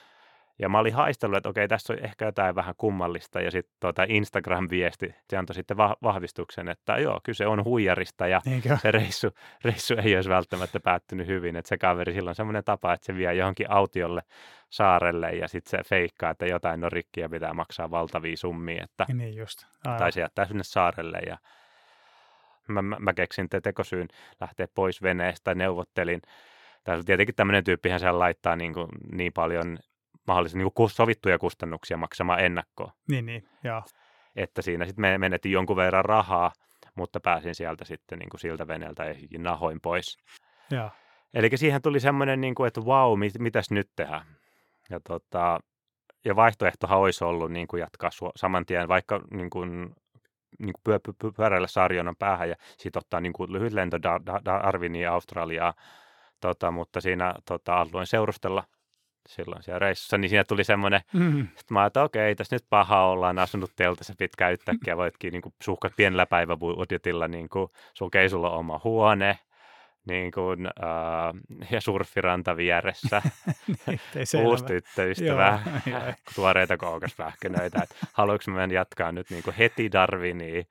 ja 0.61 0.69
mä 0.69 0.79
olin 0.79 0.95
haistellut, 0.95 1.37
että 1.37 1.49
okei, 1.49 1.69
tässä 1.69 1.93
on 1.93 1.99
ehkä 1.99 2.25
jotain 2.25 2.55
vähän 2.55 2.75
kummallista. 2.79 3.41
Ja 3.41 3.51
sitten 3.51 3.77
tuota 3.81 4.03
Instagram-viesti, 4.09 5.15
se 5.31 5.37
antoi 5.37 5.55
sitten 5.55 5.77
va- 5.77 5.97
vahvistuksen, 6.03 6.69
että 6.69 6.99
joo, 6.99 7.21
kyse 7.23 7.47
on 7.47 7.65
huijarista 7.65 8.27
ja 8.27 8.41
Eikö? 8.55 8.77
se 8.83 8.91
reissu, 8.91 9.29
reissu 9.65 9.95
ei 10.05 10.17
olisi 10.17 10.31
välttämättä 10.31 10.81
päättynyt 10.81 11.27
hyvin. 11.27 11.57
Että 11.57 11.69
se 11.69 11.79
kaveri 11.79 12.13
silloin 12.13 12.37
semmoinen 12.37 12.65
tapa, 12.65 12.93
että 12.93 13.07
se 13.07 13.15
vie 13.15 13.35
johonkin 13.35 13.71
autiolle 13.71 14.23
saarelle 14.71 15.31
ja 15.31 15.49
sitten 15.49 15.71
se 15.71 15.89
feikkaa, 15.89 16.31
että 16.31 16.47
jotain 16.47 16.85
on 16.85 16.93
rikki 16.93 17.21
ja 17.21 17.29
pitää 17.29 17.55
maksaa 17.55 17.91
valtavia 17.91 18.37
summia. 18.37 18.85
Että, 18.85 19.07
niin 19.15 19.37
just. 19.37 19.67
Aivan. 19.85 19.99
Tai 19.99 20.13
se 20.13 20.21
jättää 20.21 20.47
sinne 20.47 20.65
saarelle 20.65 21.19
ja 21.27 21.39
mä, 22.69 22.83
mä, 22.83 22.97
mä 22.99 23.13
keksin 23.13 23.49
te 23.49 23.61
tekosyyn 23.61 24.09
lähteä 24.41 24.69
pois 24.75 25.03
veneestä, 25.03 25.55
neuvottelin. 25.55 26.23
Tässä 26.85 27.05
tietenkin 27.07 27.35
tämmöinen 27.35 27.65
tyyppihän 27.65 28.01
siellä 28.01 28.19
laittaa 28.19 28.57
niin, 28.57 28.75
kuin 28.75 28.89
niin 29.13 29.33
paljon 29.33 29.79
mahdollisesti 30.31 30.59
niin 30.59 30.91
sovittuja 30.91 31.39
kustannuksia 31.39 31.97
maksamaan 31.97 32.41
ennakkoon. 32.41 32.93
Niin, 33.09 33.27
niin, 33.27 33.49
joo. 33.65 33.83
Että 34.37 34.63
siinä 34.63 34.85
sitten 34.85 35.03
me 35.03 35.19
menetin 35.19 35.53
jonkun 35.53 35.77
verran 35.77 36.05
rahaa, 36.05 36.53
mutta 36.95 37.21
pääsin 37.21 37.55
sieltä 37.55 37.85
sitten 37.85 38.19
niin 38.19 38.29
kuin 38.29 38.41
siltä 38.41 38.69
veneeltä 38.69 39.05
nahoin 39.39 39.81
pois. 39.81 40.19
Joo. 40.71 40.91
Eli 41.35 41.51
siihen 41.55 41.83
tuli 41.83 42.01
semmoinen, 42.01 42.41
niin 42.41 42.55
kuin, 42.55 42.69
että 42.69 42.85
vau, 42.85 43.17
mit, 43.17 43.39
mitäs 43.39 43.71
nyt 43.71 43.91
tehdään? 43.97 44.27
Ja, 44.91 45.01
tota, 45.09 45.61
ja 46.25 46.37
vaihtoehtohan 46.37 46.99
olisi 46.99 47.25
ollut 47.25 47.53
niin 47.53 47.69
kuin 47.69 47.81
jatkaa 47.81 48.11
saman 48.37 48.67
tien, 48.67 48.89
vaikka 48.89 49.21
niin 49.31 49.51
kuin, 49.51 49.95
niin 50.59 50.73
kuin 50.73 50.83
pyö, 50.85 50.99
pyö, 50.99 51.33
pyöräillä 51.37 51.67
Sarjonan 51.67 52.17
päähän 52.17 52.49
ja 52.49 52.57
sitten 52.79 53.01
ottaa 53.01 53.21
niin 53.21 53.33
kuin 53.33 53.53
lyhyt 53.53 53.73
lento 53.73 54.03
Darwiniin 54.45 55.11
Australiaan. 55.11 55.75
Tota, 56.41 56.71
mutta 56.71 57.01
siinä 57.01 57.35
tota, 57.49 57.75
alueen 57.75 58.07
seurustella 58.07 58.65
silloin 59.31 59.63
siellä 59.63 59.79
reissussa, 59.79 60.19
niin 60.19 60.29
siinä 60.29 60.45
tuli 60.45 60.65
semmoinen, 60.65 61.01
mm. 61.13 61.41
että 61.41 61.75
mä 61.75 61.87
että 61.87 62.03
okei, 62.03 62.35
tässä 62.35 62.57
nyt 62.57 62.65
paha 62.71 63.07
ollaan 63.07 63.39
asunut 63.39 63.73
teltassa 63.77 64.15
pitkään 64.19 64.53
yhtäkkiä, 64.53 64.97
voitkin 64.97 65.33
niin 65.33 65.43
kuin, 65.43 65.55
suhkat 65.63 65.93
pienellä 65.97 66.27
päiväbudjetilla, 66.27 67.29
niin 67.29 67.49
kuin, 67.49 67.69
sulkei 67.95 68.29
sulla 68.29 68.51
oma 68.51 68.81
huone, 68.85 69.39
niin 70.07 70.33
kuin, 70.33 70.67
uh, 70.67 71.67
ja 71.71 71.81
surffiranta 71.81 72.57
vieressä, 72.57 73.23
niin, 73.87 74.01
uusi 74.45 74.65
tyttöystävä, 74.65 75.61
tuoreita 76.35 76.77
kookospähkinöitä, 76.77 77.83
että 77.83 77.95
haluanko 78.13 78.45
mä 78.51 78.65
jatkaa 78.65 79.13
nyt 79.13 79.31
niin 79.31 79.43
kuin 79.43 79.57
heti 79.57 79.93
Darwiniin, 79.93 80.67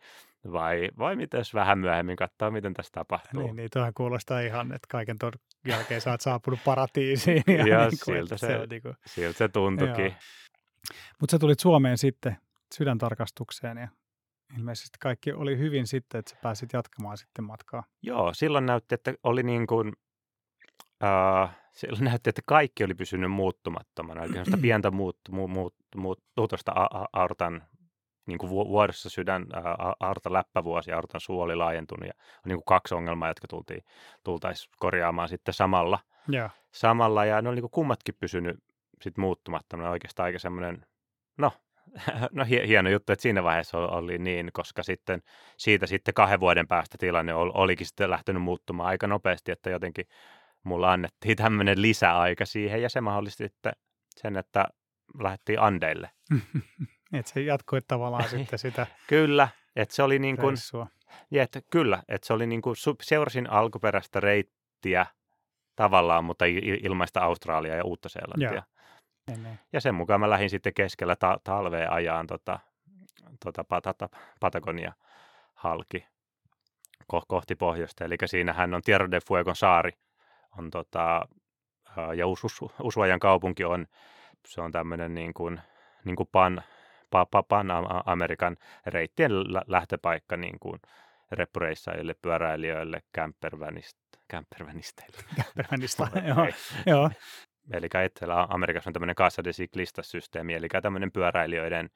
vai, 0.51 0.89
vai 0.97 1.15
mitäs 1.15 1.53
vähän 1.53 1.79
myöhemmin 1.79 2.15
katsoa, 2.15 2.51
miten 2.51 2.73
tässä 2.73 2.91
tapahtuu. 2.91 3.43
Niin, 3.43 3.55
niin 3.55 3.69
tuohan 3.73 3.93
kuulostaa 3.93 4.39
ihan, 4.39 4.73
että 4.73 4.87
kaiken 4.91 5.19
tuon 5.19 5.33
jälkeen 5.65 6.01
sä 6.01 6.11
oot 6.11 6.21
saapunut 6.21 6.59
paratiisiin. 6.65 7.43
Ja 7.47 7.67
Joo, 7.67 7.81
niin 7.81 7.99
kuin, 8.05 8.17
siltä, 8.17 8.37
se, 8.37 8.47
se, 8.47 8.65
niin 8.69 8.81
kuin... 8.81 8.95
siltä 9.05 9.37
se 9.37 9.47
tuntuikin. 9.47 10.15
Mutta 11.19 11.31
sä 11.31 11.39
tulit 11.39 11.59
Suomeen 11.59 11.97
sitten 11.97 12.37
sydäntarkastukseen 12.75 13.77
ja 13.77 13.87
ilmeisesti 14.57 14.97
kaikki 14.99 15.31
oli 15.33 15.57
hyvin 15.57 15.87
sitten, 15.87 16.19
että 16.19 16.31
sä 16.31 16.37
pääsit 16.41 16.73
jatkamaan 16.73 17.17
sitten 17.17 17.45
matkaa. 17.45 17.83
Joo, 18.01 18.33
silloin 18.33 18.65
näytti, 18.65 18.95
että 18.95 19.13
oli 19.23 19.43
niin 19.43 19.67
kuin, 19.67 19.87
uh, 21.03 21.49
silloin 21.73 22.03
näytti, 22.03 22.29
että 22.29 22.41
kaikki 22.45 22.83
oli 22.83 22.93
pysynyt 22.93 23.31
muuttumattomana. 23.31 24.23
Eli 24.23 24.33
pientä 24.61 24.91
muut, 24.91 25.17
muut, 25.29 25.51
muut, 25.51 26.23
muutosta 26.37 26.71
aortan 27.13 27.63
niin 28.29 28.37
kuin 28.37 28.49
vuodessa 28.49 29.09
sydän, 29.09 29.45
aortan 29.99 30.33
läppävuosi 30.33 30.91
ja 30.91 30.95
aortan 30.95 31.21
suoli 31.21 31.55
laajentunut 31.55 32.07
ja 32.07 32.13
on 32.17 32.49
niin 32.49 32.57
kuin 32.57 32.65
kaksi 32.65 32.95
ongelmaa, 32.95 33.29
jotka 33.29 33.47
tultiin, 33.47 33.83
tultaisiin 34.23 34.71
korjaamaan 34.77 35.29
sitten 35.29 35.53
samalla. 35.53 35.99
Ja. 36.27 36.49
Samalla 36.71 37.25
ja 37.25 37.41
ne 37.41 37.49
oli 37.49 37.55
niin 37.55 37.63
kuin 37.63 37.71
kummatkin 37.71 38.15
pysynyt 38.19 38.59
sit 39.01 39.17
muuttumattomana 39.17 39.89
oikeastaan 39.89 40.25
aika 40.25 40.39
semmoinen, 40.39 40.85
no, 41.37 41.51
no 42.31 42.45
hieno 42.45 42.89
juttu, 42.89 43.13
että 43.13 43.23
siinä 43.23 43.43
vaiheessa 43.43 43.77
oli 43.77 44.17
niin, 44.17 44.49
koska 44.53 44.83
sitten 44.83 45.21
siitä 45.57 45.87
sitten 45.87 46.13
kahden 46.13 46.39
vuoden 46.39 46.67
päästä 46.67 46.97
tilanne 46.99 47.33
olikin 47.33 47.87
sitten 47.87 48.09
lähtenyt 48.09 48.43
muuttumaan 48.43 48.89
aika 48.89 49.07
nopeasti, 49.07 49.51
että 49.51 49.69
jotenkin 49.69 50.05
mulla 50.63 50.91
annettiin 50.91 51.37
tämmöinen 51.43 51.81
lisäaika 51.81 52.45
siihen 52.45 52.81
ja 52.81 52.89
se 52.89 53.01
mahdollisti 53.01 53.43
sitten 53.43 53.73
sen, 54.15 54.37
että 54.37 54.65
lähdettiin 55.19 55.59
Andeille. 55.59 56.09
Että 57.13 57.31
se 57.31 57.41
jatkoi 57.41 57.81
tavallaan 57.87 58.29
sitten 58.37 58.59
sitä 58.59 58.87
Kyllä, 59.07 59.47
että 59.75 59.95
se 59.95 60.03
oli 60.03 60.19
niin 60.19 60.37
kuin, 60.37 60.55
ja 61.31 61.43
että 61.43 61.61
kyllä, 61.71 62.03
että 62.07 62.27
se 62.27 62.33
oli 62.33 62.47
niin 62.47 62.61
kuin, 62.61 62.75
seurasin 63.01 63.49
alkuperäistä 63.49 64.19
reittiä 64.19 65.05
tavallaan, 65.75 66.23
mutta 66.23 66.45
ilmaista 66.83 67.21
Australiaa 67.21 67.75
ja 67.75 67.85
Uutta-Seelantia. 67.85 68.63
Niin, 69.27 69.43
niin. 69.43 69.59
Ja 69.73 69.81
sen 69.81 69.95
mukaan 69.95 70.19
mä 70.19 70.29
lähdin 70.29 70.49
sitten 70.49 70.73
keskellä 70.73 71.15
ta- 71.15 71.39
talvea 71.43 71.91
ajaan 71.91 72.27
tota, 72.27 72.59
tota 73.43 73.63
Patata, 73.63 74.09
Patagonia 74.39 74.93
halki 75.53 76.05
ko- 77.13 77.25
kohti 77.27 77.55
pohjoista. 77.55 78.05
Eli 78.05 78.15
siinähän 78.25 78.73
on 78.73 78.81
Tierra 78.81 79.11
de 79.11 79.19
Fuegon 79.27 79.55
saari 79.55 79.91
on 80.57 80.71
tota, 80.71 81.27
ja 82.15 82.27
Us- 82.27 82.61
Ushuajan 82.83 83.19
kaupunki 83.19 83.63
on, 83.63 83.87
se 84.47 84.61
on 84.61 84.71
tämmöinen 84.71 85.13
niin 85.13 85.33
kuin, 85.33 85.61
niin 86.05 86.15
kuin 86.15 86.29
pan, 86.31 86.63
Pan-Amerikan 87.47 88.57
reittien 88.85 89.31
lähtöpaikka 89.67 90.37
niin 90.37 90.59
kuin 90.59 90.79
reppureissaajille, 91.31 92.15
pyöräilijöille, 92.21 93.01
campervänisteille. 93.17 95.17
Campervänistä, 95.45 96.07
joo. 96.35 96.47
joo. 96.85 97.09
Eli 97.71 97.87
Etelä-Amerikassa 98.05 98.89
on 98.89 98.93
tämmöinen 98.93 99.15
Casa 99.15 99.43
de 99.43 99.51
Ciclistas-systeemi, 99.51 100.53
eli 100.53 100.67
tämmöinen 100.81 101.11
pyöräilijöiden 101.11 101.89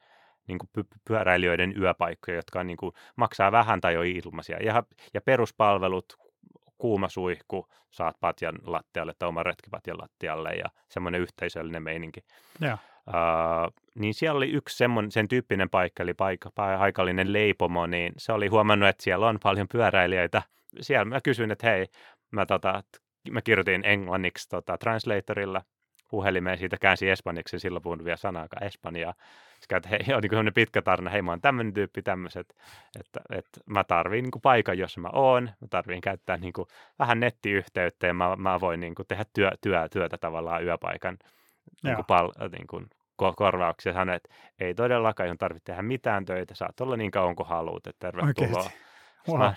niin 0.46 0.58
kuin 0.58 0.86
pyöräilijöiden 1.04 1.82
yöpaikkoja, 1.82 2.36
jotka 2.36 2.60
on, 2.60 2.66
niin 2.66 2.76
kuin, 2.76 2.92
maksaa 3.16 3.52
vähän 3.52 3.80
tai 3.80 3.96
on 3.96 4.06
ilmaisia. 4.06 4.62
Ja, 4.62 4.82
ja 5.14 5.20
peruspalvelut, 5.20 6.16
kuuma 6.78 7.08
suihku, 7.08 7.68
saat 7.90 8.16
patjan 8.20 8.58
lattialle 8.62 9.12
tai 9.18 9.28
oman 9.28 9.46
retkipatjan 9.46 9.98
lattialle 9.98 10.50
ja 10.50 10.66
semmoinen 10.88 11.20
yhteisöllinen 11.20 11.82
meininki. 11.82 12.24
Ja. 12.60 12.78
Niin 13.94 14.14
siellä 14.14 14.36
oli 14.36 14.50
yksi 14.50 14.76
semmoinen, 14.76 15.10
sen 15.10 15.28
tyyppinen 15.28 15.70
paikka, 15.70 16.02
eli 16.02 16.14
paikka, 16.14 16.50
paikallinen 16.54 17.32
leipomo, 17.32 17.86
niin 17.86 18.12
se 18.16 18.32
oli 18.32 18.48
huomannut, 18.48 18.88
että 18.88 19.02
siellä 19.02 19.26
on 19.26 19.38
paljon 19.42 19.68
pyöräilijöitä. 19.68 20.42
Siellä 20.80 21.04
mä 21.04 21.20
kysyin, 21.20 21.50
että 21.50 21.66
hei, 21.66 21.86
mä, 22.30 22.46
tota, 22.46 22.82
mä 23.30 23.42
kirjoitin 23.42 23.84
englanniksi 23.84 24.48
tota, 24.48 24.78
translatorilla 24.78 25.62
puhelimeen, 26.10 26.58
siitä 26.58 26.76
käänsin 26.80 27.08
espanjaksi, 27.08 27.58
silloin 27.58 27.82
puhun 27.82 28.04
vielä 28.04 28.16
sanaakaan 28.16 28.66
espanjaa. 28.66 29.14
Sitten 29.60 29.76
että 29.76 29.88
hei, 29.88 30.14
on 30.38 30.44
niin 30.44 30.54
pitkä 30.54 30.82
tarina, 30.82 31.10
hei 31.10 31.22
mä 31.22 31.32
oon 31.32 31.40
tämmöinen 31.40 31.74
tyyppi 31.74 32.02
tämmöiset, 32.02 32.56
että, 33.00 33.20
että 33.30 33.60
mä 33.66 33.84
tarviin 33.84 34.22
niin 34.24 34.42
paikan, 34.42 34.78
jossa 34.78 35.00
mä 35.00 35.08
oon, 35.12 35.50
mä 35.60 35.68
tarviin 35.70 36.00
käyttää 36.00 36.36
niin 36.36 36.52
kuin, 36.52 36.68
vähän 36.98 37.20
nettiyhteyttä 37.20 38.06
ja 38.06 38.14
mä, 38.14 38.36
mä 38.36 38.60
voin 38.60 38.80
niin 38.80 38.94
kuin, 38.94 39.06
tehdä 39.06 39.24
työ, 39.32 39.50
työ, 39.60 39.88
työtä 39.88 40.18
tavallaan 40.18 40.64
yöpaikan 40.64 41.18
niin 41.82 41.94
kuin, 41.94 42.06
pal, 42.06 42.32
niin 42.52 42.66
kuin, 42.66 42.86
korvauksia 43.36 43.92
sanoa, 43.92 44.14
että 44.14 44.34
ei 44.60 44.74
todellakaan, 44.74 45.28
ei 45.28 45.36
tarvitse 45.36 45.64
tehdä 45.64 45.82
mitään 45.82 46.24
töitä, 46.24 46.54
saat 46.54 46.80
olla 46.80 46.96
niin 46.96 47.10
kauan 47.10 47.36
kuin 47.36 47.48
haluat, 47.48 47.86
että 47.86 48.06
tervetuloa. 48.10 48.70
Wow. 49.28 49.38
Mä, 49.38 49.54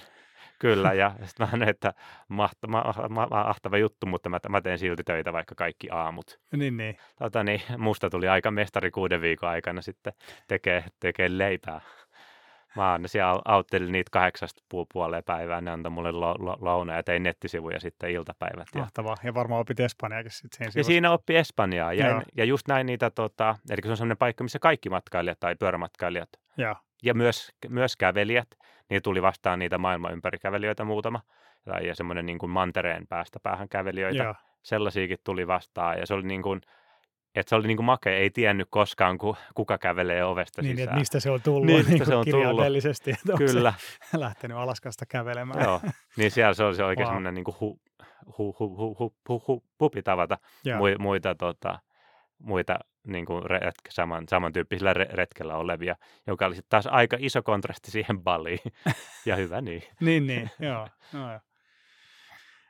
kyllä, 0.60 0.94
ja 0.94 1.10
sitten 1.26 1.48
mä 1.48 1.52
sanoin, 1.52 1.70
että 1.70 1.94
mahta, 2.28 2.68
ma, 2.68 2.94
ma, 3.10 3.28
mahtava 3.30 3.78
juttu, 3.78 4.06
mutta 4.06 4.30
mä, 4.30 4.40
mä 4.50 4.62
teen 4.62 4.80
silti 4.80 5.04
töitä 5.04 5.34
vaikka 5.34 5.56
kaikki 5.56 5.88
aamut. 5.92 6.40
Niin, 6.52 6.78
niin. 6.78 6.98
Tota, 7.20 7.44
niin 7.44 7.62
musta 7.78 8.10
tuli 8.10 8.28
aika 8.28 8.52
mestari 8.52 8.92
kuuden 8.92 9.22
viikon 9.22 9.50
aikana 9.50 9.82
sitten 9.82 10.14
tekee, 10.48 10.86
tekee 11.00 11.38
leipää. 11.38 11.82
Mä 12.78 12.92
aina 12.92 13.08
siellä 13.08 13.42
auttelin 13.46 13.92
niitä 13.92 14.10
kahdeksasta 14.12 14.64
puoleen 14.94 15.24
päivään, 15.24 15.66
ne 15.66 15.72
antoi 15.72 15.90
mulle 15.90 16.12
lo, 16.12 16.36
lo, 16.40 16.58
louna 16.62 16.96
ja 16.96 17.04
tein 17.04 17.24
nettisivuja 17.24 17.80
sitten 17.80 18.10
iltapäivät. 18.12 18.68
Ja, 18.76 18.80
Mahtavaa. 18.80 19.16
Ja 19.24 19.34
varmaan 19.34 19.62
opit 19.62 19.80
espanjaakin 19.80 20.32
sitten 20.32 20.58
siinä 20.58 20.68
ja 20.68 20.72
sivussa. 20.72 20.88
siinä 20.88 21.12
oppi 21.12 21.36
Espanjaa. 21.36 21.94
Ja, 21.94 22.10
en- 22.10 22.24
ja 22.38 22.46
just 22.46 22.68
näin 22.68 22.86
niitä, 22.86 23.10
tota, 23.10 23.56
eli 23.70 23.82
se 23.84 23.90
on 23.90 23.98
sellainen 23.98 24.18
paikka, 24.18 24.44
missä 24.44 24.60
kaikki 24.60 24.90
matkailijat 24.90 25.40
tai 25.40 25.56
pyörämatkailijat 25.56 26.30
Joo. 26.58 26.76
ja 27.04 27.14
myös, 27.14 27.52
myös 27.70 27.98
kävelijät, 27.98 28.48
niin 28.90 29.02
tuli 29.02 29.22
vastaan 29.22 29.60
niitä 29.60 29.78
maailman 29.78 30.14
ympäri 30.14 30.38
kävelijöitä 30.40 30.84
muutama. 30.84 31.22
Tai 31.66 31.88
ja 31.88 31.96
semmoinen 31.96 32.26
niin 32.26 32.38
kuin 32.40 32.50
mantereen 32.50 33.08
päästä 33.08 33.40
päähän 33.44 33.70
kävelijöitä. 33.70 34.24
Joo. 34.24 34.36
Sellaisiakin 34.64 35.18
tuli 35.24 35.48
vastaan. 35.48 36.00
Ja 36.00 36.06
se 36.06 36.14
oli 36.14 36.24
niin 36.28 36.42
kuin, 36.42 36.62
että 37.40 37.50
se 37.50 37.56
oli 37.56 37.68
niin 37.68 37.78
kuin 37.78 37.86
makea, 37.86 38.14
ei 38.18 38.30
tiennyt 38.30 38.68
koskaan, 38.72 39.18
ku, 39.18 39.38
kuka 39.56 39.78
kävelee 39.78 40.24
ovesta 40.26 40.62
Niin, 40.62 40.72
että 40.72 40.82
sisään. 40.82 41.00
mistä 41.00 41.20
se 41.20 41.32
on 41.32 41.42
tullut 41.42 41.66
Niin, 41.66 41.86
niin, 41.90 42.06
se 42.06 42.16
on 42.16 42.26
tullut. 42.26 42.48
kirjaimellisesti. 42.48 43.12
Että 43.12 43.34
onko 43.34 43.46
Kyllä, 43.46 43.74
se 44.12 44.20
lähtenyt 44.20 44.58
Alaskasta 44.58 45.06
kävelemään. 45.06 45.64
joo. 45.64 45.82
Niin 46.18 46.32
siellä 46.32 46.54
se 46.54 46.64
oli 46.64 46.76
se 46.76 46.84
oikein 46.84 47.06
Wow. 47.06 47.14
semmoinen 47.14 47.34
niin 47.34 47.44
kuin 47.44 47.56
hu, 47.60 47.80
hu, 48.38 48.56
hu, 48.60 48.76
hu, 48.78 48.96
hu, 49.00 49.14
hu, 49.30 49.44
hu, 49.48 49.64
hupi 49.80 50.04
tavata 50.04 50.38
Joo. 50.66 50.78
mui- 50.80 50.98
muita, 51.00 51.36
tota, 51.36 51.80
muita 52.40 52.80
niin 53.08 53.26
kuin 53.26 53.44
retke, 53.44 53.90
saman, 53.92 54.24
samantyyppisillä 54.30 54.94
re- 54.94 55.14
retkellä 55.16 55.56
olevia, 55.58 55.96
joka 56.28 56.46
oli 56.46 56.56
sitten 56.56 56.70
taas 56.70 56.88
aika 56.88 57.18
iso 57.20 57.44
kontrasti 57.44 57.92
siihen 57.92 58.24
Baliin. 58.24 58.60
ja 59.26 59.36
hyvä 59.36 59.62
niin. 59.62 59.84
Niin, 60.02 60.28
niin, 60.28 60.50
joo. 60.60 60.88
joo, 61.14 61.32
joo. 61.32 61.40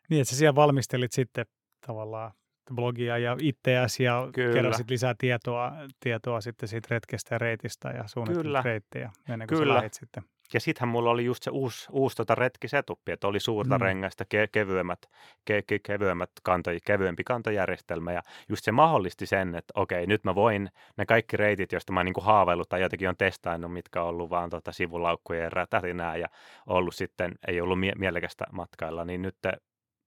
Niin, 0.09 0.21
että 0.21 0.29
sä 0.33 0.37
siellä 0.37 0.55
valmistelit 0.55 1.11
sitten 1.11 1.45
tavallaan 1.87 2.31
blogia 2.75 3.17
ja 3.17 3.37
itseäsi 3.41 4.03
ja 4.03 4.29
Kyllä. 4.33 4.53
keräsit 4.53 4.89
lisää 4.89 5.15
tietoa, 5.17 5.71
tietoa 5.99 6.41
sitten 6.41 6.69
siitä 6.69 6.87
retkestä 6.91 7.35
ja 7.35 7.39
reitistä 7.39 7.89
ja 7.89 8.03
suunnittelit 8.07 8.43
Kyllä. 8.47 8.61
reittejä 8.61 9.11
ennen 9.29 9.47
kuin 9.47 9.59
Kyllä. 9.59 9.83
sitten. 9.91 10.23
Ja 10.53 10.59
sittenhän 10.59 10.87
mulla 10.91 11.09
oli 11.09 11.25
just 11.25 11.43
se 11.43 11.51
uusi, 11.51 11.87
uusi 11.91 12.15
tota 12.15 12.35
retkisetuppi, 12.35 13.11
että 13.11 13.27
oli 13.27 13.39
suurta 13.39 13.77
Mm. 13.77 13.81
rengasta, 13.81 14.25
ke, 14.29 14.47
kevyemmät, 14.51 14.99
ke, 15.45 15.61
ke, 15.61 15.79
kevyemmät 15.79 16.29
kanto, 16.43 16.71
kevyempi 16.85 17.23
kantojärjestelmä 17.23 18.11
ja 18.11 18.21
just 18.49 18.63
se 18.63 18.71
mahdollisti 18.71 19.25
sen, 19.25 19.55
että 19.55 19.73
okei, 19.75 20.07
nyt 20.07 20.23
mä 20.23 20.35
voin 20.35 20.69
ne 20.97 21.05
kaikki 21.05 21.37
reitit, 21.37 21.71
joista 21.71 21.93
mä 21.93 21.99
oon 21.99 22.05
niin 22.05 22.13
haaveillut 22.21 22.69
tai 22.69 22.81
jotenkin 22.81 23.09
on 23.09 23.17
testainnut, 23.17 23.73
mitkä 23.73 24.01
on 24.01 24.07
ollut 24.09 24.29
vaan 24.29 24.49
tota 24.49 24.71
sivulaukkuja 24.71 25.39
ja 25.43 25.49
rätärinää 25.49 26.15
ja 26.17 26.27
ollut 26.67 26.95
sitten, 26.95 27.31
ei 27.47 27.61
ollut 27.61 27.79
mie- 27.79 27.95
mielekästä 27.97 28.45
matkailla, 28.51 29.05
niin 29.05 29.21
nyt, 29.21 29.35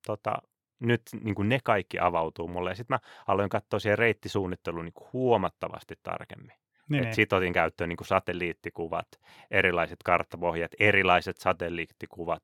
tota, 0.07 0.35
nyt 0.81 1.03
niin 1.21 1.35
kuin 1.35 1.49
ne 1.49 1.59
kaikki 1.65 1.99
avautuu 1.99 2.49
mulle. 2.49 2.71
Ja 2.71 2.75
sitten 2.75 2.95
mä 2.95 2.99
aloin 3.27 3.49
katsoa 3.49 3.81
siihen 3.81 3.99
reittisuunnitteluun 3.99 4.85
niin 4.85 5.09
huomattavasti 5.13 5.95
tarkemmin. 6.03 6.57
Niin, 6.89 7.03
niin. 7.03 7.15
Sitten 7.15 7.37
otin 7.37 7.53
käyttöön 7.53 7.89
niin 7.89 7.97
kuin 7.97 8.07
satelliittikuvat, 8.07 9.07
erilaiset 9.51 9.99
karttapohjat, 10.05 10.73
erilaiset 10.81 11.37
satelliittikuvat, 11.37 12.43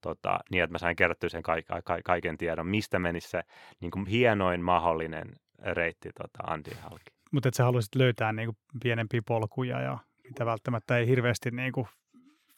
tota, 0.00 0.38
niin 0.50 0.62
että 0.62 0.74
mä 0.74 0.78
sain 0.78 0.96
kerättyä 0.96 1.28
sen 1.28 1.42
kaik- 1.42 1.66
ka- 1.84 2.02
kaiken 2.04 2.38
tiedon, 2.38 2.66
mistä 2.66 2.98
menisi 2.98 3.28
se 3.28 3.42
niin 3.80 3.90
kuin 3.90 4.06
hienoin 4.06 4.60
mahdollinen 4.60 5.32
reitti 5.58 6.10
tota, 6.22 6.52
Andin 6.52 6.76
halki. 6.82 7.10
Mutta 7.32 7.48
että 7.48 7.56
sä 7.56 7.64
haluaisit 7.64 7.94
löytää 7.94 8.32
niin 8.32 8.46
kuin 8.46 8.56
pienempiä 8.82 9.22
polkuja 9.26 9.80
ja 9.80 9.98
mitä 10.24 10.46
välttämättä 10.46 10.98
ei 10.98 11.06
hirveästi 11.06 11.50
niin 11.50 11.72
kuin 11.72 11.86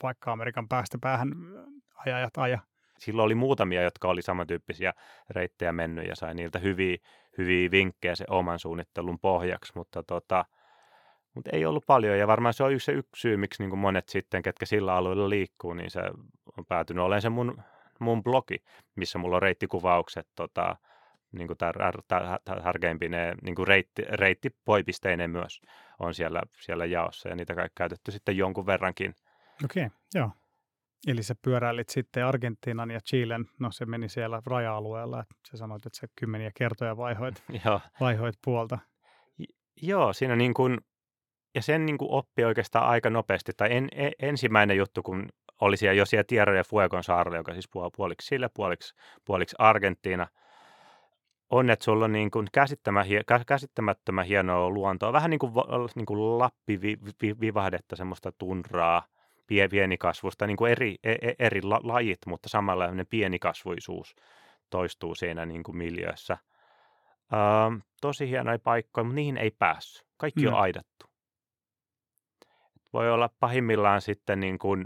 vaikka 0.02 0.32
Amerikan 0.32 0.68
päästä 0.68 0.98
päähän 1.00 1.32
ajajat 1.94 2.38
aja. 2.38 2.58
Silloin 3.00 3.26
oli 3.26 3.34
muutamia, 3.34 3.82
jotka 3.82 4.08
oli 4.08 4.22
samantyyppisiä 4.22 4.92
reittejä 5.30 5.72
mennyt 5.72 6.08
ja 6.08 6.16
sain 6.16 6.36
niiltä 6.36 6.58
hyviä, 6.58 6.96
hyviä 7.38 7.70
vinkkejä 7.70 8.14
se 8.14 8.24
oman 8.30 8.58
suunnittelun 8.58 9.18
pohjaksi, 9.18 9.72
mutta 9.74 10.02
tota, 10.02 10.44
mutta 11.34 11.50
ei 11.52 11.66
ollut 11.66 11.86
paljon 11.86 12.18
ja 12.18 12.26
varmaan 12.26 12.54
se 12.54 12.64
on 12.64 12.72
yksi, 12.72 12.92
yksi 12.92 13.20
syy, 13.20 13.36
miksi 13.36 13.62
niin 13.62 13.78
monet 13.78 14.08
sitten, 14.08 14.42
ketkä 14.42 14.66
sillä 14.66 14.94
alueella 14.94 15.28
liikkuu, 15.28 15.74
niin 15.74 15.90
se 15.90 16.00
on 16.58 16.66
päätynyt 16.66 17.04
olemaan 17.04 17.22
se 17.22 17.28
mun, 17.28 17.62
mun 18.00 18.22
blogi, 18.22 18.56
missä 18.96 19.18
mulla 19.18 19.36
on 19.36 19.42
reittikuvaukset 19.42 20.28
tota, 20.36 20.76
niin 21.32 21.46
kuin 21.46 21.58
tar, 21.58 21.78
tar, 21.78 22.02
tar, 22.44 22.62
tarkeimpine 22.62 23.34
niin 23.42 23.54
kuin 23.54 23.68
reitti, 23.68 24.02
reittipoipisteineen 24.02 25.30
myös 25.30 25.60
on 25.98 26.14
siellä, 26.14 26.42
siellä 26.60 26.84
jaossa 26.84 27.28
ja 27.28 27.36
niitä 27.36 27.54
kaikki 27.54 27.74
käytetty 27.76 28.10
sitten 28.10 28.36
jonkun 28.36 28.66
verrankin. 28.66 29.14
Okei, 29.64 29.86
okay, 29.86 29.98
joo. 30.14 30.30
Eli 31.06 31.22
sä 31.22 31.34
pyöräilit 31.42 31.88
sitten 31.88 32.26
Argentiinan 32.26 32.90
ja 32.90 33.00
Chilen, 33.00 33.46
no 33.58 33.70
se 33.72 33.86
meni 33.86 34.08
siellä 34.08 34.42
raja-alueella, 34.46 35.20
että 35.20 35.34
sä 35.50 35.56
sanoit, 35.56 35.86
että 35.86 35.98
sä 35.98 36.06
kymmeniä 36.16 36.50
kertoja 36.54 36.96
vaihoit, 36.96 37.42
Joo, 37.64 37.80
vaihoit 38.00 38.34
puolta. 38.44 38.78
Joo, 39.82 40.12
siinä 40.12 40.36
niin 40.36 40.54
kuin, 40.54 40.78
ja 41.54 41.62
sen 41.62 41.86
niin 41.86 41.98
kuin 41.98 42.10
oppi 42.10 42.44
oikeastaan 42.44 42.86
aika 42.86 43.10
nopeasti. 43.10 43.52
Tai 43.56 43.68
en, 43.72 43.88
en, 43.92 44.12
ensimmäinen 44.18 44.76
juttu, 44.76 45.02
kun 45.02 45.28
oli 45.60 45.76
siellä 45.76 45.98
jo 45.98 46.06
siellä 46.06 46.24
Tierra 46.24 46.54
de 46.54 46.64
Fuegon 46.64 47.04
saarella, 47.04 47.36
joka 47.36 47.52
siis 47.52 47.68
puol- 47.68 47.90
puoliksi 47.96 48.26
sille, 48.26 48.50
puoliksi, 48.54 48.94
puoliksi 49.24 49.56
Argentiina, 49.58 50.26
on, 51.50 51.70
että 51.70 51.84
sulla 51.84 52.04
on 52.04 52.12
niin 52.12 52.30
kuin 52.30 52.48
käsittämättömän 53.46 54.26
hienoa 54.26 54.70
luontoa. 54.70 55.12
Vähän 55.12 55.30
niin 55.30 55.38
kuin, 55.38 55.52
niin 55.94 56.06
kuin 56.06 56.38
lappivivahdetta, 56.38 57.96
semmoista 57.96 58.32
tunraa, 58.32 59.02
pienikasvusta, 59.70 60.46
niin 60.46 60.56
kuin 60.56 60.72
eri, 60.72 60.96
e, 61.04 61.12
e- 61.12 61.34
eri 61.38 61.62
la, 61.62 61.80
lajit, 61.82 62.18
mutta 62.26 62.48
samalla 62.48 62.84
pienikasvuisuus 63.10 64.14
toistuu 64.70 65.14
siinä 65.14 65.46
niin 65.46 65.62
kuin 65.62 65.76
miljöössä. 65.76 66.38
Ähm, 67.32 67.76
tosi 68.00 68.28
hienoja 68.28 68.58
paikkoja, 68.58 69.04
mutta 69.04 69.14
niihin 69.14 69.36
ei 69.36 69.50
päässyt. 69.50 70.06
Kaikki 70.16 70.46
on 70.46 70.52
Mm. 70.52 70.58
aidattu. 70.60 71.06
Voi 72.92 73.10
olla 73.10 73.30
pahimmillaan 73.40 74.00
sitten 74.00 74.40
niin 74.40 74.58
kuin, 74.58 74.84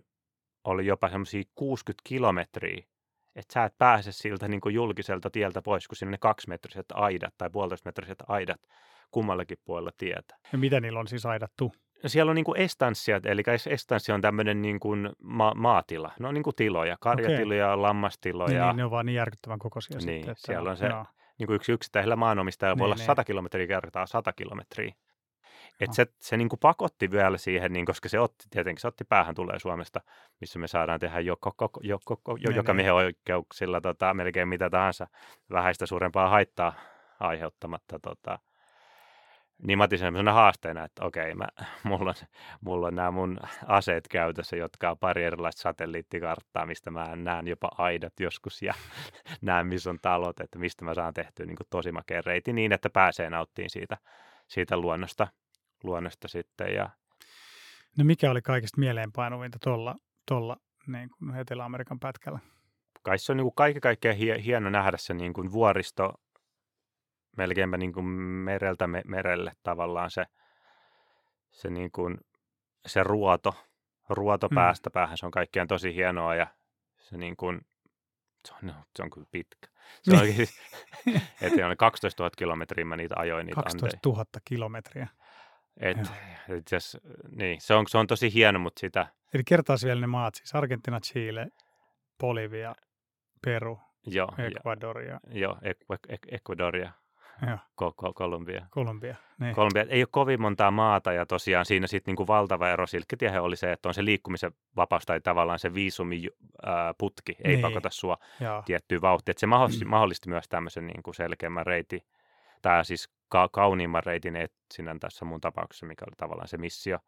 oli 0.64 0.86
jopa 0.86 1.08
semmoisia 1.08 1.42
60 1.54 2.00
kilometriä, 2.08 2.84
että 3.36 3.52
sä 3.54 3.64
et 3.64 3.78
pääse 3.78 4.12
siltä 4.12 4.48
niin 4.48 4.60
kuin 4.60 4.74
julkiselta 4.74 5.30
tieltä 5.30 5.62
pois, 5.62 5.88
kun 5.88 5.96
siinä 5.96 6.08
on 6.08 6.12
ne 6.12 6.18
kaksimetriset 6.18 6.86
aidat 6.94 7.34
tai 7.38 7.50
puolitoistametriset 7.50 8.18
aidat 8.28 8.60
kummallakin 9.10 9.58
puolella 9.64 9.90
tietä. 9.98 10.36
Ja 10.52 10.58
mitä 10.58 10.80
niillä 10.80 11.00
on 11.00 11.08
siis 11.08 11.26
aidattu? 11.26 11.72
Siellä 12.07 12.30
on 12.30 12.36
niin 12.36 12.44
kuin 12.44 12.61
estanssia, 12.61 13.20
eli 13.24 13.42
estanssi 13.70 14.12
on 14.12 14.20
tämmöinen 14.20 14.62
niin 14.62 14.80
kuin 14.80 15.11
ma- 15.22 15.55
maatila. 15.57 16.12
No 16.18 16.32
niin 16.32 16.42
kuin 16.42 16.57
tiloja, 16.57 16.96
karjatiloja, 17.00 17.82
lammastiloja. 17.82 18.48
Niin, 18.59 18.66
niin, 18.66 18.76
ne 18.76 18.84
on 18.84 18.90
vaan 18.90 19.07
niin 19.07 19.16
järkyttävän 19.16 19.59
kokoisia 19.59 19.96
Niin, 19.98 20.00
sitten. 20.02 20.30
Että, 20.30 20.46
siellä 20.46 20.70
on 20.70 20.76
se- 20.76 20.86
joo. 20.86 21.07
niin 21.38 21.46
kuin 21.46 21.55
yksi 21.57 21.72
yksittäisellä 21.72 22.16
maanomistajalla 22.16 22.78
voi 22.78 22.84
Niin, 22.84 22.86
olla 22.86 22.94
niin. 22.96 23.07
100 23.07 23.24
kilometriä 23.24 23.66
kertaa 23.66 24.07
100 24.07 24.32
kilometriä. 24.32 24.94
Et 25.80 25.88
Joo. 25.88 25.92
se, 25.94 26.07
se 26.20 26.36
niin 26.36 26.48
kuin 26.48 26.61
pakotti 26.61 27.11
vielä 27.11 27.38
siihen, 27.38 27.72
niin 27.72 27.86
koska 27.86 28.09
se 28.09 28.20
otti, 28.20 28.44
tietenkin 28.50 28.80
se 28.80 28.88
otti 28.88 29.05
päähän 29.05 29.34
tulee 29.34 29.59
Suomesta, 29.59 30.00
missä 30.40 30.59
me 30.59 30.66
saadaan 30.66 31.00
tehdä 31.00 31.20
jo, 31.20 31.36
koko, 31.40 31.70
jo, 31.82 31.98
koko, 32.05 32.32
jo 32.32 32.48
Niin, 32.50 32.57
joka 32.57 32.72
niin. 32.72 32.76
miehen 32.76 32.94
oikeuksilla 32.94 33.80
tota, 33.80 34.14
melkein 34.14 34.48
mitä 34.48 34.70
tahansa 34.70 35.07
vähäistä 35.50 35.86
suurempaa 35.86 36.28
haittaa 36.28 36.72
aiheuttamatta. 37.20 37.98
Tota. 38.02 38.38
Niin 39.62 39.78
mä 39.78 39.84
otin 39.84 39.98
sellaisena 39.98 40.32
haasteena, 40.32 40.84
että 40.84 41.05
okei, 41.05 41.34
mä, 41.34 41.48
mulla, 41.84 42.11
on, 42.11 42.26
mulla 42.61 42.86
on 42.86 42.94
nämä 42.94 43.11
mun 43.11 43.38
aseet 43.66 44.09
käytössä, 44.09 44.57
jotka 44.57 44.90
on 44.90 44.98
pari 44.98 45.24
erilaista 45.24 45.62
satelliittikarttaa, 45.62 46.66
mistä 46.66 46.90
mä 46.90 47.16
näen 47.16 47.48
jopa 47.48 47.70
aidat 47.78 48.20
joskus 48.20 48.62
ja 48.62 48.74
näen, 49.42 49.66
missä 49.66 49.90
on 49.90 49.98
talot, 50.02 50.40
että 50.40 50.59
mistä 50.59 50.84
mä 50.84 50.94
saan 50.94 51.14
tehtyä 51.14 51.46
niin 51.46 51.57
tosi 51.70 51.92
makeen 51.92 52.24
reitin 52.24 52.55
niin, 52.55 52.72
että 52.72 52.90
pääsee 52.90 53.30
nauttimaan 53.30 53.70
siitä, 53.70 53.96
siitä 54.48 54.76
luonnosta, 54.76 55.28
luonnosta 55.82 56.28
sitten. 56.28 56.74
Ja 56.74 56.90
No 57.98 58.05
mikä 58.05 58.30
oli 58.30 58.42
kaikista 58.42 58.80
mieleenpainuvinta 58.80 59.59
tuolla, 59.64 59.96
tuolla 60.28 60.57
niin 60.86 61.11
kuin 61.11 61.36
Etelä-Amerikan 61.36 62.00
pätkällä? 62.00 62.38
kai 63.05 63.18
se 63.18 63.32
on 63.32 63.36
niin 63.36 63.44
kuin 63.44 63.55
kaiken 63.55 63.80
kaikkiaan 63.80 64.16
hie, 64.16 64.42
hieno 64.44 64.70
nähdä 64.70 64.96
se 64.96 65.14
niin 65.14 65.32
kuin 65.32 65.52
vuoristo 65.52 66.12
melkeinpä 67.37 67.76
niin 67.76 67.93
kuin 67.93 68.07
mereltä 68.07 68.87
me, 68.87 69.03
merelle 69.07 69.53
tavallaan 69.62 70.11
se, 70.11 70.24
se, 71.51 71.70
niin 71.70 71.91
kuin, 71.93 72.18
se 72.87 73.03
ruoto, 73.03 73.55
ruoto 74.09 74.49
Mm. 74.49 74.55
päästä 74.55 74.91
päähän, 74.91 75.18
se 75.18 75.26
on 75.26 75.32
kaikkiaan 75.32 75.68
tosi 75.68 75.95
hienoa 75.95 76.35
ja 76.35 76.47
se 76.99 77.16
niin 77.16 77.37
kuin, 77.37 77.61
se 78.49 78.55
on, 78.62 78.74
se 78.97 79.03
on 79.03 79.11
kyllä 79.11 79.26
pitkä. 79.30 79.68
Se 80.03 80.12
on 80.12 80.18
oikein, 80.20 80.49
että 81.41 81.66
on 81.66 81.76
12 81.76 82.22
000 82.22 82.30
kilometriä 82.37 82.85
mä 82.85 82.97
niitä 82.97 83.14
ajoin 83.18 83.47
niitä 83.47 83.62
12 83.62 83.99
000 84.07 84.24
kilometriä. 84.45 85.09
Et, 85.76 85.97
Joo. 85.97 86.07
et 86.59 86.72
jos, 86.72 86.99
niin, 87.30 87.61
se, 87.61 87.74
on, 87.74 87.85
se 87.89 87.99
on 87.99 88.07
tosi 88.07 88.35
hieno, 88.35 88.59
mutta 88.59 88.80
sitä, 88.80 89.07
Eli 89.35 89.45
kertaas 89.45 89.85
vielä 89.85 90.01
ne 90.01 90.07
maat, 90.07 90.35
siis 90.35 90.55
Argentina, 90.55 91.01
Chile, 91.01 91.49
Bolivia, 92.20 92.74
Peru, 93.45 93.80
joo, 94.07 94.35
Ecuadoria, 94.39 95.20
joo, 95.30 95.59
Ko- 95.93 96.16
Ko- 97.82 98.12
Kolumbia. 98.14 98.66
Kolumbia. 98.70 99.16
Niin. 99.39 99.55
Kolumbia 99.55 99.85
ei 99.89 100.01
ole 100.03 100.09
kovin 100.11 100.41
montaa 100.41 100.70
maata 100.70 101.12
ja 101.12 101.26
tosiaan 101.26 101.66
siinä 101.66 101.87
sitten 101.87 102.12
niinku 102.12 102.26
valtava 102.26 102.68
ero 102.70 102.87
silkkitiehe 102.87 103.41
oli 103.41 103.57
se, 103.57 103.72
että 103.72 103.89
on 103.89 103.95
se 103.95 104.05
liikkumisen 104.05 104.53
vapaus 104.76 105.07
tai 105.07 105.20
tavallaan 105.20 105.59
se 105.59 105.74
viisumi 105.74 106.22
ää, 106.66 106.95
putki 106.99 107.37
ei 107.45 107.51
Niin. 107.53 107.61
pakota 107.61 107.91
sua 107.91 108.18
Joo. 108.41 108.62
tiettyyn 108.66 109.03
vauhtiin. 109.03 109.32
Et 109.32 109.39
se 109.39 109.47
mahdollisti, 109.47 109.85
mahdollisti 109.85 110.28
myös 110.28 110.49
tämmöisen 110.49 110.87
niinku 110.87 111.12
selkeämmän 111.12 111.66
reitin, 111.66 112.01
tai 112.62 112.85
siis 112.85 113.09
ka- 113.28 113.49
kauniimman 113.53 114.03
reitin 114.07 114.37
etsinnän 114.37 115.01
tässä 115.01 115.24
mun 115.24 115.41
tapauksessa, 115.41 115.87
mikä 115.87 116.05
oli 116.09 116.16
tavallaan 116.16 116.49
se 116.49 116.57
missio. 116.57 116.99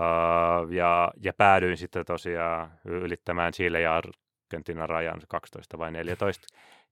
Uh, 0.00 0.70
ja, 0.72 1.10
ja 1.22 1.32
päädyin 1.32 1.76
sitten 1.76 2.04
tosiaan 2.06 2.72
ylittämään 2.84 3.52
Chile 3.52 3.80
ja 3.80 4.02
Argentiinan 4.48 4.88
rajan 4.88 5.20
12 5.28 5.78
vai 5.78 5.92
14 5.92 6.46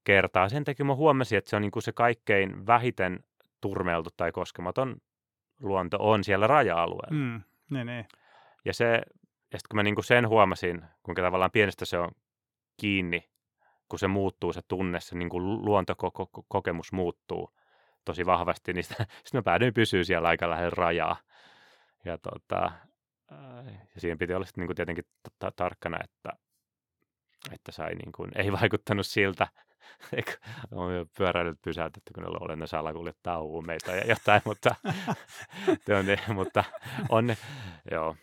kertaa. 0.04 0.48
Sen 0.48 0.64
takia 0.64 0.86
mä 0.86 0.94
huomasin, 0.94 1.38
että 1.38 1.50
se 1.50 1.56
on 1.56 1.62
niin 1.62 1.70
kuin 1.70 1.82
se 1.82 1.92
kaikkein 1.92 2.66
vähiten 2.66 3.24
turmeltu 3.60 4.10
tai 4.16 4.32
koskematon 4.32 4.96
luonto 5.60 5.96
on 6.00 6.24
siellä 6.24 6.46
raja-alueella. 6.46 7.16
Mm, 7.16 7.42
ne, 7.70 7.84
ne. 7.84 8.06
Ja, 8.64 8.74
se, 8.74 8.84
ja 9.52 9.58
sitten 9.58 9.68
kun 9.70 9.76
mä 9.76 9.82
niin 9.82 9.94
kuin 9.94 10.04
sen 10.04 10.28
huomasin, 10.28 10.84
kuinka 11.02 11.22
tavallaan 11.22 11.50
pienestä 11.50 11.84
se 11.84 11.98
on 11.98 12.10
kiinni, 12.76 13.28
kun 13.88 13.98
se 13.98 14.08
muuttuu, 14.08 14.52
se 14.52 14.60
tunne, 14.68 15.00
se 15.00 15.16
niin 15.16 15.28
kuin 15.28 15.64
luontokokemus 15.64 16.92
muuttuu 16.92 17.50
tosi 18.04 18.26
vahvasti, 18.26 18.72
niin 18.72 18.84
sitten 18.84 19.06
mä 19.34 19.42
päädyin 19.42 19.74
pysyä 19.74 20.04
siellä 20.04 20.28
aika 20.28 20.50
lähellä 20.50 20.70
rajaa. 20.76 21.16
Ja, 22.04 22.18
tota, 22.18 22.72
ja 23.94 24.00
siinä 24.00 24.16
piti 24.16 24.34
olla 24.34 24.46
sitten 24.46 24.62
niin 24.62 24.68
kuin 24.68 24.76
tietenkin 24.76 25.04
tarkkana, 25.56 25.98
että, 26.04 26.45
että 27.52 27.72
sai 27.72 27.94
niin 27.94 28.12
kuin, 28.12 28.30
ei 28.36 28.52
vaikuttanut 28.52 29.06
siltä, 29.06 29.46
on 30.72 30.90
pyöräilyt 31.18 31.62
pysäytetty, 31.62 32.12
kun 32.14 32.22
ne 32.22 32.28
olen 32.40 32.58
ne 32.58 32.66
salakuljettaa 32.66 33.42
huumeita 33.42 33.92
ja 33.92 34.06
jotain, 34.06 34.42
mutta, 34.44 34.74
on, 35.98 36.06
niin, 36.06 36.18
mutta 36.28 36.64
on 37.08 37.26
ne, 37.26 37.36
joo. 37.90 38.16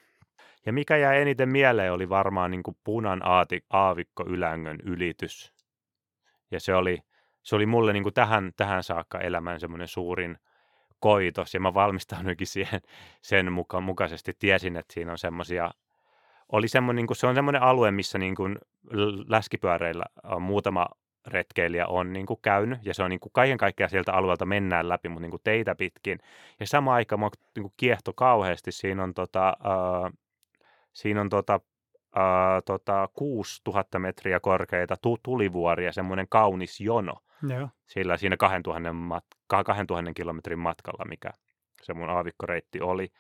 Ja 0.66 0.74
mikä 0.74 0.98
jäi 0.98 1.22
eniten 1.22 1.50
mieleen 1.50 1.94
oli 1.94 2.10
varmaan 2.10 2.52
niin 2.52 2.64
kuin 2.64 2.78
punan 2.84 3.26
aati, 3.26 3.66
aavikko 3.70 4.24
ylängön 4.28 4.80
ylitys. 4.84 5.54
Ja 6.52 6.60
se 6.60 6.76
oli, 6.76 7.00
se 7.44 7.56
oli 7.56 7.66
mulle 7.66 7.94
niin 7.94 8.04
kuin 8.04 8.14
tähän, 8.14 8.52
tähän 8.58 8.84
saakka 8.84 9.20
elämän 9.20 9.60
semmoinen 9.60 9.88
suurin 9.88 10.38
koitos. 11.00 11.54
Ja 11.54 11.60
mä 11.60 11.74
valmistauduinkin 11.74 12.48
siihen 12.48 12.82
sen 13.22 13.52
muka, 13.52 13.82
mukaisesti. 13.82 14.34
Tiesin, 14.40 14.78
että 14.78 14.94
siinä 14.94 15.12
on 15.12 15.18
semmoisia 15.18 15.72
oli 16.52 16.68
semmoinen, 16.68 16.96
niin 16.96 17.08
kuin, 17.08 17.18
se 17.18 17.28
on 17.28 17.36
semmoinen 17.36 17.62
alue, 17.62 17.92
missä 17.92 18.18
niin 18.18 18.36
kuin 18.36 18.58
läskipyöreillä 19.28 20.04
on 20.24 20.42
muutama 20.42 20.88
retkeilijä 21.28 21.88
on 21.88 22.14
niin 22.14 22.26
kuin 22.26 22.40
käynyt, 22.42 22.86
ja 22.86 22.94
se 22.94 23.04
on 23.04 23.10
niin 23.10 23.20
kuin 23.20 23.34
kaiken 23.34 23.58
kaikkiaan 23.58 23.90
sieltä 23.90 24.14
alueelta 24.14 24.46
mennään 24.46 24.90
läpi, 24.90 25.10
mutta 25.10 25.22
niin 25.22 25.32
kuin 25.32 25.42
teitä 25.44 25.76
pitkin. 25.76 26.20
Ja 26.60 26.68
sama 26.68 26.94
aika 26.94 27.18
mua 27.18 27.30
niin 27.56 27.64
kuin 27.64 27.74
kiehto 27.78 28.14
kauheasti, 28.14 28.72
siinä 28.72 29.04
on, 29.04 29.14
tota, 29.14 29.48
äh, 29.48 30.12
siinä 30.94 31.22
on 31.22 31.30
tota, 31.30 31.60
äh, 32.18 32.64
tota 32.66 33.10
6000 33.14 34.00
metriä 34.00 34.40
korkeita 34.40 34.98
tu- 35.02 35.20
tulivuoria, 35.24 35.92
semmoinen 35.92 36.28
kaunis 36.30 36.82
jono. 36.82 37.14
Joo. 37.50 37.70
Sillä 37.86 38.18
siinä 38.18 38.38
2000, 38.38 38.90
mat- 38.90 39.38
2000 39.48 40.14
kilometrin 40.14 40.60
matkalla, 40.60 41.06
mikä 41.06 41.30
se 41.82 41.94
mun 41.94 42.10
aavikkoreitti 42.10 42.82
oli. 42.82 43.12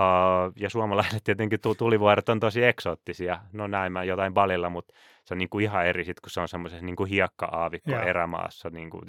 Uh, 0.00 0.52
ja 0.56 0.70
suomalaisille 0.70 1.20
tietenkin 1.24 1.58
tulivuoret 1.78 2.28
on 2.28 2.40
tosi 2.40 2.64
eksoottisia. 2.64 3.40
No 3.52 3.66
näin 3.66 3.92
mä 3.92 4.04
jotain 4.04 4.34
balilla, 4.34 4.70
mutta 4.70 4.94
se 5.24 5.34
on 5.34 5.38
niinku 5.38 5.58
ihan 5.58 5.86
eri 5.86 6.04
sit, 6.04 6.20
kun 6.20 6.30
se 6.30 6.40
on 6.40 6.48
semmoisessa 6.48 6.86
niinku 6.86 7.04
hiekka-aavikko 7.04 7.90
Joo. 7.90 8.02
erämaassa, 8.02 8.70
niinku, 8.70 9.02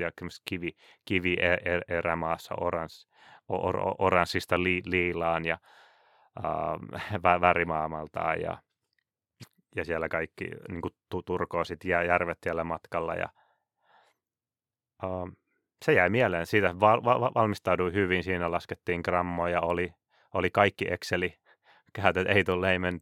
kivi, 0.45 0.71
kivi 1.05 1.33
e, 1.39 1.53
e, 1.53 1.97
erämaassa 1.97 2.55
orans, 2.61 3.07
or, 3.47 3.77
or, 3.77 3.95
oranssista 3.99 4.63
li, 4.63 4.81
liilaan 4.85 5.45
ja 5.45 5.57
uh, 6.39 7.01
värimaamaltaan 7.41 8.41
ja, 8.41 8.57
ja 9.75 9.85
siellä 9.85 10.09
kaikki 10.09 10.51
niinku, 10.69 10.89
turkoosit 11.25 11.83
ja 11.83 12.03
järvet 12.03 12.37
siellä 12.43 12.63
matkalla 12.63 13.15
ja 13.15 13.29
uh, 15.03 15.31
se 15.85 15.93
jäi 15.93 16.09
mieleen 16.09 16.45
siitä, 16.45 16.79
val, 16.79 17.03
val, 17.03 17.31
valmistauduin 17.35 17.93
hyvin, 17.93 18.23
siinä 18.23 18.51
laskettiin 18.51 19.01
grammoja, 19.03 19.61
oli 19.61 19.93
oli 20.33 20.49
kaikki 20.51 20.85
Exceli 20.91 21.39
käytöt, 21.93 22.27
ei 22.27 22.43
tule 22.43 22.67
leimen 22.67 23.01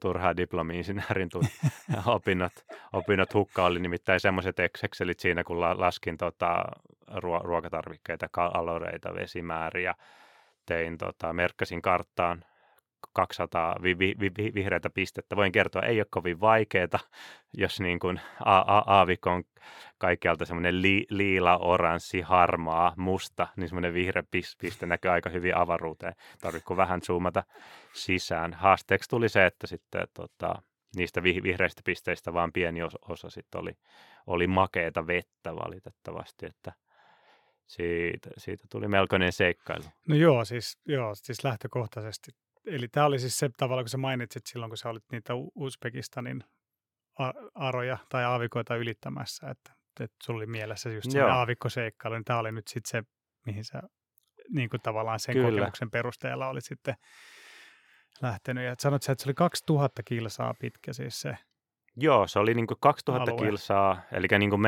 turhaa 0.00 0.36
diplomi-insinöörin 0.36 1.28
opinnot, 2.06 2.52
opinnot 2.92 3.34
hukka 3.34 3.64
oli 3.64 3.80
nimittäin 3.80 4.20
semmoiset 4.20 4.60
Excelit 4.60 5.20
siinä, 5.20 5.44
kun 5.44 5.60
laskin 5.60 6.16
tota, 6.16 6.64
ruokatarvikkeita, 7.42 8.28
kaloreita, 8.30 9.14
vesimääriä, 9.14 9.94
tein, 10.66 10.98
tota, 10.98 11.32
merkkasin 11.32 11.82
karttaan 11.82 12.44
200 13.12 13.76
vi- 13.82 13.98
vi- 13.98 14.16
vi- 14.20 14.54
vihreitä 14.54 14.90
pistettä. 14.90 15.36
Voin 15.36 15.52
kertoa, 15.52 15.82
ei 15.82 16.00
ole 16.00 16.06
kovin 16.10 16.40
vaikeaa, 16.40 16.98
jos 17.56 17.80
niin 17.80 17.98
kuin 17.98 18.20
aavikko 18.86 19.30
on 19.30 19.44
kaikkialta 19.98 20.44
semmoinen 20.44 20.82
li- 20.82 21.06
liila, 21.10 21.58
oranssi, 21.58 22.20
harmaa, 22.20 22.94
musta, 22.96 23.48
niin 23.56 23.68
semmoinen 23.68 23.94
vihreä 23.94 24.22
piste 24.58 24.86
näkyy 24.86 25.10
aika 25.10 25.30
hyvin 25.30 25.56
avaruuteen. 25.56 26.14
Tarvitsetko 26.40 26.76
vähän 26.76 27.02
zoomata 27.02 27.44
sisään. 27.92 28.54
Haasteeksi 28.54 29.10
tuli 29.10 29.28
se, 29.28 29.46
että 29.46 29.66
sitten 29.66 30.06
tota, 30.14 30.62
niistä 30.96 31.22
vi- 31.22 31.42
vihreistä 31.42 31.82
pisteistä 31.84 32.32
vaan 32.32 32.52
pieni 32.52 32.82
osa, 32.82 32.98
osa 33.08 33.30
sitten 33.30 33.60
oli, 33.60 33.72
oli 34.26 34.46
makeeta 34.46 35.06
vettä 35.06 35.56
valitettavasti, 35.56 36.46
että 36.46 36.72
siitä, 37.66 38.30
siitä 38.38 38.64
tuli 38.70 38.88
melkoinen 38.88 39.32
seikkailu. 39.32 39.84
No 40.08 40.14
joo, 40.14 40.44
siis, 40.44 40.78
joo, 40.86 41.14
siis 41.14 41.44
lähtökohtaisesti 41.44 42.32
eli 42.66 42.88
tämä 42.88 43.06
oli 43.06 43.18
siis 43.18 43.38
se 43.38 43.50
tavalla, 43.56 43.82
kun 43.82 43.88
sä 43.88 43.98
mainitsit 43.98 44.46
silloin, 44.46 44.70
kun 44.70 44.76
sä 44.78 44.88
olit 44.88 45.04
niitä 45.12 45.32
Uzbekistanin 45.54 46.44
aroja 47.54 47.98
tai 48.08 48.24
aavikoita 48.24 48.76
ylittämässä, 48.76 49.50
että, 49.50 49.72
että 50.00 50.16
sulla 50.22 50.38
oli 50.38 50.46
mielessä 50.46 50.90
just 50.90 51.10
se 51.10 51.22
aavikkoseikkailu, 51.22 52.14
niin 52.14 52.24
tämä 52.24 52.38
oli 52.38 52.52
nyt 52.52 52.68
sitten 52.68 52.90
se, 52.90 53.10
mihin 53.46 53.64
sä 53.64 53.82
niin 54.54 54.70
kuin 54.70 54.80
tavallaan 54.80 55.20
sen 55.20 55.32
Kyllä. 55.32 55.50
kokemuksen 55.50 55.90
perusteella 55.90 56.48
olit 56.48 56.64
sitten 56.64 56.94
lähtenyt. 58.22 58.64
Ja 58.64 58.74
sanoit 58.78 59.02
sä, 59.02 59.12
että 59.12 59.24
se 59.24 59.28
oli 59.28 59.34
2000 59.34 60.02
kilsaa 60.02 60.54
pitkä 60.60 60.92
siis 60.92 61.20
se 61.20 61.38
Joo, 61.96 62.26
se 62.26 62.38
oli 62.38 62.54
niin 62.54 62.66
kuin 62.66 62.78
2000 62.80 63.30
alue. 63.30 63.46
kilsaa, 63.46 64.00
eli 64.12 64.26
niin 64.38 64.50
kuin 64.50 64.62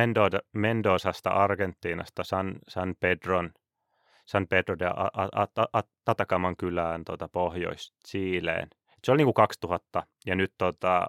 Mendozasta 0.53 1.31
Argentiinasta 1.31 2.25
San, 2.25 2.59
San 2.69 2.95
Pedron– 3.01 3.51
San 4.27 4.47
Pedro 4.49 4.79
de 4.79 4.87
Tatakaman 6.05 6.57
kylään 6.57 7.05
tuota, 7.05 7.29
Pohjois-Chileen. 7.29 8.69
Se 9.05 9.13
oli 9.13 9.17
niin 9.17 9.27
kuin 9.27 9.35
2000 9.35 10.07
ja 10.27 10.37
nyt 10.37 10.53
tota, 10.59 11.07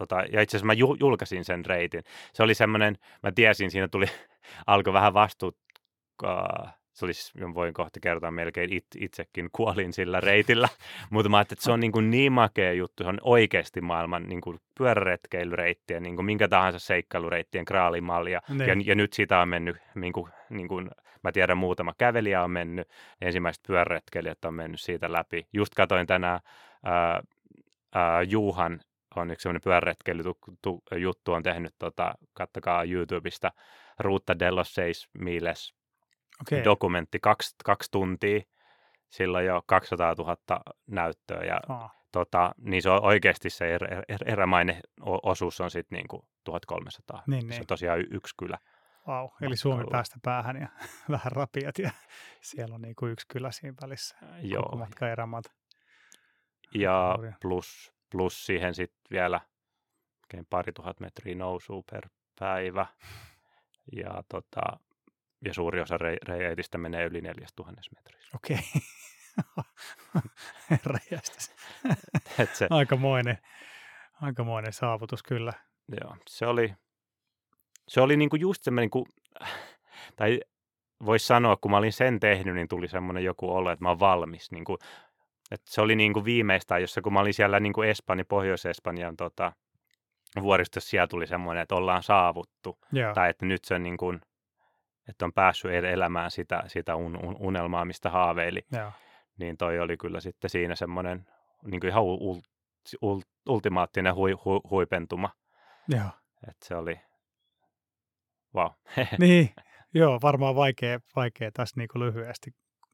tota, 0.00 0.16
ja 0.32 0.42
itse 0.42 0.56
asiassa 0.56 0.66
mä 0.66 0.72
julkaisin 1.00 1.44
sen 1.44 1.66
reitin. 1.66 2.02
Se 2.32 2.42
oli 2.42 2.54
semmoinen, 2.54 2.98
mä 3.22 3.32
tiesin, 3.32 3.70
siinä 3.70 3.88
tuli, 3.88 4.06
alkoi 4.66 4.92
vähän 4.92 5.14
vastuut, 5.14 5.56
se 6.92 7.04
oli, 7.04 7.14
siis, 7.14 7.32
voin 7.54 7.74
kohta 7.74 8.00
kertoa 8.00 8.30
melkein 8.30 8.72
it, 8.72 8.86
itsekin 8.96 9.48
kuolin 9.56 9.92
sillä 9.92 10.20
reitillä, 10.20 10.68
mutta 11.10 11.28
mä 11.28 11.36
ajattelin, 11.36 11.58
että 11.58 11.64
se 11.64 11.72
on 11.72 11.80
niin, 11.80 11.92
kuin 11.92 12.10
niin 12.10 12.32
makea 12.32 12.72
juttu, 12.72 13.02
se 13.02 13.08
on 13.08 13.18
oikeasti 13.22 13.80
maailman 13.80 14.28
niin 14.28 14.40
kuin 14.40 14.60
pyöräretkeilyreittien, 14.78 16.02
niin 16.02 16.16
kuin 16.16 16.26
minkä 16.26 16.48
tahansa 16.48 16.78
seikkailureittien 16.78 17.64
kraalimallia, 17.64 18.40
ja, 18.48 18.74
niin. 18.74 18.86
ja 18.86 18.94
nyt 18.94 19.12
siitä 19.12 19.40
on 19.40 19.48
mennyt 19.48 19.76
niin 19.94 20.12
kuin, 20.12 20.30
niin 20.50 20.68
kuin 20.68 20.90
Mä 21.22 21.32
tiedän 21.32 21.58
muutama 21.58 21.94
kävelijä 21.98 22.42
on 22.42 22.50
mennyt, 22.50 22.88
ensimmäiset 23.20 23.62
pyöräretkeilijät 23.66 24.44
on 24.44 24.54
mennyt 24.54 24.80
siitä 24.80 25.12
läpi. 25.12 25.46
Just 25.52 25.74
katoin 25.74 26.06
tänään 26.06 26.40
ää, 26.84 27.22
ää, 27.94 28.22
Juuhan 28.22 28.80
on 29.16 29.30
yksi 29.30 29.42
sellainen 29.42 29.62
pyöräretkeilyjuttu 29.64 31.32
on 31.32 31.42
tehnyt, 31.42 31.74
tota, 31.78 32.14
kattokaa 32.32 32.84
YouTubesta, 32.84 33.52
Ruutta 33.98 34.38
Dellos 34.38 34.74
Seis 34.74 35.08
Miles 35.18 35.74
okay. 36.40 36.64
dokumentti, 36.64 37.18
kaksi, 37.22 37.54
kaksi 37.64 37.90
tuntia, 37.90 38.40
silloin 39.08 39.46
jo 39.46 39.62
200 39.66 40.14
000 40.18 40.36
näyttöä 40.86 41.44
ja 41.44 41.60
oh. 41.68 41.90
tota, 42.12 42.52
niin 42.58 42.82
se 42.82 42.90
on 42.90 43.04
oikeasti 43.04 43.50
se 43.50 43.74
er, 43.74 43.84
er, 44.08 44.18
erämainen 44.26 44.80
osuus 45.22 45.60
on 45.60 45.70
sitten 45.70 45.96
niinku 45.96 46.28
1300. 46.44 47.22
Niin, 47.26 47.42
se 47.42 47.46
niin. 47.48 47.60
on 47.60 47.66
tosiaan 47.66 48.00
yksi 48.10 48.34
kylä. 48.38 48.58
Wow, 49.08 49.28
eli 49.40 49.56
Suomi 49.56 49.84
päästä 49.90 50.16
päähän 50.22 50.56
ja 50.56 50.68
vähän 51.10 51.32
rapiat 51.32 51.78
ja 51.78 51.90
siellä 52.40 52.74
on 52.74 52.82
niin 52.82 52.94
kuin 52.94 53.12
yksi 53.12 53.26
kylä 53.28 53.50
siinä 53.50 53.74
välissä. 53.82 54.16
Joo. 54.42 54.62
Koko 54.62 54.76
matka 54.76 55.08
erämaat. 55.08 55.44
Ja 56.74 57.18
plus, 57.40 57.92
plus 58.10 58.46
siihen 58.46 58.74
sitten 58.74 59.00
vielä 59.10 59.40
pari 60.50 60.72
tuhat 60.72 61.00
metriä 61.00 61.34
nousuu 61.34 61.84
per 61.90 62.08
päivä. 62.38 62.86
Ja, 63.92 64.22
tota, 64.28 64.60
ja 65.44 65.54
suuri 65.54 65.80
osa 65.80 65.98
reitistä 66.22 66.78
menee 66.78 67.04
yli 67.04 67.20
neljästä 67.20 67.56
tuhannessa 67.56 67.92
metrissä. 67.96 68.36
Okei. 68.36 68.58
Okay. 70.70 71.18
se, 72.54 72.66
aikamoinen, 72.70 73.38
aikamoinen 74.20 74.72
saavutus 74.72 75.22
kyllä. 75.22 75.52
Joo, 76.00 76.16
se 76.28 76.46
oli, 76.46 76.74
se 77.88 78.00
oli 78.00 78.16
niinku 78.16 78.36
just 78.36 78.62
semmoinen, 78.62 78.82
niinku, 78.82 79.08
tai 80.16 80.40
voisi 81.06 81.26
sanoa, 81.26 81.56
kun 81.56 81.70
mä 81.70 81.76
olin 81.76 81.92
sen 81.92 82.20
tehnyt, 82.20 82.54
niin 82.54 82.68
tuli 82.68 82.88
semmoinen 82.88 83.24
joku 83.24 83.52
olo, 83.52 83.70
että 83.70 83.84
mä 83.84 83.88
oon 83.88 84.00
valmis. 84.00 84.52
Niinku, 84.52 84.78
että 85.50 85.70
se 85.70 85.80
oli 85.80 85.96
niinku 85.96 86.24
viimeistään, 86.24 86.80
jossa 86.80 87.02
kun 87.02 87.12
mä 87.12 87.20
olin 87.20 87.34
siellä 87.34 87.60
niinku 87.60 87.82
Espanja, 87.82 88.24
Pohjois-Espanjan 88.24 89.16
tota, 89.16 89.52
vuoristossa, 90.42 90.90
siellä 90.90 91.06
tuli 91.06 91.26
semmoinen, 91.26 91.62
että 91.62 91.74
ollaan 91.74 92.02
saavuttu. 92.02 92.78
Yeah. 92.96 93.14
Tai 93.14 93.30
että 93.30 93.46
nyt 93.46 93.64
se 93.64 93.74
on, 93.74 93.82
niinku, 93.82 94.14
että 95.08 95.24
on 95.24 95.32
päässyt 95.32 95.70
elämään 95.72 96.30
sitä, 96.30 96.62
sitä 96.66 96.96
un, 96.96 97.16
un, 97.24 97.36
unelmaa, 97.40 97.84
mistä 97.84 98.10
haaveili. 98.10 98.66
Yeah. 98.74 98.94
Niin 99.38 99.56
toi 99.56 99.80
oli 99.80 99.96
kyllä 99.96 100.20
sitten 100.20 100.50
siinä 100.50 100.74
semmoinen 100.74 101.26
niin 101.64 101.80
kuin 101.80 101.88
ihan 101.90 102.02
ul, 102.02 102.40
ul, 103.02 103.20
ultimaattinen 103.48 104.14
hui, 104.14 104.32
hui, 104.32 104.60
huipentuma. 104.70 105.30
Joo. 105.88 106.10
Et 106.48 106.56
se 106.64 106.76
oli, 106.76 107.00
wow. 108.54 108.70
niin, 109.18 109.50
joo, 109.94 110.18
varmaan 110.22 110.54
vaikea, 110.54 110.98
vaikea 111.16 111.50
tässä 111.52 111.74
niin 111.76 111.88
kuin 111.92 112.02
lyhyesti 112.02 112.50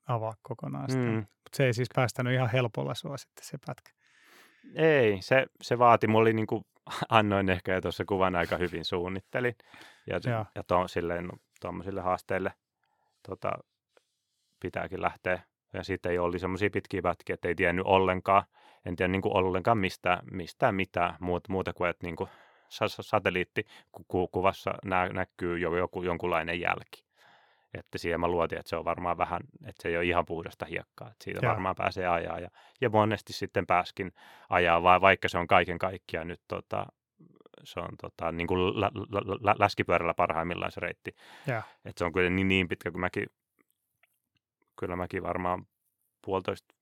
avaa 0.07 0.34
kokonaan 0.42 0.90
sitä. 0.90 1.02
Mm. 1.02 1.16
Mutta 1.16 1.57
se 1.57 1.66
ei 1.66 1.74
siis 1.74 1.88
päästänyt 1.94 2.32
ihan 2.34 2.50
helpolla 2.50 2.94
sua 2.94 3.16
sitten 3.16 3.44
se 3.44 3.59
pätkä. 3.66 3.90
Ei, 4.74 5.22
se, 5.22 5.46
se 5.62 5.78
vaati, 5.78 6.07
mulla 6.07 6.22
oli 6.22 6.32
niin 6.32 6.46
kuin, 6.46 6.64
annoin 7.09 7.48
ehkä 7.48 7.74
jo 7.74 7.80
tuossa 7.80 8.04
kuvan 8.04 8.36
aika 8.36 8.57
hyvin 8.57 8.84
suunnittelin. 8.84 9.54
Ja, 10.07 10.20
ja. 10.24 10.44
ja 10.54 10.62
to, 10.62 10.88
silleen, 10.88 11.30
tuommoisille 11.61 12.00
haasteille 12.00 12.52
tota, 13.28 13.52
pitääkin 14.61 15.02
lähteä. 15.02 15.42
Ja 15.72 15.84
sitten 15.84 16.12
ei 16.12 16.18
ollut 16.18 16.40
semmoisia 16.40 16.70
pitkiä 16.70 17.02
pätkiä, 17.02 17.34
että 17.34 17.48
ei 17.48 17.54
tiennyt 17.54 17.86
ollenkaan, 17.86 18.42
en 18.86 18.96
tiedä 18.96 19.12
niin 19.12 19.22
kuin 19.22 19.36
ollenkaan 19.36 19.78
mistään, 19.78 20.18
mistään 20.30 20.74
mitään 20.74 21.16
muuta, 21.20 21.52
muuta 21.52 21.72
kuin, 21.72 21.90
että 21.90 22.07
niin 22.07 22.16
kuin 22.16 22.30
satelliittikuvassa 23.00 24.74
nä, 24.84 25.09
näkyy 25.09 25.59
jo 25.59 25.76
joku, 25.76 26.02
jonkunlainen 26.02 26.61
jälki. 26.61 27.05
Että 27.75 27.99
siihen 27.99 28.21
mä 28.21 28.29
luotin, 28.29 28.59
että 28.59 28.71
se 28.71 28.77
on 28.77 28.85
varmaan 28.85 29.19
vähän, 29.19 29.41
että 29.67 29.83
se 29.83 29.89
ei 29.89 29.97
ole 29.97 30.05
ihan 30.05 30.27
puhdasta 30.27 30.67
hiekkaa, 30.67 31.09
että 31.09 31.25
siitä 31.25 31.41
Joo. 31.43 31.51
varmaan 31.51 31.77
pääsee 31.77 32.07
ajaa. 32.07 32.39
Ja, 32.39 32.51
ja 32.81 32.91
monesti 32.91 33.33
sitten 33.33 33.67
pääskin 33.67 34.12
ajaa, 34.49 34.83
vai, 34.83 35.01
vaikka 35.01 35.29
se 35.29 35.39
on 35.39 35.47
kaiken 35.47 35.79
kaikkiaan 35.79 36.29
nyt 36.29 36.41
tota, 36.49 36.87
se 37.64 37.81
on 37.81 37.89
tota, 38.01 38.33
niin 38.33 38.47
kuin 38.47 38.81
lä- 38.81 38.91
lä- 38.95 39.39
lä- 39.41 39.57
läskipyörällä 39.59 40.14
parhaimmillaan 40.14 40.73
se 40.73 40.81
reitti. 40.81 41.14
Ja. 41.47 41.62
Et 41.85 41.99
se 41.99 42.05
on 42.05 42.12
kyllä 42.12 42.31
niin, 42.31 42.49
niin 42.49 42.69
pitkä, 42.69 42.91
kuin 42.91 43.01
mäkin, 43.01 43.27
kyllä 44.81 44.97
mäkin 44.97 45.23
varmaan 45.23 45.67
puolitoista, 46.25 46.75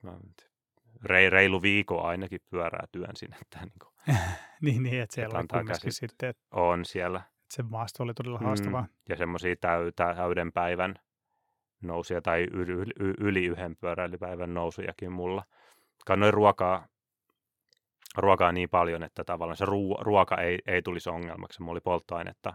rei, 1.05 1.31
reilu 1.31 1.63
viikon 1.63 2.07
ainakin 2.07 2.41
pyörää 2.51 2.87
työnsin. 2.93 3.35
Että 3.43 3.59
niin, 3.61 3.79
kuin, 3.79 3.95
niin, 4.63 4.83
niin, 4.83 5.03
että 5.03 5.15
siellä 5.15 5.41
että 5.41 5.57
oli 5.57 5.65
kumminkin 5.65 5.93
sitten. 5.93 6.29
Että, 6.29 6.43
on 6.51 6.85
siellä. 6.85 7.23
Se 7.55 7.63
maasto 7.63 8.03
oli 8.03 8.15
todella 8.15 8.39
haastavaa. 8.39 8.83
Mm, 8.83 8.89
ja 9.09 9.17
semmoisia 9.17 9.57
täy, 9.57 9.93
täyden 9.93 10.53
päivän 10.53 10.95
nousuja 11.83 12.23
tai 12.23 12.47
yli, 12.53 12.93
yli, 13.19 13.47
yhden 13.47 13.77
pyöräilypäivän 13.77 14.55
nousujakin 14.55 15.13
mulla. 15.13 15.45
Kannoin 16.07 16.35
ruokaa 16.35 16.87
ruokaa 18.17 18.53
niin 18.53 18.69
paljon, 18.69 19.03
että 19.03 19.25
tavallaan 19.25 19.57
se 19.57 19.65
ruo- 19.65 20.03
ruoka 20.03 20.37
ei, 20.37 20.59
ei 20.67 20.83
tulisi 20.83 21.11
ongelmaksi. 21.11 21.63
Mulla 21.63 21.73
oli 21.73 21.81
polttoainetta. 21.81 22.53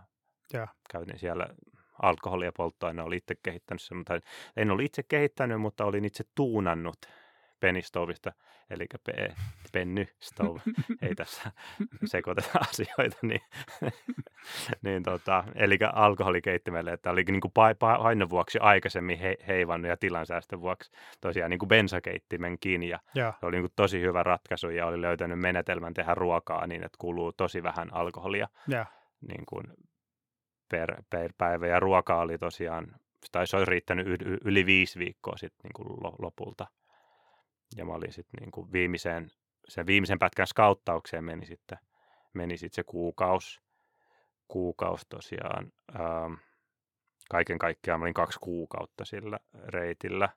Ja. 0.54 0.68
Käytin 0.92 1.20
siellä 1.20 1.48
alkoholia 2.02 2.52
polttoaine, 2.52 3.02
oli 3.02 3.18
itse 3.18 3.36
kehittänyt 3.44 3.82
sen, 3.82 3.98
mutta 3.98 4.20
en 4.58 4.72
ollut 4.72 4.86
itse 4.86 5.04
kehittänyt, 5.04 5.62
mutta 5.62 5.86
olin 5.86 6.06
itse 6.06 6.24
tuunannut 6.36 6.98
penistovista, 7.60 8.32
eli 8.70 8.86
pe, 9.04 9.34
penny 9.72 10.08
stove, 10.20 10.62
ei 11.02 11.16
tässä 11.16 11.52
sekoiteta 12.06 12.60
asioita, 12.70 13.18
niin, 13.22 13.42
niin 14.84 15.04
tota, 15.04 15.44
eli 15.56 15.78
alkoholikeittimelle, 15.94 16.94
että 16.94 17.12
oli 17.12 17.24
niin 17.24 17.42
kuin 17.42 17.54
painon 17.80 18.30
vuoksi 18.30 18.60
aikaisemmin 18.60 19.20
he, 19.20 19.36
heivannut 19.48 19.90
ja 19.90 19.98
tilansäästön 19.98 20.62
vuoksi 20.62 20.92
tosiaan 21.22 21.50
niin 21.50 21.60
kuin 21.60 21.70
bensakeittimenkin 21.70 22.84
ja, 22.84 23.00
ja. 23.16 23.34
oli 23.42 23.52
niin 23.52 23.64
kuin 23.64 23.74
tosi 23.76 24.02
hyvä 24.02 24.24
ratkaisu 24.24 24.70
ja 24.70 24.86
oli 24.86 25.02
löytänyt 25.02 25.40
menetelmän 25.40 25.94
tehdä 25.94 26.14
ruokaa 26.14 26.68
niin, 26.68 26.84
että 26.84 26.98
kuluu 26.98 27.32
tosi 27.32 27.64
vähän 27.64 27.94
alkoholia 27.94 28.48
ja. 28.68 28.86
Niin 29.28 29.46
kuin 29.46 29.66
per, 30.70 31.04
per 31.10 31.34
päivä 31.38 31.68
ja 31.68 31.80
ruoka 31.80 32.22
oli 32.22 32.38
tosiaan, 32.38 32.96
tai 33.32 33.48
se 33.48 33.58
olisi 33.58 33.72
riittänyt 33.72 34.08
yli 34.46 34.66
viisi 34.66 35.00
viikkoa 35.00 35.38
sitten 35.38 35.60
niin 35.64 35.74
kuin 35.74 35.88
lopulta. 36.20 36.68
Ja 37.78 37.86
mä 37.86 37.94
olin 37.94 38.14
sitten 38.14 38.40
niin 38.40 38.52
kuin 38.52 38.72
viimeiseen, 38.72 39.32
sen 39.68 39.86
viimeisen 39.86 40.20
pätkän 40.20 40.48
skauttaukseen 40.48 41.24
meni 41.24 41.46
sitten, 41.46 41.78
meni 42.34 42.58
sitten 42.58 42.76
se 42.76 42.84
kuukaus, 42.84 43.62
kuukaus 44.48 45.06
tosiaan. 45.10 45.72
Ähm, 45.96 46.34
kaiken 47.30 47.60
kaikkiaan 47.60 48.00
mä 48.00 48.04
olin 48.04 48.14
kaksi 48.14 48.40
kuukautta 48.40 49.06
sillä 49.06 49.40
reitillä. 49.68 50.30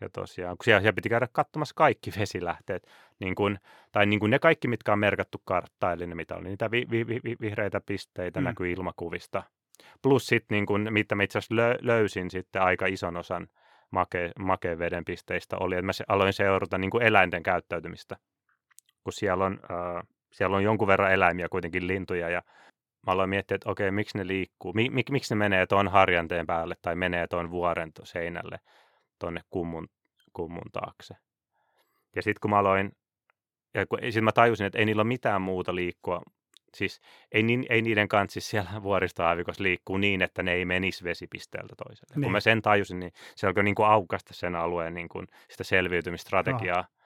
Ja 0.00 0.08
tosiaan, 0.08 0.56
kun 0.56 0.64
siellä, 0.64 0.80
siellä 0.80 0.94
piti 0.94 1.08
käydä 1.08 1.28
katsomassa 1.32 1.74
kaikki 1.74 2.10
vesilähteet, 2.18 2.86
niin 3.20 3.34
kun, 3.34 3.58
tai 3.92 4.06
niin 4.06 4.20
kuin 4.20 4.30
ne 4.30 4.38
kaikki, 4.38 4.68
mitkä 4.68 4.92
on 4.92 4.98
merkattu 4.98 5.42
karttaan, 5.44 5.92
eli 5.92 6.06
ne 6.06 6.14
mitä 6.14 6.36
oli, 6.36 6.48
niitä 6.48 6.70
vi, 6.70 6.86
vi, 6.90 7.06
vi, 7.06 7.36
vihreitä 7.40 7.80
pisteitä 7.86 8.40
mm. 8.40 8.44
näkyy 8.44 8.72
ilmakuvista. 8.72 9.42
Plus 10.02 10.26
sitten, 10.26 10.56
niin 10.56 10.66
kun, 10.66 10.86
mitä 10.90 11.14
mä 11.14 11.22
itse 11.22 11.38
asiassa 11.38 11.56
lö, 11.56 11.78
löysin 11.80 12.30
sitten 12.30 12.62
aika 12.62 12.86
ison 12.86 13.16
osan 13.16 13.48
make, 13.92 14.32
makeen 14.38 15.04
pisteistä 15.06 15.56
oli, 15.60 15.74
että 15.74 15.86
mä 15.86 15.92
aloin 16.08 16.32
seurata 16.32 16.78
niin 16.78 16.90
kuin 16.90 17.02
eläinten 17.02 17.42
käyttäytymistä, 17.42 18.16
kun 19.04 19.12
siellä 19.12 19.44
on, 19.44 19.60
äh, 19.70 20.02
siellä 20.32 20.56
on 20.56 20.64
jonkun 20.64 20.88
verran 20.88 21.12
eläimiä, 21.12 21.48
kuitenkin 21.48 21.86
lintuja, 21.86 22.28
ja 22.28 22.42
mä 23.06 23.12
aloin 23.12 23.30
miettiä, 23.30 23.54
että 23.54 23.70
okei, 23.70 23.90
miksi 23.90 24.18
ne 24.18 24.26
liikkuu, 24.26 24.72
mik, 24.72 24.92
mik, 24.92 25.10
miksi 25.10 25.34
ne 25.34 25.38
menee 25.38 25.66
tuon 25.66 25.88
harjanteen 25.88 26.46
päälle 26.46 26.74
tai 26.82 26.94
menee 26.94 27.26
tuon 27.26 27.50
vuoren 27.50 27.92
seinälle 28.04 28.58
tuonne 29.18 29.40
kummun, 29.50 29.88
kummun 30.32 30.70
taakse. 30.72 31.14
Ja 32.16 32.22
sitten 32.22 32.40
kun 32.40 32.50
mä 32.50 32.58
aloin, 32.58 32.92
ja 33.74 33.86
kun, 33.86 33.98
sit 34.10 34.24
mä 34.24 34.32
tajusin, 34.32 34.66
että 34.66 34.78
ei 34.78 34.84
niillä 34.84 35.00
ole 35.00 35.08
mitään 35.08 35.42
muuta 35.42 35.74
liikkua 35.74 36.22
siis 36.74 37.00
ei, 37.32 37.42
ni, 37.42 37.66
ei 37.68 37.82
niiden 37.82 38.08
kanssa 38.08 38.32
siis 38.32 38.50
siellä 38.50 38.82
vuoristoaavikossa 38.82 39.62
liikkuu 39.62 39.96
niin, 39.96 40.22
että 40.22 40.42
ne 40.42 40.52
ei 40.52 40.64
menisi 40.64 41.04
vesipisteeltä 41.04 41.74
toiselle. 41.86 42.14
Niin. 42.14 42.22
Kun 42.22 42.32
mä 42.32 42.40
sen 42.40 42.62
tajusin, 42.62 43.00
niin 43.00 43.12
se 43.36 43.46
alkoi 43.46 43.64
niin 43.64 43.74
kuin 43.74 43.86
aukasta 43.86 44.34
sen 44.34 44.56
alueen 44.56 44.94
niin 44.94 45.08
kuin 45.08 45.26
sitä 45.50 45.64
selviytymistrategiaa. 45.64 46.80
Oh. 46.80 47.02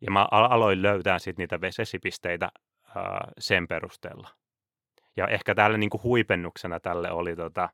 Ja 0.00 0.10
mä 0.10 0.28
aloin 0.30 0.82
löytää 0.82 1.18
sitten 1.18 1.42
niitä 1.42 1.60
vesipisteitä 1.60 2.48
ää, 2.96 3.30
sen 3.38 3.68
perusteella. 3.68 4.28
Ja 5.16 5.26
ehkä 5.26 5.54
tälle 5.54 5.78
niin 5.78 5.90
kuin 5.90 6.02
huipennuksena 6.02 6.80
tälle 6.80 7.10
oli, 7.10 7.36
tota, 7.36 7.68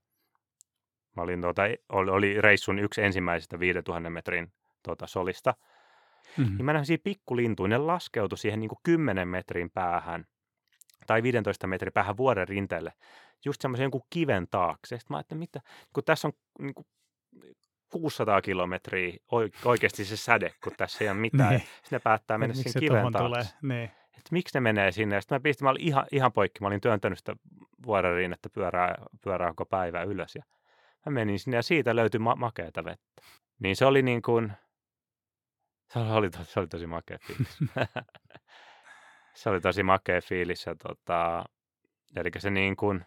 mä 1.17 1.23
olin, 1.23 1.41
tota, 1.41 1.63
oli, 1.89 2.11
oli 2.11 2.41
reissun 2.41 2.79
yksi 2.79 3.03
ensimmäisistä 3.03 3.61
5000 3.61 4.11
metrin 4.11 4.53
tota, 4.83 5.07
solista. 5.07 5.55
Mm-hmm. 6.37 6.57
Niin 6.57 6.65
mä 6.65 6.73
näin 6.73 6.85
pikkulintuja, 7.05 7.69
ne 7.69 7.79
laskeutui 7.79 8.39
siihen 8.39 8.61
niin 8.61 8.69
kuin 8.69 8.79
10 8.83 9.29
metrin 9.29 9.71
päähän 9.71 10.27
tai 11.07 11.23
15 11.23 11.67
metrin 11.67 11.93
päähän 11.93 12.17
vuoren 12.17 12.49
rinteelle, 12.49 12.93
just 13.45 13.61
semmoisen 13.61 13.85
jonkun 13.85 14.07
kiven 14.11 14.47
taakse. 14.51 14.99
Sitten 14.99 15.15
mä 15.15 15.17
ajattelin, 15.17 15.39
mitä, 15.39 15.61
kun 15.93 16.05
tässä 16.05 16.29
on 16.29 16.33
niin 16.59 16.75
kuin 16.75 16.87
600 17.91 18.43
kilometriä 18.43 19.17
oikeasti 19.65 20.05
se 20.05 20.17
säde, 20.17 20.51
kun 20.65 20.73
tässä 20.77 21.05
ei 21.05 21.11
ole 21.11 21.19
mitään. 21.31 21.51
niin. 21.51 21.61
Sitten 21.61 21.89
ne 21.91 21.99
päättää 21.99 22.39
mennä 22.39 22.55
sen 22.55 22.73
kiven 22.81 23.13
taakse. 23.13 23.29
Tulee? 23.29 23.45
Niin. 23.77 23.91
Et 24.19 24.31
miksi 24.31 24.57
ne 24.57 24.61
menee 24.61 24.93
sinne? 24.93 25.21
Sitten 25.21 25.37
mä 25.37 25.41
pistin, 25.41 25.65
mä 25.65 25.71
olin 25.71 25.83
ihan, 25.83 26.07
ihan 26.13 26.33
poikki, 26.33 26.61
mä 26.61 26.67
olin 26.67 26.81
työntänyt 26.81 27.19
sitä 27.19 27.37
vuoren 27.87 28.15
rinnettä 28.15 28.49
pyörää, 28.51 28.95
pyörää 29.25 29.49
koko 29.49 29.67
päivä 29.67 30.03
ylös. 30.03 30.35
Ja 30.35 30.43
mä 31.07 31.13
menin 31.13 31.39
sinne 31.39 31.57
ja 31.57 31.63
siitä 31.63 31.97
löytyi 31.97 32.19
ma- 32.21 32.37
makeata 32.37 32.85
vettä. 32.85 33.23
Niin 33.59 33.77
se 33.77 33.87
oli 33.87 34.03
niin 34.03 34.23
kuin, 34.23 34.53
se 35.93 35.99
oli, 35.99 36.31
se 36.43 36.61
oli 36.61 36.69
tosi 36.69 36.87
makea 36.87 37.19
fiilis. 37.27 37.59
se 39.37 39.51
oli 39.51 39.61
tosi 39.61 39.83
makea 39.83 40.21
fiilis. 40.21 40.67
Ja 40.67 40.75
tota, 40.75 41.45
eli 42.17 42.31
se, 42.39 42.51
niin 42.51 42.77
kuin, 42.77 43.07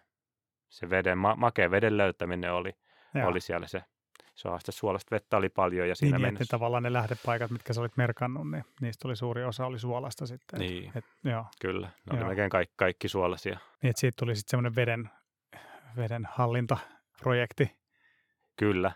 se 0.68 0.90
veden, 0.90 1.18
ma- 1.18 1.36
makea 1.36 1.70
veden 1.70 1.96
löytäminen 1.96 2.52
oli, 2.52 2.72
oli 3.24 3.40
siellä 3.40 3.66
se 3.66 3.82
haaste. 4.44 4.72
Suolasta 4.72 5.14
vettä 5.14 5.36
oli 5.36 5.48
paljon 5.48 5.88
ja 5.88 5.94
siinä 5.94 6.16
niin, 6.16 6.26
mennessä... 6.26 6.42
Niin, 6.42 6.48
tavallaan 6.48 6.82
ne 6.82 6.92
lähdepaikat, 6.92 7.50
mitkä 7.50 7.72
sä 7.72 7.80
olit 7.80 7.96
merkannut, 7.96 8.50
niin 8.50 8.64
niistä 8.80 9.08
oli 9.08 9.16
suuri 9.16 9.44
osa 9.44 9.66
oli 9.66 9.78
suolasta 9.78 10.26
sitten. 10.26 10.60
Niin, 10.60 10.92
et, 10.94 11.04
joo. 11.24 11.46
kyllä. 11.60 11.90
Ne 12.10 12.18
oli 12.18 12.24
melkein 12.24 12.50
kaikki, 12.50 12.74
kaikki 12.76 13.08
suolaisia. 13.08 13.58
Niin, 13.82 13.90
että 13.90 14.00
siitä 14.00 14.16
tuli 14.18 14.36
sitten 14.36 14.50
semmoinen 14.50 14.76
veden, 14.76 15.10
veden 15.96 16.28
hallintaprojekti. 16.32 17.78
Kyllä. 18.56 18.92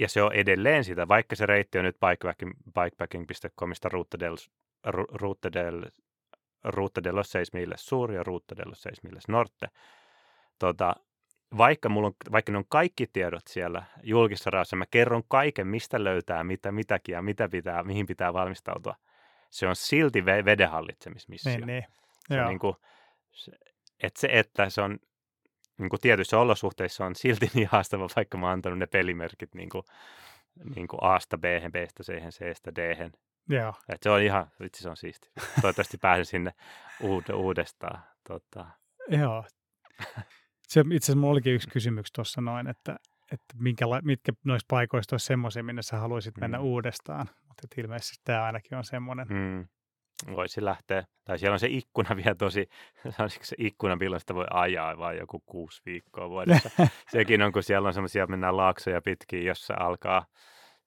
Ja 0.00 0.08
se 0.08 0.22
on 0.22 0.32
edelleen 0.32 0.84
sitä, 0.84 1.08
vaikka 1.08 1.36
se 1.36 1.46
reitti 1.46 1.78
on 1.78 1.84
nyt 1.84 1.96
bikepacking, 2.00 2.52
bikepacking.comista 2.74 3.88
Route 3.88 4.18
del, 4.20 4.36
Route 5.12 5.52
del 5.52 5.86
Ruta 6.64 7.04
de 7.04 7.12
los 7.12 7.30
Seis 7.30 7.52
Milles 7.52 7.86
Sur 7.86 8.12
ja 8.12 8.22
Ruta 8.22 8.56
de 8.56 8.62
los 8.66 8.82
Seis 8.82 9.02
Milles 9.02 9.28
Norte. 9.28 9.68
Tota, 10.58 10.94
vaikka, 11.58 11.88
mulla 11.88 12.06
on, 12.06 12.14
vaikka 12.32 12.52
ne 12.52 12.58
on 12.58 12.64
kaikki 12.68 13.06
tiedot 13.06 13.46
siellä 13.46 13.82
julkisessa 14.02 14.50
raassa, 14.50 14.76
mä 14.76 14.84
kerron 14.90 15.22
kaiken, 15.28 15.66
mistä 15.66 16.04
löytää 16.04 16.44
mitä, 16.44 16.72
mitäkin 16.72 17.12
ja 17.12 17.22
mitä 17.22 17.48
pitää, 17.48 17.82
mihin 17.82 18.06
pitää 18.06 18.32
valmistautua. 18.32 18.94
Se 19.50 19.66
on 19.66 19.76
silti 19.76 20.24
veden 20.24 20.70
hallitsemismissio. 20.70 21.52
Niin, 21.52 21.66
niin. 21.66 21.84
Se, 22.28 22.40
on 22.40 22.48
niin 22.48 22.58
kuin, 22.58 22.76
se, 23.32 23.52
että 24.02 24.20
se, 24.20 24.28
että 24.32 24.70
se 24.70 24.82
on 24.82 24.98
niin 25.78 25.90
kuin 25.90 26.00
tietyissä 26.00 26.38
olosuhteissa 26.38 27.04
on 27.04 27.14
silti 27.14 27.50
niin 27.54 27.68
haastava, 27.72 28.06
vaikka 28.16 28.38
mä 28.38 28.46
oon 28.46 28.52
antanut 28.52 28.78
ne 28.78 28.86
pelimerkit 28.86 29.54
niin 29.54 29.68
kuin, 29.68 29.82
niin 30.74 30.88
kuin 30.88 31.00
A-sta 31.02 31.38
B, 31.38 31.44
B-stä 31.44 32.02
C, 32.02 32.12
C-stä 32.30 32.74
D. 32.74 33.10
Joo. 33.50 33.74
Et 33.88 34.02
se 34.02 34.10
on 34.10 34.22
ihan, 34.22 34.46
vitsi 34.60 34.82
se 34.82 34.88
on 34.90 34.96
siisti. 34.96 35.30
Toivottavasti 35.60 35.98
pääsen 35.98 36.26
sinne 36.26 36.50
uud- 37.02 37.34
uudestaan. 37.34 38.02
Tota. 38.28 38.66
Joo. 39.08 39.44
Se, 40.68 40.80
itse 40.80 40.96
asiassa 40.96 41.14
minulla 41.14 41.32
olikin 41.32 41.54
yksi 41.54 41.68
kysymys 41.68 42.12
tuossa 42.12 42.40
noin, 42.40 42.66
että, 42.66 42.96
että 43.32 43.54
minkä, 43.58 43.84
mitkä 44.02 44.32
noista 44.44 44.66
paikoista 44.70 45.14
olisi 45.14 45.26
semmoisia, 45.26 45.62
minne 45.62 45.82
sä 45.82 45.98
haluaisit 45.98 46.36
mennä 46.40 46.58
Mm. 46.58 46.64
uudestaan. 46.64 47.26
Mutta 47.48 47.66
ilmeisesti 47.76 48.16
tämä 48.24 48.44
ainakin 48.44 48.78
on 48.78 48.84
semmoinen. 48.84 49.26
Mm. 49.30 49.68
Voisi 50.36 50.64
lähteä, 50.64 51.04
tai 51.24 51.38
siellä 51.38 51.52
on 51.54 51.58
se 51.60 51.66
ikkuna 51.70 52.16
vielä 52.16 52.34
tosi, 52.34 52.68
sanoisiko 53.16 53.44
se 53.44 53.56
ikkuna, 53.58 53.96
milloin 53.96 54.20
sitä 54.20 54.34
voi 54.34 54.46
ajaa, 54.50 54.98
vai 54.98 55.18
joku 55.18 55.42
kuusi 55.46 55.82
viikkoa 55.86 56.28
vuodessa. 56.30 56.70
Sekin 57.12 57.42
on, 57.42 57.52
kun 57.52 57.62
siellä 57.62 57.86
on 57.88 57.94
semmoisia, 57.94 58.26
mennään 58.26 58.56
laaksoja 58.56 59.02
pitkin, 59.02 59.44
jossa 59.44 59.74
alkaa, 59.78 60.26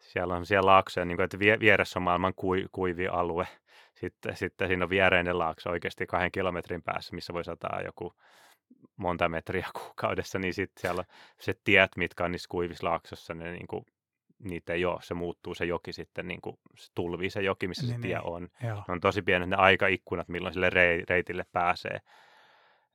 siellä 0.04 0.32
on 0.32 0.36
semmoisia 0.36 0.66
laaksoja, 0.66 1.06
niin 1.06 1.18
kuin, 1.18 1.24
että 1.24 1.39
vie- 1.39 1.60
vieressä 1.60 1.99
on 1.99 2.04
maailman 2.04 2.34
kui, 2.36 2.66
kuivi 2.72 3.08
alue. 3.08 3.47
Sitten, 3.95 4.38
sitten 4.38 4.68
siinä 4.68 4.86
on 4.86 4.89
viereinen 4.89 5.39
laakso 5.39 5.70
oikeasti 5.70 6.06
kahden 6.06 6.32
kilometrin 6.32 6.84
päässä, 6.84 7.16
missä 7.16 7.34
voi 7.34 7.43
sataa 7.43 7.82
joku 7.86 8.14
monta 8.95 9.30
metriä 9.30 9.68
kuukaudessa, 9.84 10.39
niin 10.39 10.54
sitten 10.54 10.82
siellä 10.82 10.99
on 10.99 11.06
se 11.39 11.54
tiet, 11.64 11.91
mitkä 11.97 12.24
on 12.26 12.32
niissä 12.32 12.47
kuivissa 12.49 12.88
laaksossa, 12.88 13.34
ne 13.34 13.51
niin 13.51 13.68
kuin, 13.68 13.86
niitä 14.43 14.74
ei 14.74 14.86
ole, 14.86 14.99
se 15.01 15.14
muuttuu 15.14 15.56
se 15.56 15.66
joki 15.66 15.93
sitten, 15.93 16.28
niin 16.28 16.41
kuin, 16.41 16.58
se 16.78 16.91
tulvii 16.95 17.30
se 17.30 17.41
joki, 17.41 17.68
missä 17.68 17.88
se 17.88 17.93
Niin, 17.93 18.01
tie 18.01 18.16
niin. 18.18 18.28
on. 18.28 18.47
Joo. 18.64 18.76
Ne 18.88 18.91
on 18.93 18.99
tosi 18.99 19.22
pienet 19.22 19.49
ne 19.49 19.56
aikaikkunat, 19.56 20.28
milloin 20.30 20.54
sille 20.54 20.70
rei- 20.70 21.04
reitille 21.10 21.45
pääsee. 21.51 21.99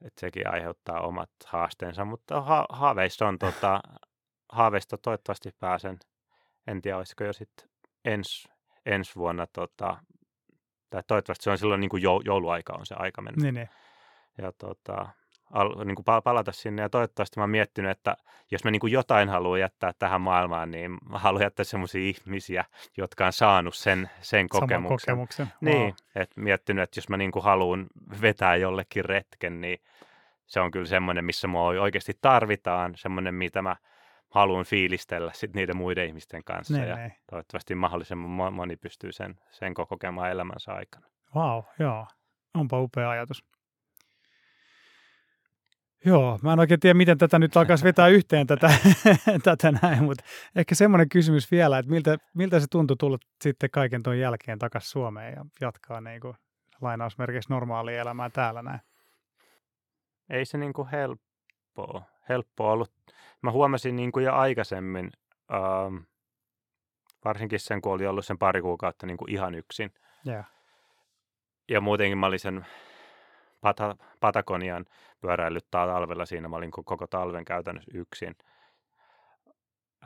Et 0.05 0.13
sekin 0.19 0.53
aiheuttaa 0.53 1.01
omat 1.01 1.31
haasteensa, 1.47 2.05
mutta 2.05 2.41
ha- 2.41 2.67
haaveissa 2.71 3.29
on 3.29 3.39
tota, 3.39 3.81
haaveista 4.53 4.99
toivottavasti 4.99 5.51
pääsen. 5.61 5.99
En 6.69 6.83
tiedä, 6.83 6.97
olisiko 6.97 7.25
jo 7.25 7.33
sitten 7.33 7.69
ens, 8.05 8.49
ensi 8.87 9.15
vuonna, 9.17 9.47
tota, 9.47 9.97
tai 10.91 11.03
toivottavasti 11.07 11.43
se 11.45 11.51
on 11.51 11.59
silloin 11.59 11.81
niin 11.81 11.89
kuin 11.91 12.03
jou- 12.03 12.23
jouluaika 12.25 12.73
on 12.73 12.87
se 12.87 12.95
aika 12.99 13.23
mennä. 13.23 13.43
Niin, 13.43 13.55
niin. 13.55 13.69
Ja 14.39 14.53
tota, 14.59 15.07
al, 15.53 15.85
niin 15.85 15.95
kuin 15.97 16.05
pa- 16.11 16.23
palata 16.25 16.53
sinne 16.53 16.83
ja 16.83 16.89
toivottavasti 16.91 17.41
mä 17.41 17.43
oon 17.43 17.51
miettinyt, 17.51 17.91
että 17.91 18.17
jos 18.51 18.65
mä 18.65 18.71
niin 18.71 18.81
kuin 18.81 18.93
jotain 18.93 19.29
haluan 19.29 19.61
jättää 19.61 19.93
tähän 19.99 20.21
maailmaan, 20.21 20.71
niin 20.71 20.99
mä 21.11 21.19
haluan 21.19 21.43
jättää 21.43 21.65
sellaisia 21.65 22.01
ihmisiä, 22.01 22.65
jotka 22.97 23.27
on 23.27 23.33
saanut 23.33 23.75
sen, 23.75 24.11
sen 24.21 24.47
Saman 24.53 24.61
kokemuksen. 24.61 24.97
kokemuksen. 25.07 25.49
Niin, 25.61 25.79
Wow. 25.83 25.91
että 26.15 26.41
miettinyt, 26.41 26.83
että 26.83 26.99
jos 26.99 27.09
mä 27.09 27.17
niin 27.17 27.33
haluan 27.43 27.87
vetää 28.23 28.57
jollekin 28.57 29.05
retken, 29.05 29.61
niin 29.61 29.79
se 30.47 30.61
on 30.61 30.71
kyllä 30.71 30.87
semmoinen, 30.87 31.25
missä 31.25 31.49
mua 31.49 31.69
oikeasti 31.69 32.13
tarvitaan, 32.21 32.93
semmoinen, 32.97 33.35
mitä 33.35 33.63
mä 33.63 33.77
haluan 34.29 34.65
fiilistellä 34.65 35.33
sit 35.35 35.55
niiden 35.55 35.77
muiden 35.77 36.07
ihmisten 36.07 36.45
kanssa. 36.45 36.75
Niin, 36.75 36.89
ja 36.89 36.97
niin. 36.97 37.13
toivottavasti 37.31 37.75
mahdollisimman 37.75 38.49
mo- 38.49 38.55
moni 38.55 38.77
pystyy 38.77 39.13
sen, 39.13 39.39
sen 39.51 39.73
ko- 39.81 39.87
kokemaan 39.87 40.31
elämänsä 40.31 40.73
aikana. 40.73 41.07
Wow, 41.35 41.63
joo. 41.79 42.07
Onpa 42.55 42.81
upea 42.81 43.11
ajatus. 43.11 43.45
Joo, 46.05 46.39
mä 46.43 46.53
en 46.53 46.59
oikein 46.59 46.81
tiedä, 46.81 46.95
miten 46.95 47.19
tätä 47.19 47.39
nyt 47.39 47.57
alkaisi 47.57 47.85
vetää 47.85 48.09
yhteen 48.19 48.47
tätä, 48.47 48.71
tätä 49.45 49.73
näin, 49.83 50.05
mutta 50.05 50.25
ehkä 50.57 50.75
semmoinen 50.75 51.09
kysymys 51.09 51.51
vielä, 51.51 51.79
että 51.79 51.91
miltä, 51.91 52.17
miltä 52.35 52.61
se 52.61 52.67
tuntui 52.71 52.97
tulla 52.97 53.19
sitten 53.43 53.71
kaiken 53.71 54.03
tuon 54.03 54.19
jälkeen 54.19 54.59
takaisin 54.59 54.91
Suomeen 54.91 55.35
ja 55.37 55.45
jatkaa 55.61 56.01
niin 56.01 56.21
kuin 56.21 56.35
lainausmerkeissä 56.81 57.55
normaalia 57.55 58.01
elämää 58.01 58.31
täällä 58.31 58.63
näin. 58.63 58.81
Ei 60.31 60.45
se 60.45 60.59
niin 60.59 60.73
kuin 60.73 60.89
helppoa, 60.89 62.03
helppoa 62.29 62.73
ollut. 62.73 62.93
Mä 63.43 63.51
huomasin 63.51 63.97
niin 63.97 64.13
kuin 64.13 64.25
jo 64.25 64.35
aikaisemmin, 64.35 65.11
ähm, 65.53 65.97
varsinkin 67.25 67.61
sen, 67.61 67.81
kun 67.81 67.93
oli 67.93 68.07
ollut 68.07 68.27
sen 68.27 68.39
pari 68.39 68.63
kuukautta 68.63 69.07
niin 69.07 69.17
kuin 69.17 69.31
ihan 69.31 69.55
yksin. 69.55 69.95
Joo. 70.25 70.43
ja 71.69 71.81
muutenkin 71.81 72.19
mä 72.19 72.27
olin 72.27 72.39
sen 72.39 72.67
Pata, 73.61 73.97
Patagonian 74.21 74.85
pyöräillyt 75.21 75.67
talvella 75.71 76.27
siinä. 76.27 76.49
Mä 76.49 76.57
olin 76.57 76.71
ko- 76.79 76.83
koko 76.85 77.07
talven 77.07 77.45
käytännössä 77.45 77.91
yksin. 77.95 78.37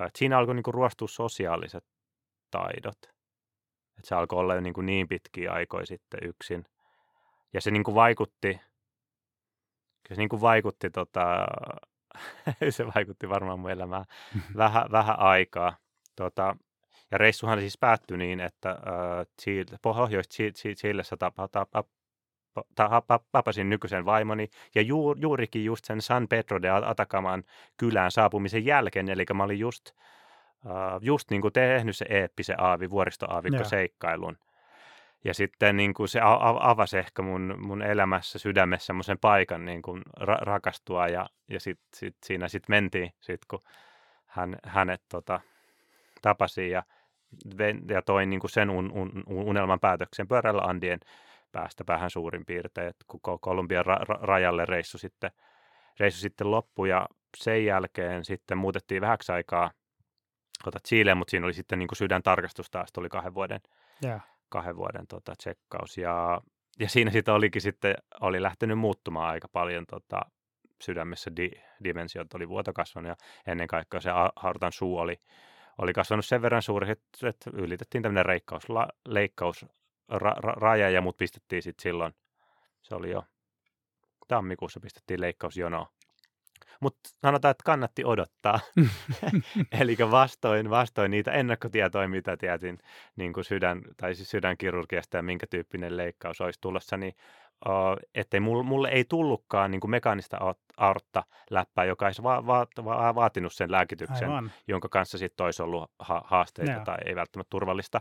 Ää, 0.00 0.06
et 0.06 0.16
Siinä 0.16 0.38
alkoi 0.38 0.54
niinku 0.54 0.72
ruostua 0.72 1.08
sosiaaliset 1.08 1.84
taidot. 2.50 2.98
Et 3.98 4.04
se 4.04 4.14
alkoi 4.14 4.38
olla 4.38 4.54
jo 4.54 4.60
niinku 4.60 4.80
niin 4.80 5.08
pitkiä 5.08 5.52
aikoja 5.52 5.86
sitten 5.86 6.20
yksin. 6.22 6.64
Ja 7.52 7.60
se 7.60 7.70
niinku 7.70 7.94
vaikutti, 7.94 8.60
se 10.08 10.14
niinku 10.14 10.40
vaikutti, 10.40 10.90
tota, 10.90 11.46
se 12.70 12.86
vaikutti 12.86 13.28
varmaan 13.28 13.60
mun 13.60 13.70
elämään 13.70 14.04
vähän, 14.56 14.84
vähän 14.92 15.18
aikaa. 15.18 15.76
Tota, 16.16 16.56
ja 17.10 17.18
reissuhan 17.18 17.60
siis 17.60 17.78
päättyi 17.78 18.16
niin, 18.16 18.40
että 18.40 18.70
äh, 18.70 19.78
Pohjois-Chilessä 19.82 21.16
tapa, 21.16 21.48
tapasin 23.32 23.70
nykyisen 23.70 24.04
vaimoni 24.04 24.48
ja 24.74 24.82
juur, 24.82 25.16
juurikin 25.20 25.64
just 25.64 25.84
sen 25.84 26.00
San 26.00 26.28
Pedro 26.28 26.62
de 26.62 26.70
Atacaman 26.70 27.44
kylään 27.76 28.10
saapumisen 28.10 28.64
jälkeen, 28.64 29.08
eli 29.08 29.24
mä 29.34 29.42
olin 29.42 29.58
just, 29.58 29.90
äh, 30.66 30.98
just 31.00 31.30
niin 31.30 31.42
kuin 31.42 31.52
tehnyt 31.52 31.96
se 31.96 32.06
eeppisen 32.08 32.60
aavi, 32.60 32.90
vuoristoaavikko 32.90 33.64
seikkailun. 33.64 34.38
Ja 35.24 35.34
sitten 35.34 35.76
niin 35.76 35.94
kuin 35.94 36.08
se 36.08 36.20
avasi 36.60 36.98
ehkä 36.98 37.22
mun, 37.22 37.56
mun 37.58 37.82
elämässä, 37.82 38.38
sydämessä 38.38 38.86
semmoisen 38.86 39.18
paikan 39.18 39.64
niin 39.64 39.82
kuin 39.82 40.02
ra- 40.20 40.42
rakastua 40.42 41.08
ja, 41.08 41.28
ja 41.48 41.60
sit, 41.60 41.80
sit, 41.94 42.16
siinä 42.24 42.48
sitten 42.48 42.76
mentiin, 42.76 43.12
sit 43.20 43.44
kun 43.44 43.60
hän, 44.26 44.56
hänet 44.64 45.02
tota, 45.08 45.40
tapasin 46.22 46.70
ja, 46.70 46.82
ja 47.88 48.02
toin 48.02 48.30
niin 48.30 48.40
kuin 48.40 48.50
sen 48.50 48.70
un, 48.70 48.92
un, 48.92 49.24
unelman 49.26 49.80
päätöksen 49.80 50.28
pyörällä 50.28 50.62
Andien 50.62 51.00
päästä 51.52 51.84
päähän 51.84 52.10
suurin 52.10 52.46
piirtein, 52.46 52.88
että 52.88 53.04
kun 53.08 53.20
Ko- 53.28 53.38
Kolumbian 53.40 53.84
ra- 53.86 54.04
ra- 54.04 54.22
rajalle 54.22 54.64
reissu 54.64 54.98
sitten, 54.98 55.30
reissu 56.00 56.20
sitten 56.20 56.50
loppui 56.50 56.88
ja 56.88 57.06
sen 57.36 57.64
jälkeen 57.64 58.24
sitten 58.24 58.58
muutettiin 58.58 59.00
vähäksi 59.00 59.32
aikaa 59.32 59.70
Chileen, 60.88 61.16
mutta 61.16 61.30
siinä 61.30 61.46
oli 61.46 61.54
sitten 61.54 61.78
niin 61.78 61.88
kuin 61.88 61.96
sydäntarkastus 61.96 62.70
taas, 62.70 62.92
tuli 62.92 63.08
kahden 63.08 63.34
vuoden, 63.34 63.60
Joo. 64.02 64.20
Kahden 64.52 64.76
vuoden 64.76 65.06
tota, 65.06 65.34
tsekkaus. 65.36 65.98
Ja, 65.98 66.40
ja 66.78 66.88
siinä 66.88 67.10
sitten 67.10 67.34
olikin 67.34 67.62
sitten, 67.62 67.94
oli 68.20 68.42
lähtenyt 68.42 68.78
muuttumaan 68.78 69.30
aika 69.30 69.48
paljon 69.48 69.84
tota, 69.86 70.20
sydämessä. 70.82 71.36
Di, 71.36 71.50
dimensiot 71.84 72.34
oli 72.34 72.48
vuoto 72.48 72.72
kasvanut 72.72 73.08
ja 73.08 73.16
ennen 73.46 73.68
kaikkea 73.68 74.00
se 74.00 74.10
aortan 74.10 74.72
suu 74.72 74.98
oli, 74.98 75.20
oli 75.78 75.92
kasvanut 75.92 76.26
sen 76.26 76.42
verran 76.42 76.62
suuri, 76.62 76.90
että, 76.90 77.50
ylitettiin 77.52 78.02
tämmöinen 78.02 78.26
reikkaus, 78.26 78.68
la, 78.68 78.88
leikkaus 79.08 79.66
ra, 80.08 80.30
ra, 80.30 80.52
raja 80.52 80.90
ja 80.90 81.00
mut 81.00 81.16
pistettiin 81.16 81.62
sitten 81.62 81.82
silloin, 81.82 82.14
se 82.82 82.94
oli 82.94 83.10
jo 83.10 83.24
tammikuussa 84.28 84.80
pistettiin 84.80 85.20
leikkausjonoa. 85.20 85.88
Mutta 86.82 87.00
sanotaan, 87.20 87.50
että 87.50 87.62
kannatti 87.64 88.04
odottaa. 88.04 88.60
Eli 89.80 89.96
vastoin, 90.10 90.70
vastoin 90.70 91.10
niitä 91.10 91.32
ennakkotietoja, 91.32 92.08
mitä 92.08 92.36
tietin 92.36 92.78
niin 93.16 93.32
kuin 93.32 93.44
sydän, 93.44 93.82
tai 93.96 94.14
siis 94.14 94.30
sydänkirurgiasta 94.30 95.16
ja 95.16 95.22
minkä 95.22 95.46
tyyppinen 95.46 95.96
leikkaus 95.96 96.40
olisi 96.40 96.60
tulossa, 96.60 96.96
niin 96.96 97.14
uh, 97.68 97.96
ettei 98.14 98.40
mulle, 98.40 98.62
mulle 98.62 98.88
ei 98.88 99.04
tullutkaan 99.04 99.70
niin 99.70 99.80
kuin 99.80 99.90
mekaanista 99.90 100.38
aortta 100.76 101.24
läppää, 101.50 101.84
joka 101.84 102.06
olisi 102.06 102.22
va- 102.22 102.46
va- 102.46 102.66
va- 102.84 103.14
vaatinut 103.14 103.52
sen 103.52 103.72
lääkityksen, 103.72 104.28
Aivan. 104.28 104.52
jonka 104.68 104.88
kanssa 104.88 105.18
sitten 105.18 105.46
olisi 105.46 105.62
ollut 105.62 105.90
ha- 105.98 106.24
haasteita 106.24 106.72
Joo. 106.72 106.84
tai 106.84 106.98
ei 107.06 107.16
välttämättä 107.16 107.50
turvallista. 107.50 108.00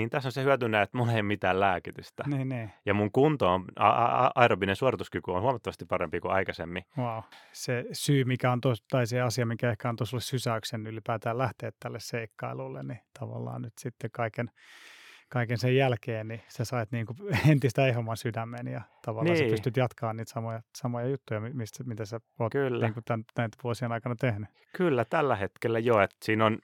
Niin 0.00 0.10
tässä 0.10 0.28
on 0.28 0.32
se 0.32 0.42
hyöty 0.44 0.68
näin, 0.68 0.82
että 0.82 0.96
mulla 0.96 1.12
ei 1.12 1.22
mitään 1.22 1.60
lääkitystä. 1.60 2.24
Niin, 2.26 2.48
niin. 2.48 2.70
Ja 2.86 2.94
mun 2.94 3.12
kunto 3.12 3.52
on, 3.52 3.64
a- 3.76 3.88
a- 3.88 4.30
aerobinen 4.34 4.76
suorituskyky 4.76 5.30
on 5.30 5.42
huomattavasti 5.42 5.84
parempi 5.84 6.20
kuin 6.20 6.32
aikaisemmin. 6.32 6.84
Wow. 6.98 7.22
Se 7.52 7.84
syy, 7.92 8.24
mikä 8.24 8.52
on 8.52 8.60
tos, 8.60 8.82
tai 8.82 9.06
se 9.06 9.20
asia, 9.20 9.46
mikä 9.46 9.70
ehkä 9.70 9.88
on 9.88 9.96
tuossa 9.96 10.20
sysäyksen 10.20 10.86
ylipäätään 10.86 11.38
lähteä 11.38 11.72
tälle 11.80 12.00
seikkailulle, 12.00 12.82
niin 12.82 12.98
tavallaan 13.18 13.62
nyt 13.62 13.72
sitten 13.78 14.10
kaiken, 14.10 14.50
kaiken 15.28 15.58
sen 15.58 15.76
jälkeen, 15.76 16.28
niin 16.28 16.40
sä 16.48 16.64
sait 16.64 16.92
niin 16.92 17.06
kuin 17.06 17.18
entistä 17.52 17.86
ehomman 17.86 18.16
sydämen 18.16 18.66
ja 18.66 18.80
tavallaan 19.04 19.36
niin. 19.38 19.48
sä 19.48 19.50
pystyt 19.50 19.76
jatkaa 19.76 20.12
niitä 20.12 20.32
samoja, 20.32 20.62
samoja 20.76 21.06
juttuja, 21.06 21.40
mi- 21.40 21.52
mistä, 21.52 21.84
mitä 21.84 22.04
sä 22.04 22.20
oot 22.38 22.52
Kyllä. 22.52 22.86
niin 22.86 22.94
kuin 22.94 23.04
tämän, 23.04 23.24
näitä 23.38 23.56
vuosien 23.64 23.92
aikana 23.92 24.14
tehnyt. 24.20 24.48
Kyllä, 24.76 25.04
tällä 25.04 25.36
hetkellä 25.36 25.78
jo, 25.78 26.00
että 26.00 26.16
siinä 26.22 26.46
on, 26.46 26.58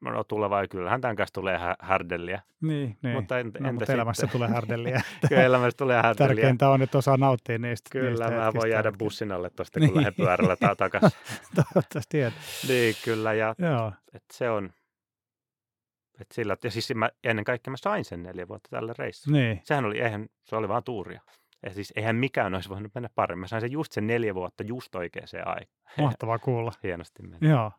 no 0.00 0.24
tuleva, 0.24 0.66
kyllähän 0.66 1.00
tämän 1.00 1.16
kanssa 1.16 1.34
tulee 1.34 1.58
hä- 1.58 1.76
härdelliä, 1.80 2.42
Niin, 2.60 2.96
niin. 3.02 3.14
mutta 3.16 3.38
en, 3.38 3.52
no, 3.60 3.72
mutta 3.72 3.92
elämässä 3.92 4.20
sitten? 4.20 4.32
tulee 4.32 4.48
härdelliä. 4.48 5.02
Kyllä 5.28 5.42
elämässä 5.42 5.76
tulee 5.76 6.02
härdelliä. 6.02 6.34
Tärkeintä 6.36 6.68
on, 6.70 6.82
että 6.82 6.98
osaa 6.98 7.16
nauttia 7.16 7.58
niistä. 7.58 7.90
Kyllä, 7.92 8.08
niistä 8.28 8.30
mä 8.44 8.52
voin 8.54 8.70
jäädä 8.70 8.92
bussin 8.98 9.32
alle 9.32 9.50
tuosta, 9.50 9.80
Niin. 9.80 9.88
kun 9.92 9.96
lähden 9.96 10.14
pyörällä 10.14 10.56
ta- 10.56 10.76
takaisin. 10.76 11.10
Toivottavasti 11.54 12.08
tiedät. 12.08 12.34
niin, 12.68 12.94
kyllä, 13.04 13.32
ja 13.32 13.54
Joo, 13.58 13.92
et 14.14 14.24
se 14.32 14.50
on, 14.50 14.70
et 16.20 16.26
sillä, 16.32 16.56
ja 16.64 16.70
siis 16.70 16.94
mä, 16.94 17.10
ennen 17.24 17.44
kaikkea 17.44 17.70
mä 17.70 17.76
sain 17.76 18.04
sen 18.04 18.22
neljä 18.22 18.48
vuotta 18.48 18.68
tällä 18.70 18.92
reissulla. 18.98 19.38
niin. 19.38 19.60
Sehän 19.64 19.84
oli, 19.84 20.00
eihän, 20.00 20.26
se 20.44 20.56
oli 20.56 20.68
vaan 20.68 20.84
tuuria. 20.84 21.20
Ja 21.62 21.74
siis 21.74 21.92
eihän 21.96 22.16
mikään 22.16 22.54
olisi 22.54 22.68
voinut 22.68 22.94
mennä 22.94 23.08
paremmin. 23.14 23.40
Mä 23.40 23.46
sain 23.46 23.60
sen 23.60 23.72
just 23.72 23.92
sen 23.92 24.06
neljä 24.06 24.34
vuotta 24.34 24.62
just 24.62 24.94
oikeaan 24.94 25.28
aikaan. 25.44 25.66
Mahtavaa 25.98 26.38
kuulla. 26.38 26.72
Hienosti 26.82 27.22
meni. 27.22 27.48
Joo. 27.48 27.72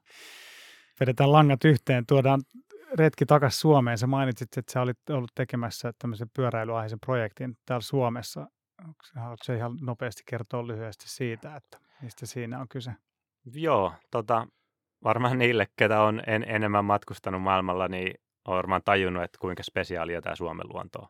Vedetään 1.02 1.32
langat 1.32 1.66
yhteen. 1.66 2.06
Tuodaan 2.06 2.42
retki 2.94 3.26
takaisin 3.26 3.60
Suomeen. 3.60 3.98
Sä 3.98 4.08
mainitsit, 4.08 4.58
että 4.58 4.72
sä 4.72 4.82
olit 4.82 5.10
ollut 5.10 5.32
tekemässä 5.36 5.94
tämmöisen 6.00 6.28
pyöräilyaiheisen 6.36 7.00
projektin 7.00 7.58
täällä 7.66 7.82
Suomessa. 7.82 8.48
Se- 9.04 9.20
Haluatko 9.20 9.44
sä 9.44 9.56
ihan 9.56 9.78
nopeasti 9.82 10.24
kertoa 10.26 10.68
lyhyesti 10.68 11.10
siitä, 11.10 11.56
että 11.56 11.80
mistä 12.02 12.26
siinä 12.26 12.60
on 12.60 12.68
kyse? 12.68 12.92
Joo, 13.54 13.94
tota, 14.12 14.48
varmaan 15.04 15.38
niille, 15.38 15.68
ketä 15.76 16.02
on 16.02 16.22
en, 16.28 16.46
enemmän 16.48 16.86
matkustanut 16.86 17.42
maailmalla, 17.42 17.88
niin 17.88 18.14
on 18.48 18.56
varmaan 18.56 18.82
tajunnut, 18.86 19.24
että 19.24 19.38
kuinka 19.42 19.64
spesiaalia 19.64 20.22
tämä 20.22 20.36
Suomen 20.36 20.68
luonto 20.74 21.00
on. 21.00 21.08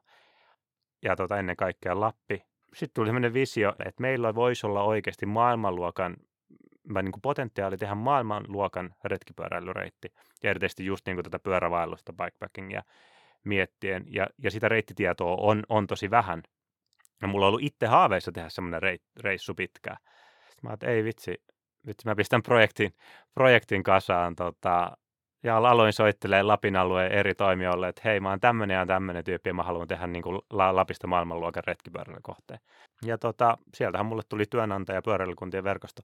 Ja 1.04 1.16
tota, 1.16 1.38
ennen 1.38 1.56
kaikkea 1.56 2.00
Lappi. 2.00 2.44
Sitten 2.74 2.94
tuli 2.94 3.08
sellainen 3.08 3.34
visio, 3.34 3.70
että 3.86 4.02
meillä 4.02 4.36
voisi 4.36 4.68
olla 4.68 4.84
oikeasti 4.84 5.26
maailmanluokan 5.26 6.18
niin 7.02 7.12
kuin 7.12 7.22
potentiaali 7.22 7.78
tehdä 7.78 7.96
maailmanluokan 7.96 8.96
retkipyöräilyreitti. 9.04 10.14
Ja 10.44 10.50
erityisesti 10.50 10.86
just 10.86 11.06
niin 11.06 11.16
kuin 11.16 11.24
tätä 11.24 11.40
pyörävaellusta, 11.40 12.14
bikepackingia 12.14 12.84
miettien. 13.44 14.04
Ja, 14.08 14.28
ja 14.44 14.52
sitä 14.52 14.70
reittitietoa 14.70 15.36
on, 15.40 15.64
on 15.70 15.88
tosi 15.88 16.12
vähän. 16.12 16.44
Ja 17.22 17.28
mulla 17.28 17.46
on 17.46 17.48
ollut 17.48 17.64
itse 17.64 17.88
haaveissa 17.88 18.32
tehdä 18.32 18.50
semmoinen 18.50 18.82
reissu 19.20 19.56
pitkään. 19.56 19.98
Sitten 20.50 20.70
mä 20.70 20.74
että 20.74 20.88
ei 20.88 21.04
vitsi, 21.04 21.44
vitsi 21.88 22.08
mä 22.08 22.16
pistän 22.16 22.44
projektin, 22.44 22.94
projektin 23.34 23.84
kasaan 23.84 24.36
tota, 24.36 24.98
ja 25.44 25.58
aloin 25.58 25.94
soittelee 25.94 26.44
Lapin 26.44 26.76
alueen 26.76 27.12
eri 27.12 27.36
toimijoille, 27.36 27.88
että 27.88 28.02
hei, 28.06 28.20
mä 28.20 28.30
oon 28.30 28.40
tämmöinen 28.40 28.76
ja 28.76 28.86
tämmöinen 28.86 29.24
tyyppi 29.24 29.50
ja 29.50 29.54
mä 29.54 29.64
haluan 29.64 29.88
tehdä 29.88 30.08
niin 30.08 30.24
kuin 30.24 30.42
Lapista 30.50 31.08
maailmanluokan 31.08 31.64
retkipyöräilykohteen. 31.68 32.60
Ja 33.06 33.18
tota, 33.18 33.58
sieltähän 33.74 34.06
mulle 34.06 34.24
tuli 34.30 34.46
työnantaja 34.46 35.02
pyöräilykuntien 35.02 35.64
verkosto 35.64 36.02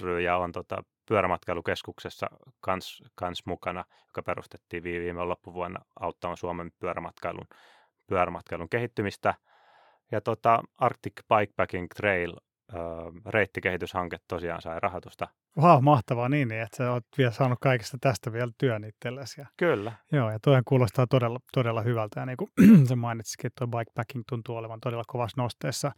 ry 0.00 0.20
ja 0.20 0.36
on 0.36 0.52
tota, 0.52 0.82
pyörämatkailukeskuksessa 1.08 2.26
kans, 2.60 3.02
kans 3.14 3.46
mukana, 3.46 3.84
joka 4.06 4.22
perustettiin 4.22 4.82
viime 4.82 5.24
loppuvuonna 5.24 5.84
auttamaan 6.00 6.36
Suomen 6.36 6.72
pyörämatkailun, 6.78 7.46
pyörämatkailun 8.06 8.68
kehittymistä. 8.68 9.34
Ja 10.12 10.20
tota, 10.20 10.62
Arctic 10.78 11.12
Bikepacking 11.28 11.86
Trail 11.96 12.36
reittikehityshanke 13.26 14.16
tosiaan 14.28 14.62
sai 14.62 14.80
rahoitusta. 14.80 15.28
Wow, 15.58 15.84
mahtavaa 15.84 16.28
niin, 16.28 16.48
niin, 16.48 16.62
että 16.62 16.76
sä 16.76 16.92
oot 16.92 17.04
vielä 17.18 17.30
saanut 17.30 17.58
kaikesta 17.60 17.96
tästä 18.00 18.32
vielä 18.32 18.52
työn 18.58 18.84
itsellesi. 18.84 19.42
Kyllä. 19.56 19.92
Joo, 20.12 20.30
ja 20.30 20.38
toihan 20.42 20.62
kuulostaa 20.68 21.06
todella, 21.06 21.38
todella 21.52 21.82
hyvältä. 21.82 22.20
Ja 22.20 22.26
niin 22.26 22.36
kuin 22.36 22.50
sä 22.88 22.96
mainitsikin, 22.96 23.46
että 23.46 23.66
tuo 23.66 23.78
bikepacking 23.78 24.24
tuntuu 24.28 24.56
olevan 24.56 24.80
todella 24.80 25.04
kovassa 25.06 25.42
nosteessa. 25.42 25.92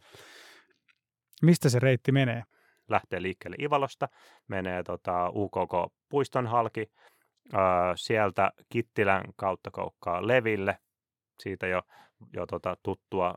Mistä 1.41 1.69
se 1.69 1.79
reitti 1.79 2.11
menee? 2.11 2.43
Lähtee 2.89 3.21
liikkeelle 3.21 3.57
Ivalosta, 3.61 4.09
menee 4.47 4.83
tota 4.83 5.29
UKK-puiston 5.29 6.47
halki, 6.47 6.91
öö, 7.53 7.59
sieltä 7.95 8.51
Kittilän 8.69 9.23
kautta 9.35 9.71
koukkaa 9.71 10.27
Leville, 10.27 10.77
siitä 11.39 11.67
jo, 11.67 11.81
jo 12.33 12.45
tota 12.45 12.77
tuttua 12.83 13.33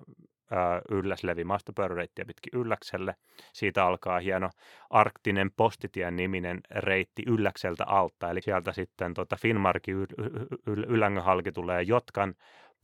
Ylläslevi 0.91 1.45
maastopyöräreittiä 1.45 2.25
pitkin 2.25 2.61
Ylläkselle. 2.61 3.15
Siitä 3.53 3.87
alkaa 3.87 4.19
hieno 4.19 4.51
arktinen 4.91 5.51
postitien 5.57 6.17
niminen 6.17 6.61
reitti 6.71 7.23
Ylläkseltä 7.27 7.85
alta, 7.85 8.31
eli 8.31 8.43
sieltä 8.43 8.73
sitten 8.73 9.15
tota 9.15 9.37
Finnmarki 9.37 9.93
Yl- 9.93 11.21
halki 11.23 11.53
tulee 11.53 11.83
Jotkan 11.83 12.35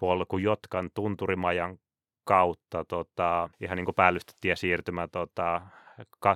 polku, 0.00 0.38
Jotkan 0.38 0.90
tunturimajan 0.94 1.78
kautta, 2.24 2.84
tota, 2.84 3.50
ihan 3.60 3.76
niin 3.76 3.84
kuin 3.84 3.94
päällystetie 3.94 4.56
siirtymä 4.56 5.08
tota, 5.08 5.60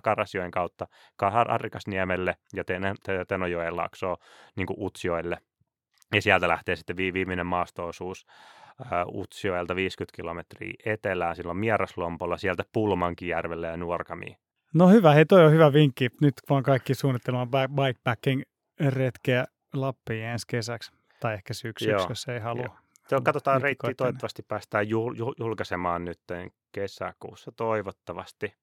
Karasjoen 0.02 0.50
kautta 0.50 0.86
Harrikasniemelle 1.48 2.36
ja 2.54 2.64
Tenojoen 3.28 3.76
laaksoon 3.76 4.16
niin 4.56 4.66
Utsjoelle. 4.78 5.38
Ja 6.14 6.22
sieltä 6.22 6.48
lähtee 6.48 6.76
sitten 6.76 6.96
viimeinen 6.96 7.46
maastoosuus 7.46 8.26
Utsjoelta 9.14 9.76
50 9.76 10.16
kilometriä 10.16 10.74
etelään, 10.84 11.36
silloin 11.36 11.58
Mieraslompolo, 11.58 12.38
sieltä 12.38 12.64
Pulmankijärvelle 12.72 13.66
ja 13.66 13.76
Nuorkamiin. 13.76 14.36
No 14.74 14.88
hyvä, 14.88 15.12
hei 15.12 15.26
toi 15.26 15.44
on 15.44 15.52
hyvä 15.52 15.72
vinkki. 15.72 16.08
Nyt 16.20 16.34
vaan 16.50 16.62
kaikki 16.62 16.94
suunnittelemaan 16.94 17.48
bikepacking-retkeä 17.50 19.44
Lappiin 19.74 20.24
ensi 20.24 20.46
kesäksi, 20.46 20.92
tai 21.20 21.34
ehkä 21.34 21.54
syksyksi, 21.54 22.08
jos 22.08 22.28
ei 22.28 22.40
halua. 22.40 22.76
Joo. 23.10 23.20
Katsotaan 23.24 23.62
reittiä, 23.62 23.94
toivottavasti 23.96 24.42
päästään 24.42 24.86
jul- 24.86 25.34
julkaisemaan 25.38 26.04
nyt 26.04 26.20
kesäkuussa, 26.72 27.52
toivottavasti. 27.52 28.54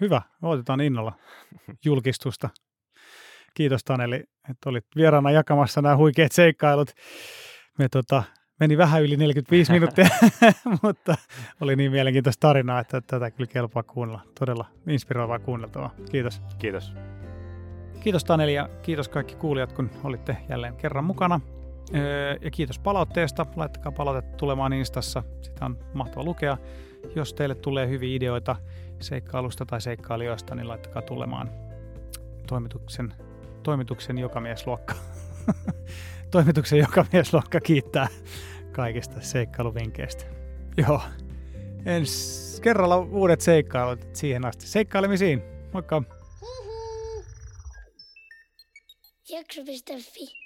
Hyvä, 0.00 0.22
otetaan 0.42 0.80
innolla 0.80 1.12
julkistusta. 1.84 2.50
Kiitos 3.54 3.84
Taneli, 3.84 4.16
että 4.50 4.70
olit 4.70 4.86
vieraana 4.96 5.30
jakamassa 5.30 5.82
nämä 5.82 5.96
huikeat 5.96 6.32
seikkailut. 6.32 6.90
Me 7.78 7.88
tota, 7.88 8.22
meni 8.60 8.78
vähän 8.78 9.02
yli 9.02 9.16
45 9.16 9.72
minuuttia, 9.76 10.08
mutta 10.82 11.16
oli 11.60 11.76
niin 11.76 11.90
mielenkiintoista 11.90 12.48
tarinaa, 12.48 12.80
että 12.80 13.00
tätä 13.00 13.30
kyllä 13.30 13.50
kelpaa 13.52 13.82
kuunnella. 13.82 14.20
Todella 14.38 14.66
inspiroivaa 14.86 15.38
kuunneltavaa. 15.38 15.94
Kiitos. 16.10 16.42
Kiitos. 16.58 16.94
Kiitos 18.00 18.24
Taneli 18.24 18.54
ja 18.54 18.68
kiitos 18.82 19.08
kaikki 19.08 19.34
kuulijat, 19.34 19.72
kun 19.72 19.90
olitte 20.04 20.36
jälleen 20.48 20.76
kerran 20.76 21.04
mukana. 21.04 21.40
Öö, 21.94 22.36
ja 22.40 22.50
kiitos 22.50 22.78
palautteesta. 22.78 23.46
Laittakaa 23.56 23.92
palautetta 23.92 24.36
tulemaan 24.36 24.72
Instassa. 24.72 25.22
Sitä 25.40 25.64
on 25.64 25.78
mahtava 25.94 26.24
lukea. 26.24 26.58
Jos 27.16 27.34
teille 27.34 27.54
tulee 27.54 27.88
hyviä 27.88 28.16
ideoita 28.16 28.56
seikkailusta 29.00 29.66
tai 29.66 29.80
seikkailijoista, 29.80 30.54
niin 30.54 30.68
laittakaa 30.68 31.02
tulemaan 31.02 31.50
toimituksen, 32.46 33.14
toimituksen 33.62 34.18
jokamiesluokka. 34.18 34.94
toimituksen 36.34 36.78
joka 36.78 37.06
miesluokka 37.12 37.60
kiittää 37.60 38.08
kaikista 38.72 39.20
seikkailuvinkkeistä. 39.20 40.24
Joo. 40.76 41.00
Ensi 41.86 42.62
kerralla 42.62 42.96
uudet 42.96 43.40
seikkailut 43.40 44.00
siihen 44.12 44.46
asti. 44.46 44.66
Seikkailemisiin. 44.66 45.42
Moikka! 45.72 46.02
Jakso.fi 49.28 50.43